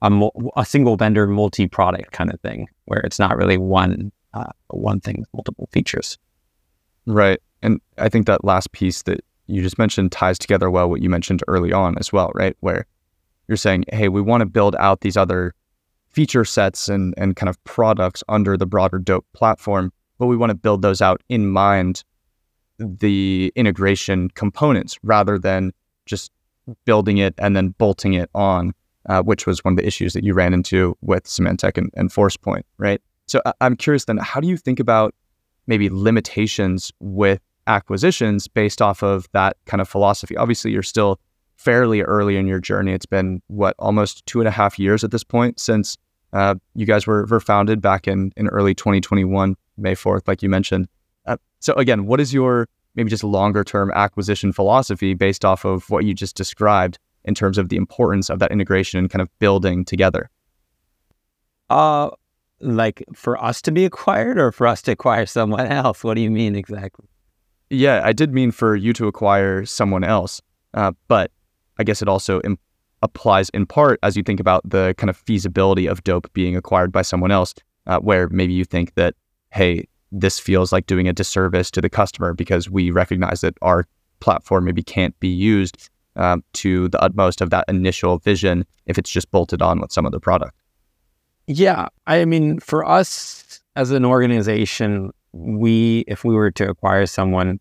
a, 0.03 0.29
a 0.57 0.65
single 0.67 0.97
vendor 0.97 1.27
multi 1.27 1.67
product 1.67 2.13
kind 2.13 2.31
of 2.31 2.41
thing, 2.41 2.69
where 2.85 3.01
it's 3.01 3.19
not 3.19 3.37
really 3.37 3.57
one 3.57 4.13
uh, 4.37 4.51
one 4.69 5.01
thing 5.01 5.17
with 5.19 5.29
multiple 5.33 5.69
features. 5.73 6.19
Right. 7.07 7.41
And 7.63 7.81
I 7.99 8.09
think 8.09 8.27
that 8.27 8.45
last 8.45 8.73
piece 8.73 9.03
that 9.03 9.21
you 9.47 9.63
just 9.63 9.79
mentioned 9.79 10.13
ties 10.13 10.39
together 10.39 10.71
well 10.71 10.91
what 10.91 11.01
you 11.03 11.09
mentioned 11.09 11.43
early 11.49 11.73
on 11.73 11.97
as 11.99 12.13
well, 12.13 12.33
right? 12.35 12.57
Where 12.61 12.87
you're 13.49 13.57
saying, 13.57 13.85
hey, 13.93 14.09
we 14.09 14.21
want 14.21 14.43
to 14.43 14.47
build 14.47 14.77
out 14.77 15.01
these 15.01 15.17
other 15.17 15.55
feature 16.11 16.45
sets 16.45 16.89
and, 16.89 17.15
and 17.17 17.37
kind 17.37 17.49
of 17.49 17.63
products 17.65 18.23
under 18.29 18.57
the 18.57 18.67
broader 18.67 18.99
dope 18.99 19.27
platform, 19.33 19.93
but 20.19 20.27
we 20.27 20.37
want 20.37 20.51
to 20.51 20.57
build 20.57 20.83
those 20.83 21.01
out 21.01 21.23
in 21.29 21.49
mind 21.49 22.03
the 22.79 23.53
integration 23.55 24.29
components 24.31 24.99
rather 25.03 25.39
than 25.39 25.73
just 26.05 26.31
building 26.85 27.19
it 27.19 27.35
and 27.39 27.57
then 27.57 27.69
bolting 27.79 28.15
it 28.15 28.29
on, 28.35 28.73
uh, 29.09 29.23
which 29.23 29.47
was 29.47 29.65
one 29.65 29.73
of 29.73 29.79
the 29.79 29.87
issues 29.87 30.13
that 30.13 30.25
you 30.25 30.35
ran 30.35 30.53
into 30.53 30.97
with 31.01 31.25
Symantec 31.25 31.79
and, 31.79 31.91
and 31.95 32.11
Forcepoint, 32.11 32.65
right? 32.79 33.01
So 33.27 33.43
I'm 33.61 33.77
curious 33.77 34.05
then, 34.05 34.19
how 34.19 34.41
do 34.41 34.49
you 34.49 34.57
think 34.57 34.81
about 34.81 35.15
maybe 35.67 35.89
limitations 35.91 36.93
with 37.01 37.41
acquisitions 37.67 38.47
based 38.47 38.81
off 38.81 39.03
of 39.03 39.27
that 39.33 39.57
kind 39.67 39.81
of 39.81 39.89
philosophy? 39.89 40.37
Obviously, 40.37 40.71
you're 40.71 40.83
still 40.83 41.19
fairly 41.57 42.03
early 42.03 42.37
in 42.37 42.47
your 42.47 42.61
journey. 42.61 42.93
It's 42.93 43.07
been 43.07 43.43
what 43.49 43.75
almost 43.79 44.25
two 44.27 44.41
and 44.41 44.49
a 44.49 44.53
half 44.53 44.79
years 44.79 45.03
at 45.03 45.11
this 45.11 45.25
point 45.25 45.59
since 45.59 45.97
uh, 46.33 46.55
you 46.75 46.87
guys 46.87 47.07
were, 47.07 47.27
were 47.27 47.41
founded 47.41 47.81
back 47.81 48.07
in 48.07 48.33
in 48.37 48.49
early 48.49 48.75
2021, 48.75 49.57
May 49.77 49.95
4th, 49.95 50.29
like 50.29 50.43
you 50.43 50.49
mentioned. 50.49 50.87
Uh, 51.25 51.37
so 51.61 51.73
again, 51.75 52.07
what 52.07 52.21
is 52.21 52.33
your 52.33 52.69
maybe 52.95 53.11
just 53.11 53.25
longer 53.25 53.65
term 53.65 53.91
acquisition 53.95 54.53
philosophy 54.53 55.15
based 55.15 55.45
off 55.45 55.65
of 55.65 55.89
what 55.91 56.05
you 56.05 56.15
just 56.15 56.37
described 56.37 56.99
in 57.25 57.35
terms 57.35 57.59
of 57.59 57.69
the 57.69 57.77
importance 57.77 58.31
of 58.31 58.39
that 58.39 58.53
integration 58.53 58.99
and 58.99 59.11
kind 59.11 59.23
of 59.23 59.29
building 59.39 59.85
together? 59.85 60.31
Uh, 61.69 62.11
like 62.61 63.05
for 63.15 63.43
us 63.43 63.61
to 63.63 63.73
be 63.73 63.85
acquired 63.85 64.39
or 64.39 64.53
for 64.53 64.67
us 64.67 64.83
to 64.83 64.93
acquire 64.93 65.27
someone 65.27 65.67
else? 65.67 66.03
What 66.03 66.15
do 66.15 66.21
you 66.21 66.31
mean 66.31 66.57
exactly? 66.57 67.07
Yeah, 67.71 68.01
I 68.05 68.13
did 68.13 68.33
mean 68.33 68.53
for 68.53 68.77
you 68.77 68.93
to 68.95 69.09
acquire 69.09 69.65
someone 69.65 70.05
else, 70.05 70.41
uh, 70.75 70.93
but 71.09 71.33
I 71.79 71.85
guess 71.85 72.01
it 72.01 72.09
also 72.09 72.41
Im- 72.43 72.59
applies 73.03 73.49
in 73.51 73.67
part 73.67 73.99
as 74.03 74.17
you 74.17 74.23
think 74.23 74.41
about 74.41 74.69
the 74.69 74.95
kind 74.97 75.11
of 75.11 75.17
feasibility 75.17 75.87
of 75.87 76.05
dope 76.05 76.33
being 76.33 76.57
acquired 76.57 76.93
by 76.93 77.03
someone 77.03 77.33
else, 77.33 77.55
uh, 77.87 77.99
where 77.99 78.29
maybe 78.29 78.53
you 78.53 78.65
think 78.65 78.95
that, 78.95 79.15
hey, 79.51 79.87
this 80.13 80.39
feels 80.39 80.73
like 80.73 80.87
doing 80.87 81.09
a 81.09 81.13
disservice 81.13 81.71
to 81.73 81.81
the 81.81 81.91
customer 81.91 82.33
because 82.33 82.71
we 82.71 82.91
recognize 82.91 83.41
that 83.41 83.57
our 83.63 83.85
platform 84.21 84.65
maybe 84.65 84.83
can't 84.83 85.19
be 85.21 85.29
used 85.29 85.91
um, 86.15 86.43
to 86.55 86.89
the 86.89 87.03
utmost 87.03 87.41
of 87.41 87.51
that 87.51 87.65
initial 87.69 88.19
vision 88.19 88.65
if 88.87 88.97
it's 88.97 89.11
just 89.11 89.31
bolted 89.31 89.61
on 89.61 89.81
with 89.81 89.93
some 89.93 90.07
other 90.07 90.21
product. 90.21 90.55
Yeah. 91.47 91.89
I 92.07 92.25
mean, 92.25 92.61
for 92.61 92.85
us 92.85 93.61
as 93.77 93.91
an 93.91 94.05
organization, 94.05 95.11
we, 95.33 96.05
if 96.09 96.25
we 96.25 96.35
were 96.35 96.51
to 96.53 96.69
acquire 96.69 97.07
someone 97.07 97.61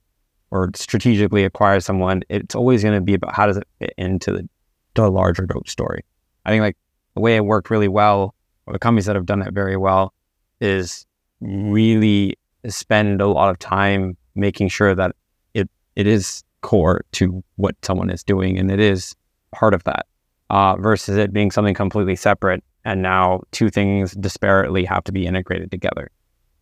or 0.52 0.72
strategically 0.76 1.44
acquire 1.44 1.80
someone, 1.80 2.24
it's 2.30 2.56
always 2.56 2.82
going 2.82 2.96
to 2.96 3.02
be 3.02 3.14
about 3.14 3.36
how 3.36 3.46
does 3.46 3.58
it 3.58 3.68
fit 3.80 3.94
into 3.98 4.32
the, 4.32 4.50
the 4.96 5.10
larger 5.10 5.46
dope 5.46 5.68
story. 5.68 6.04
I 6.46 6.50
think 6.50 6.62
like 6.62 6.78
the 7.16 7.22
way 7.22 7.36
it 7.36 7.46
worked 7.46 7.70
really 7.70 7.88
well, 7.88 8.34
or 8.66 8.74
the 8.74 8.80
companies 8.80 9.06
that 9.06 9.16
have 9.16 9.26
done 9.26 9.42
it 9.42 9.54
very 9.54 9.78
well, 9.78 10.14
is 10.62 11.06
really 11.42 12.38
spend 12.68 13.22
a 13.22 13.28
lot 13.28 13.50
of 13.50 13.60
time 13.60 14.18
making 14.36 14.70
sure 14.70 14.96
that 14.96 15.16
it 15.54 15.70
it 15.96 16.08
is 16.08 16.44
core 16.62 17.06
to 17.12 17.44
what 17.58 17.76
someone 17.84 18.10
is 18.10 18.24
doing 18.24 18.58
and 18.58 18.72
it 18.72 18.80
is 18.80 19.16
part 19.52 19.74
of 19.74 19.84
that 19.84 20.08
uh, 20.50 20.76
versus 20.78 21.18
it 21.18 21.32
being 21.32 21.52
something 21.52 21.76
completely 21.76 22.16
separate 22.16 22.64
and 22.86 23.02
now 23.02 23.42
two 23.52 23.70
things 23.70 24.14
disparately 24.14 24.86
have 24.88 25.04
to 25.04 25.12
be 25.12 25.26
integrated 25.26 25.72
together. 25.72 26.12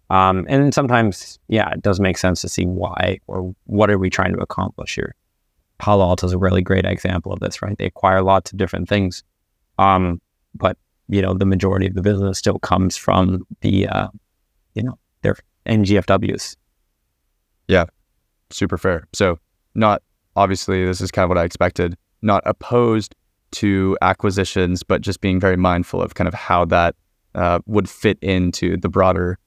Um, 0.10 0.46
and 0.48 0.74
sometimes, 0.74 1.38
yeah, 1.48 1.72
it 1.72 1.82
does 1.82 2.00
make 2.00 2.18
sense 2.18 2.42
to 2.42 2.50
see 2.50 2.66
why 2.66 3.20
or 3.28 3.54
what 3.66 3.90
are 3.90 3.98
we 3.98 4.10
trying 4.10 4.34
to 4.34 4.40
accomplish 4.40 4.96
here. 4.96 5.16
Palo 5.80 6.06
Alto 6.06 6.26
is 6.26 6.34
a 6.34 6.38
really 6.38 6.62
great 6.62 6.86
example 6.86 7.34
of 7.34 7.40
this, 7.40 7.62
right? 7.62 7.78
They 7.78 7.86
acquire 7.86 8.22
lots 8.22 8.52
of 8.52 8.58
different 8.58 8.88
things, 8.88 9.24
um, 9.80 10.22
but 10.56 10.78
you 11.10 11.22
know 11.22 11.34
the 11.34 11.46
majority 11.46 11.88
of 11.88 11.96
the 11.96 12.02
business 12.02 12.38
still 12.38 12.60
comes 12.60 12.96
from 12.96 13.46
the, 13.62 13.88
uh, 13.88 14.08
you 14.76 14.84
know, 14.84 14.98
their 15.24 15.36
NGFWs. 15.66 16.56
Yeah, 17.68 17.86
super 18.50 18.78
fair. 18.78 19.08
So 19.14 19.40
not 19.76 20.04
obviously 20.36 20.86
this 20.86 21.02
is 21.02 21.12
kind 21.12 21.24
of 21.24 21.30
what 21.30 21.38
I 21.38 21.44
expected. 21.44 21.98
Not 22.22 22.44
opposed 22.46 23.16
to 23.54 23.98
acquisitions, 24.02 24.84
but 24.84 25.02
just 25.02 25.22
being 25.22 25.40
very 25.40 25.58
mindful 25.58 26.02
of 26.02 26.16
kind 26.16 26.28
of 26.28 26.34
how 26.34 26.66
that 26.66 26.96
uh, 27.36 27.60
would 27.66 27.90
fit 27.90 28.18
into 28.22 28.78
the 28.78 28.90
broader 28.90 29.40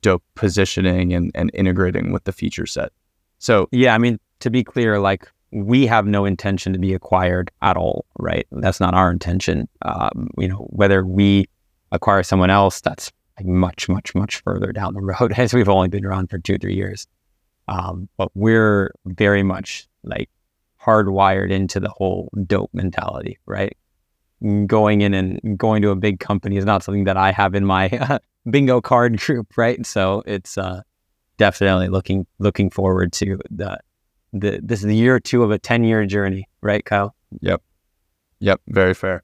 dope 0.00 0.22
positioning 0.34 1.12
and, 1.12 1.30
and 1.34 1.50
integrating 1.54 2.12
with 2.12 2.24
the 2.24 2.32
feature 2.32 2.66
set. 2.66 2.92
So, 3.38 3.68
yeah, 3.72 3.94
I 3.94 3.98
mean, 3.98 4.18
to 4.40 4.50
be 4.50 4.62
clear, 4.62 4.98
like 4.98 5.28
we 5.50 5.86
have 5.86 6.06
no 6.06 6.24
intention 6.24 6.72
to 6.72 6.78
be 6.78 6.94
acquired 6.94 7.50
at 7.60 7.76
all, 7.76 8.06
right? 8.18 8.46
That's 8.52 8.80
not 8.80 8.94
our 8.94 9.10
intention. 9.10 9.68
Um, 9.82 10.30
you 10.38 10.48
know, 10.48 10.66
whether 10.70 11.04
we 11.04 11.46
acquire 11.90 12.22
someone 12.22 12.50
else, 12.50 12.80
that's 12.80 13.12
much, 13.42 13.88
much, 13.88 14.14
much 14.14 14.40
further 14.42 14.72
down 14.72 14.94
the 14.94 15.00
road 15.00 15.32
as 15.36 15.52
we've 15.52 15.68
only 15.68 15.88
been 15.88 16.04
around 16.04 16.30
for 16.30 16.38
two, 16.38 16.58
three 16.58 16.74
years. 16.74 17.06
Um, 17.68 18.08
but 18.16 18.30
we're 18.34 18.92
very 19.06 19.42
much 19.42 19.86
like 20.04 20.28
hardwired 20.84 21.50
into 21.50 21.80
the 21.80 21.88
whole 21.88 22.30
dope 22.46 22.70
mentality, 22.72 23.38
right? 23.46 23.76
Going 24.66 25.02
in 25.02 25.14
and 25.14 25.56
going 25.56 25.82
to 25.82 25.90
a 25.90 25.96
big 25.96 26.18
company 26.18 26.56
is 26.56 26.64
not 26.64 26.82
something 26.82 27.04
that 27.04 27.16
I 27.16 27.30
have 27.30 27.54
in 27.54 27.64
my 27.64 28.18
bingo 28.50 28.80
card 28.80 29.18
group, 29.18 29.56
right? 29.56 29.84
So 29.86 30.22
it's 30.26 30.58
uh, 30.58 30.82
definitely 31.38 31.88
looking 31.88 32.26
looking 32.38 32.70
forward 32.70 33.12
to 33.14 33.38
the 33.50 33.78
the 34.32 34.60
this 34.62 34.80
is 34.80 34.86
the 34.86 34.96
year 34.96 35.20
two 35.20 35.42
of 35.42 35.50
a 35.50 35.58
ten 35.58 35.84
year 35.84 36.04
journey, 36.06 36.48
right, 36.60 36.84
Kyle? 36.84 37.14
Yep, 37.40 37.62
yep, 38.40 38.60
very 38.68 38.94
fair. 38.94 39.22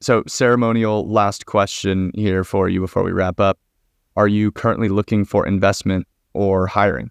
So 0.00 0.22
ceremonial 0.26 1.10
last 1.10 1.46
question 1.46 2.12
here 2.14 2.44
for 2.44 2.68
you 2.68 2.80
before 2.80 3.02
we 3.02 3.12
wrap 3.12 3.40
up: 3.40 3.58
Are 4.16 4.28
you 4.28 4.50
currently 4.52 4.88
looking 4.88 5.24
for 5.24 5.46
investment 5.46 6.06
or 6.32 6.66
hiring? 6.66 7.10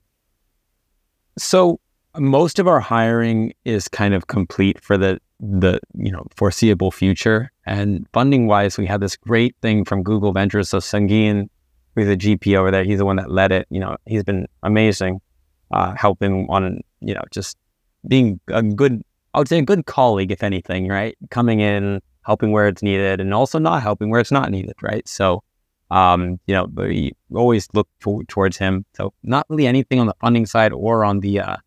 So 1.37 1.79
most 2.17 2.59
of 2.59 2.67
our 2.67 2.79
hiring 2.79 3.53
is 3.65 3.87
kind 3.87 4.13
of 4.13 4.27
complete 4.27 4.81
for 4.81 4.97
the 4.97 5.19
the 5.39 5.79
you 5.95 6.11
know 6.11 6.25
foreseeable 6.35 6.91
future. 6.91 7.51
And 7.65 8.07
funding 8.13 8.47
wise, 8.47 8.77
we 8.77 8.85
had 8.85 9.01
this 9.01 9.15
great 9.15 9.55
thing 9.61 9.85
from 9.85 10.03
Google 10.03 10.31
Ventures. 10.31 10.69
So 10.69 10.79
Sangeen, 10.79 11.49
who's 11.95 12.07
a 12.07 12.15
GP 12.15 12.57
over 12.57 12.71
there, 12.71 12.83
he's 12.83 12.99
the 12.99 13.05
one 13.05 13.17
that 13.17 13.31
led 13.31 13.51
it. 13.51 13.67
You 13.69 13.79
know, 13.79 13.97
he's 14.05 14.23
been 14.23 14.47
amazing, 14.63 15.21
uh, 15.71 15.93
helping 15.95 16.47
on 16.49 16.81
you 17.01 17.13
know 17.13 17.23
just 17.31 17.57
being 18.07 18.39
a 18.47 18.61
good, 18.61 19.01
I 19.33 19.39
would 19.39 19.47
say 19.47 19.59
a 19.59 19.63
good 19.63 19.85
colleague, 19.85 20.31
if 20.31 20.43
anything, 20.43 20.87
right? 20.87 21.17
Coming 21.31 21.59
in, 21.59 22.01
helping 22.25 22.51
where 22.51 22.67
it's 22.67 22.83
needed, 22.83 23.19
and 23.19 23.33
also 23.33 23.59
not 23.59 23.81
helping 23.81 24.09
where 24.09 24.21
it's 24.21 24.31
not 24.31 24.51
needed, 24.51 24.75
right? 24.81 25.07
So. 25.07 25.43
Um, 25.91 26.39
you 26.47 26.55
know, 26.55 26.65
we 26.65 27.11
always 27.31 27.67
look 27.75 27.87
to, 27.99 28.23
towards 28.27 28.57
him. 28.57 28.85
So 28.95 29.13
not 29.21 29.45
really 29.49 29.67
anything 29.67 29.99
on 29.99 30.07
the 30.07 30.15
funding 30.19 30.47
side 30.47 30.73
or 30.73 31.05
on 31.05 31.19
the 31.19 31.39
uh, 31.39 31.57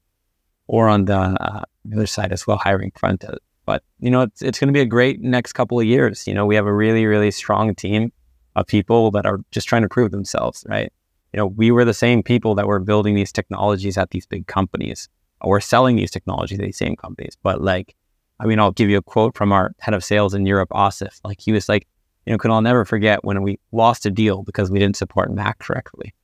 or 0.69 0.89
on 0.89 1.07
the, 1.07 1.17
uh, 1.17 1.63
other 1.93 2.07
side 2.07 2.33
as 2.33 2.47
well, 2.47 2.59
hiring 2.59 2.93
front. 2.95 3.25
But 3.67 3.83
you 3.99 4.11
know, 4.11 4.23
it's 4.23 4.43
it's 4.43 4.59
going 4.59 4.69
to 4.69 4.73
be 4.73 4.81
a 4.81 4.87
great 4.87 5.21
next 5.21 5.53
couple 5.55 5.79
of 5.79 5.87
years. 5.87 6.27
You 6.27 6.35
know, 6.35 6.47
we 6.47 6.55
have 6.55 6.67
a 6.67 6.73
really 6.73 7.07
really 7.07 7.31
strong 7.31 7.75
team 7.75 8.13
of 8.57 8.67
people 8.67 9.11
that 9.11 9.27
are 9.27 9.41
just 9.51 9.69
trying 9.69 9.83
to 9.83 9.89
prove 9.89 10.11
themselves, 10.11 10.65
right? 10.69 10.93
You 11.33 11.39
know, 11.39 11.47
we 11.47 11.71
were 11.71 11.85
the 11.85 11.95
same 11.95 12.23
people 12.23 12.55
that 12.55 12.67
were 12.67 12.79
building 12.79 13.15
these 13.15 13.33
technologies 13.33 13.99
at 13.99 14.11
these 14.11 14.27
big 14.27 14.47
companies 14.47 15.09
or 15.41 15.61
selling 15.61 15.97
these 15.97 16.11
technologies 16.11 16.59
at 16.59 16.65
these 16.65 16.79
same 16.79 16.97
companies. 16.97 17.37
But 17.43 17.61
like, 17.61 17.95
I 18.41 18.47
mean, 18.47 18.59
I'll 18.59 18.73
give 18.73 18.89
you 18.89 18.97
a 18.97 19.03
quote 19.03 19.37
from 19.37 19.53
our 19.53 19.75
head 19.81 19.95
of 19.95 20.03
sales 20.03 20.35
in 20.35 20.47
Europe, 20.47 20.71
Asif. 20.71 21.21
Like 21.25 21.41
he 21.41 21.53
was 21.53 21.69
like, 21.69 21.87
you 22.27 22.33
know, 22.33 22.39
could 22.39 22.51
I'll 22.51 22.63
never 22.63 22.85
forget 22.85 23.25
when 23.25 23.43
we 23.43 23.59
lost 23.73 24.07
a 24.07 24.11
deal 24.11 24.43
because 24.43 24.71
we 24.71 24.79
didn't 24.79 24.97
support 24.97 25.33
Mac 25.33 25.59
correctly. 25.59 26.15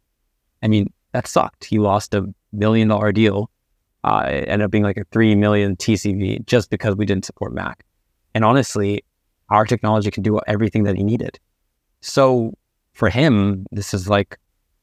I 0.62 0.68
mean, 0.68 0.92
that 1.12 1.26
sucked. 1.26 1.64
He 1.64 1.78
lost 1.78 2.14
a 2.14 2.26
million 2.52 2.88
dollar 2.88 3.12
deal 3.12 3.50
uh, 4.04 4.26
it 4.26 4.48
ended 4.48 4.66
up 4.66 4.70
being 4.70 4.84
like 4.84 4.98
a 4.98 5.04
3 5.12 5.34
million 5.34 5.76
TCV 5.76 6.44
just 6.46 6.70
because 6.70 6.94
we 6.94 7.06
didn't 7.06 7.24
support 7.24 7.54
Mac. 7.54 7.84
And 8.34 8.44
honestly, 8.44 9.02
our 9.48 9.64
technology 9.64 10.10
can 10.10 10.22
do 10.22 10.38
everything 10.46 10.84
that 10.84 10.96
he 10.96 11.02
needed. 11.02 11.40
So 12.02 12.52
for 12.92 13.08
him, 13.08 13.66
this 13.72 13.94
is 13.94 14.08
like 14.08 14.38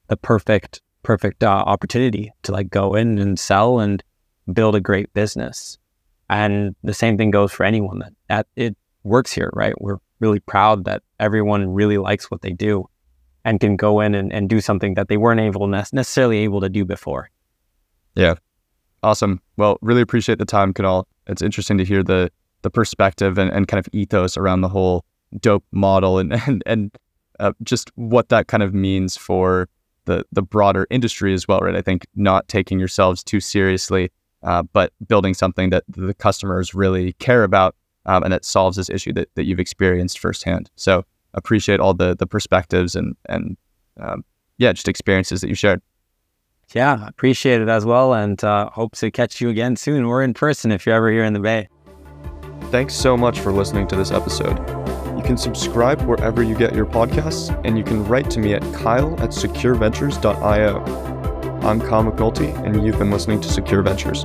the 0.08 0.16
perfect, 0.16 0.82
perfect 1.04 1.44
uh, 1.44 1.48
opportunity 1.48 2.32
to 2.42 2.52
like 2.52 2.68
go 2.68 2.94
in 2.94 3.18
and 3.18 3.38
sell 3.38 3.78
and 3.78 4.02
build 4.52 4.74
a 4.74 4.80
great 4.80 5.12
business. 5.14 5.78
And 6.28 6.74
the 6.82 6.94
same 6.94 7.16
thing 7.16 7.30
goes 7.30 7.52
for 7.52 7.64
anyone 7.64 8.00
that, 8.00 8.12
that 8.28 8.46
it 8.56 8.76
works 9.04 9.32
here, 9.32 9.50
right? 9.52 9.74
We're 9.80 9.98
really 10.18 10.40
proud 10.40 10.84
that 10.86 11.02
everyone 11.20 11.72
really 11.72 11.98
likes 11.98 12.30
what 12.30 12.42
they 12.42 12.52
do 12.52 12.88
and 13.44 13.60
can 13.60 13.76
go 13.76 14.00
in 14.00 14.14
and, 14.14 14.32
and 14.32 14.48
do 14.48 14.60
something 14.60 14.94
that 14.94 15.08
they 15.08 15.16
weren't 15.16 15.40
able 15.40 15.68
necessarily 15.68 16.38
able 16.38 16.60
to 16.60 16.68
do 16.68 16.84
before. 16.84 17.30
Yeah, 18.14 18.34
Awesome. 19.02 19.40
Well, 19.56 19.78
really 19.82 20.00
appreciate 20.00 20.38
the 20.38 20.44
time, 20.44 20.72
Kunal. 20.72 21.04
It's 21.26 21.42
interesting 21.42 21.78
to 21.78 21.84
hear 21.84 22.02
the 22.02 22.30
the 22.62 22.70
perspective 22.70 23.38
and, 23.38 23.50
and 23.50 23.66
kind 23.66 23.84
of 23.84 23.92
ethos 23.92 24.36
around 24.36 24.60
the 24.60 24.68
whole 24.68 25.04
dope 25.40 25.64
model 25.72 26.18
and 26.18 26.32
and, 26.46 26.62
and 26.66 26.96
uh, 27.40 27.52
just 27.62 27.90
what 27.96 28.28
that 28.28 28.46
kind 28.46 28.62
of 28.62 28.74
means 28.74 29.16
for 29.16 29.68
the 30.04 30.24
the 30.32 30.42
broader 30.42 30.86
industry 30.90 31.34
as 31.34 31.48
well, 31.48 31.58
right? 31.60 31.74
I 31.74 31.82
think 31.82 32.06
not 32.14 32.48
taking 32.48 32.78
yourselves 32.78 33.24
too 33.24 33.40
seriously, 33.40 34.10
uh, 34.42 34.62
but 34.72 34.92
building 35.06 35.34
something 35.34 35.70
that 35.70 35.84
the 35.88 36.14
customers 36.14 36.74
really 36.74 37.14
care 37.14 37.44
about 37.44 37.74
um, 38.06 38.22
and 38.22 38.32
that 38.32 38.44
solves 38.44 38.76
this 38.76 38.90
issue 38.90 39.12
that, 39.14 39.28
that 39.34 39.44
you've 39.44 39.60
experienced 39.60 40.18
firsthand. 40.18 40.70
So 40.76 41.04
appreciate 41.34 41.80
all 41.80 41.94
the 41.94 42.14
the 42.14 42.26
perspectives 42.26 42.94
and 42.94 43.16
and 43.28 43.56
um, 44.00 44.24
yeah, 44.58 44.72
just 44.72 44.88
experiences 44.88 45.40
that 45.40 45.48
you 45.48 45.54
shared. 45.54 45.82
Yeah, 46.74 47.06
appreciate 47.06 47.60
it 47.60 47.68
as 47.68 47.84
well, 47.84 48.14
and 48.14 48.42
uh, 48.42 48.70
hope 48.70 48.96
to 48.96 49.10
catch 49.10 49.40
you 49.40 49.48
again 49.50 49.76
soon 49.76 50.04
or 50.04 50.22
in 50.22 50.34
person 50.34 50.72
if 50.72 50.86
you're 50.86 50.94
ever 50.94 51.10
here 51.10 51.24
in 51.24 51.32
the 51.32 51.40
Bay. 51.40 51.68
Thanks 52.70 52.94
so 52.94 53.16
much 53.16 53.40
for 53.40 53.52
listening 53.52 53.86
to 53.88 53.96
this 53.96 54.10
episode. 54.10 54.58
You 55.16 55.22
can 55.22 55.36
subscribe 55.36 56.00
wherever 56.02 56.42
you 56.42 56.56
get 56.56 56.74
your 56.74 56.86
podcasts, 56.86 57.54
and 57.64 57.76
you 57.76 57.84
can 57.84 58.04
write 58.06 58.30
to 58.30 58.40
me 58.40 58.54
at 58.54 58.62
kyle 58.74 59.14
at 59.20 59.30
secureventures.io. 59.30 60.80
I'm 61.62 61.80
Kyle 61.80 62.04
McNulty, 62.04 62.64
and 62.64 62.84
you've 62.84 62.98
been 62.98 63.10
listening 63.10 63.40
to 63.42 63.48
Secure 63.48 63.82
Ventures. 63.82 64.24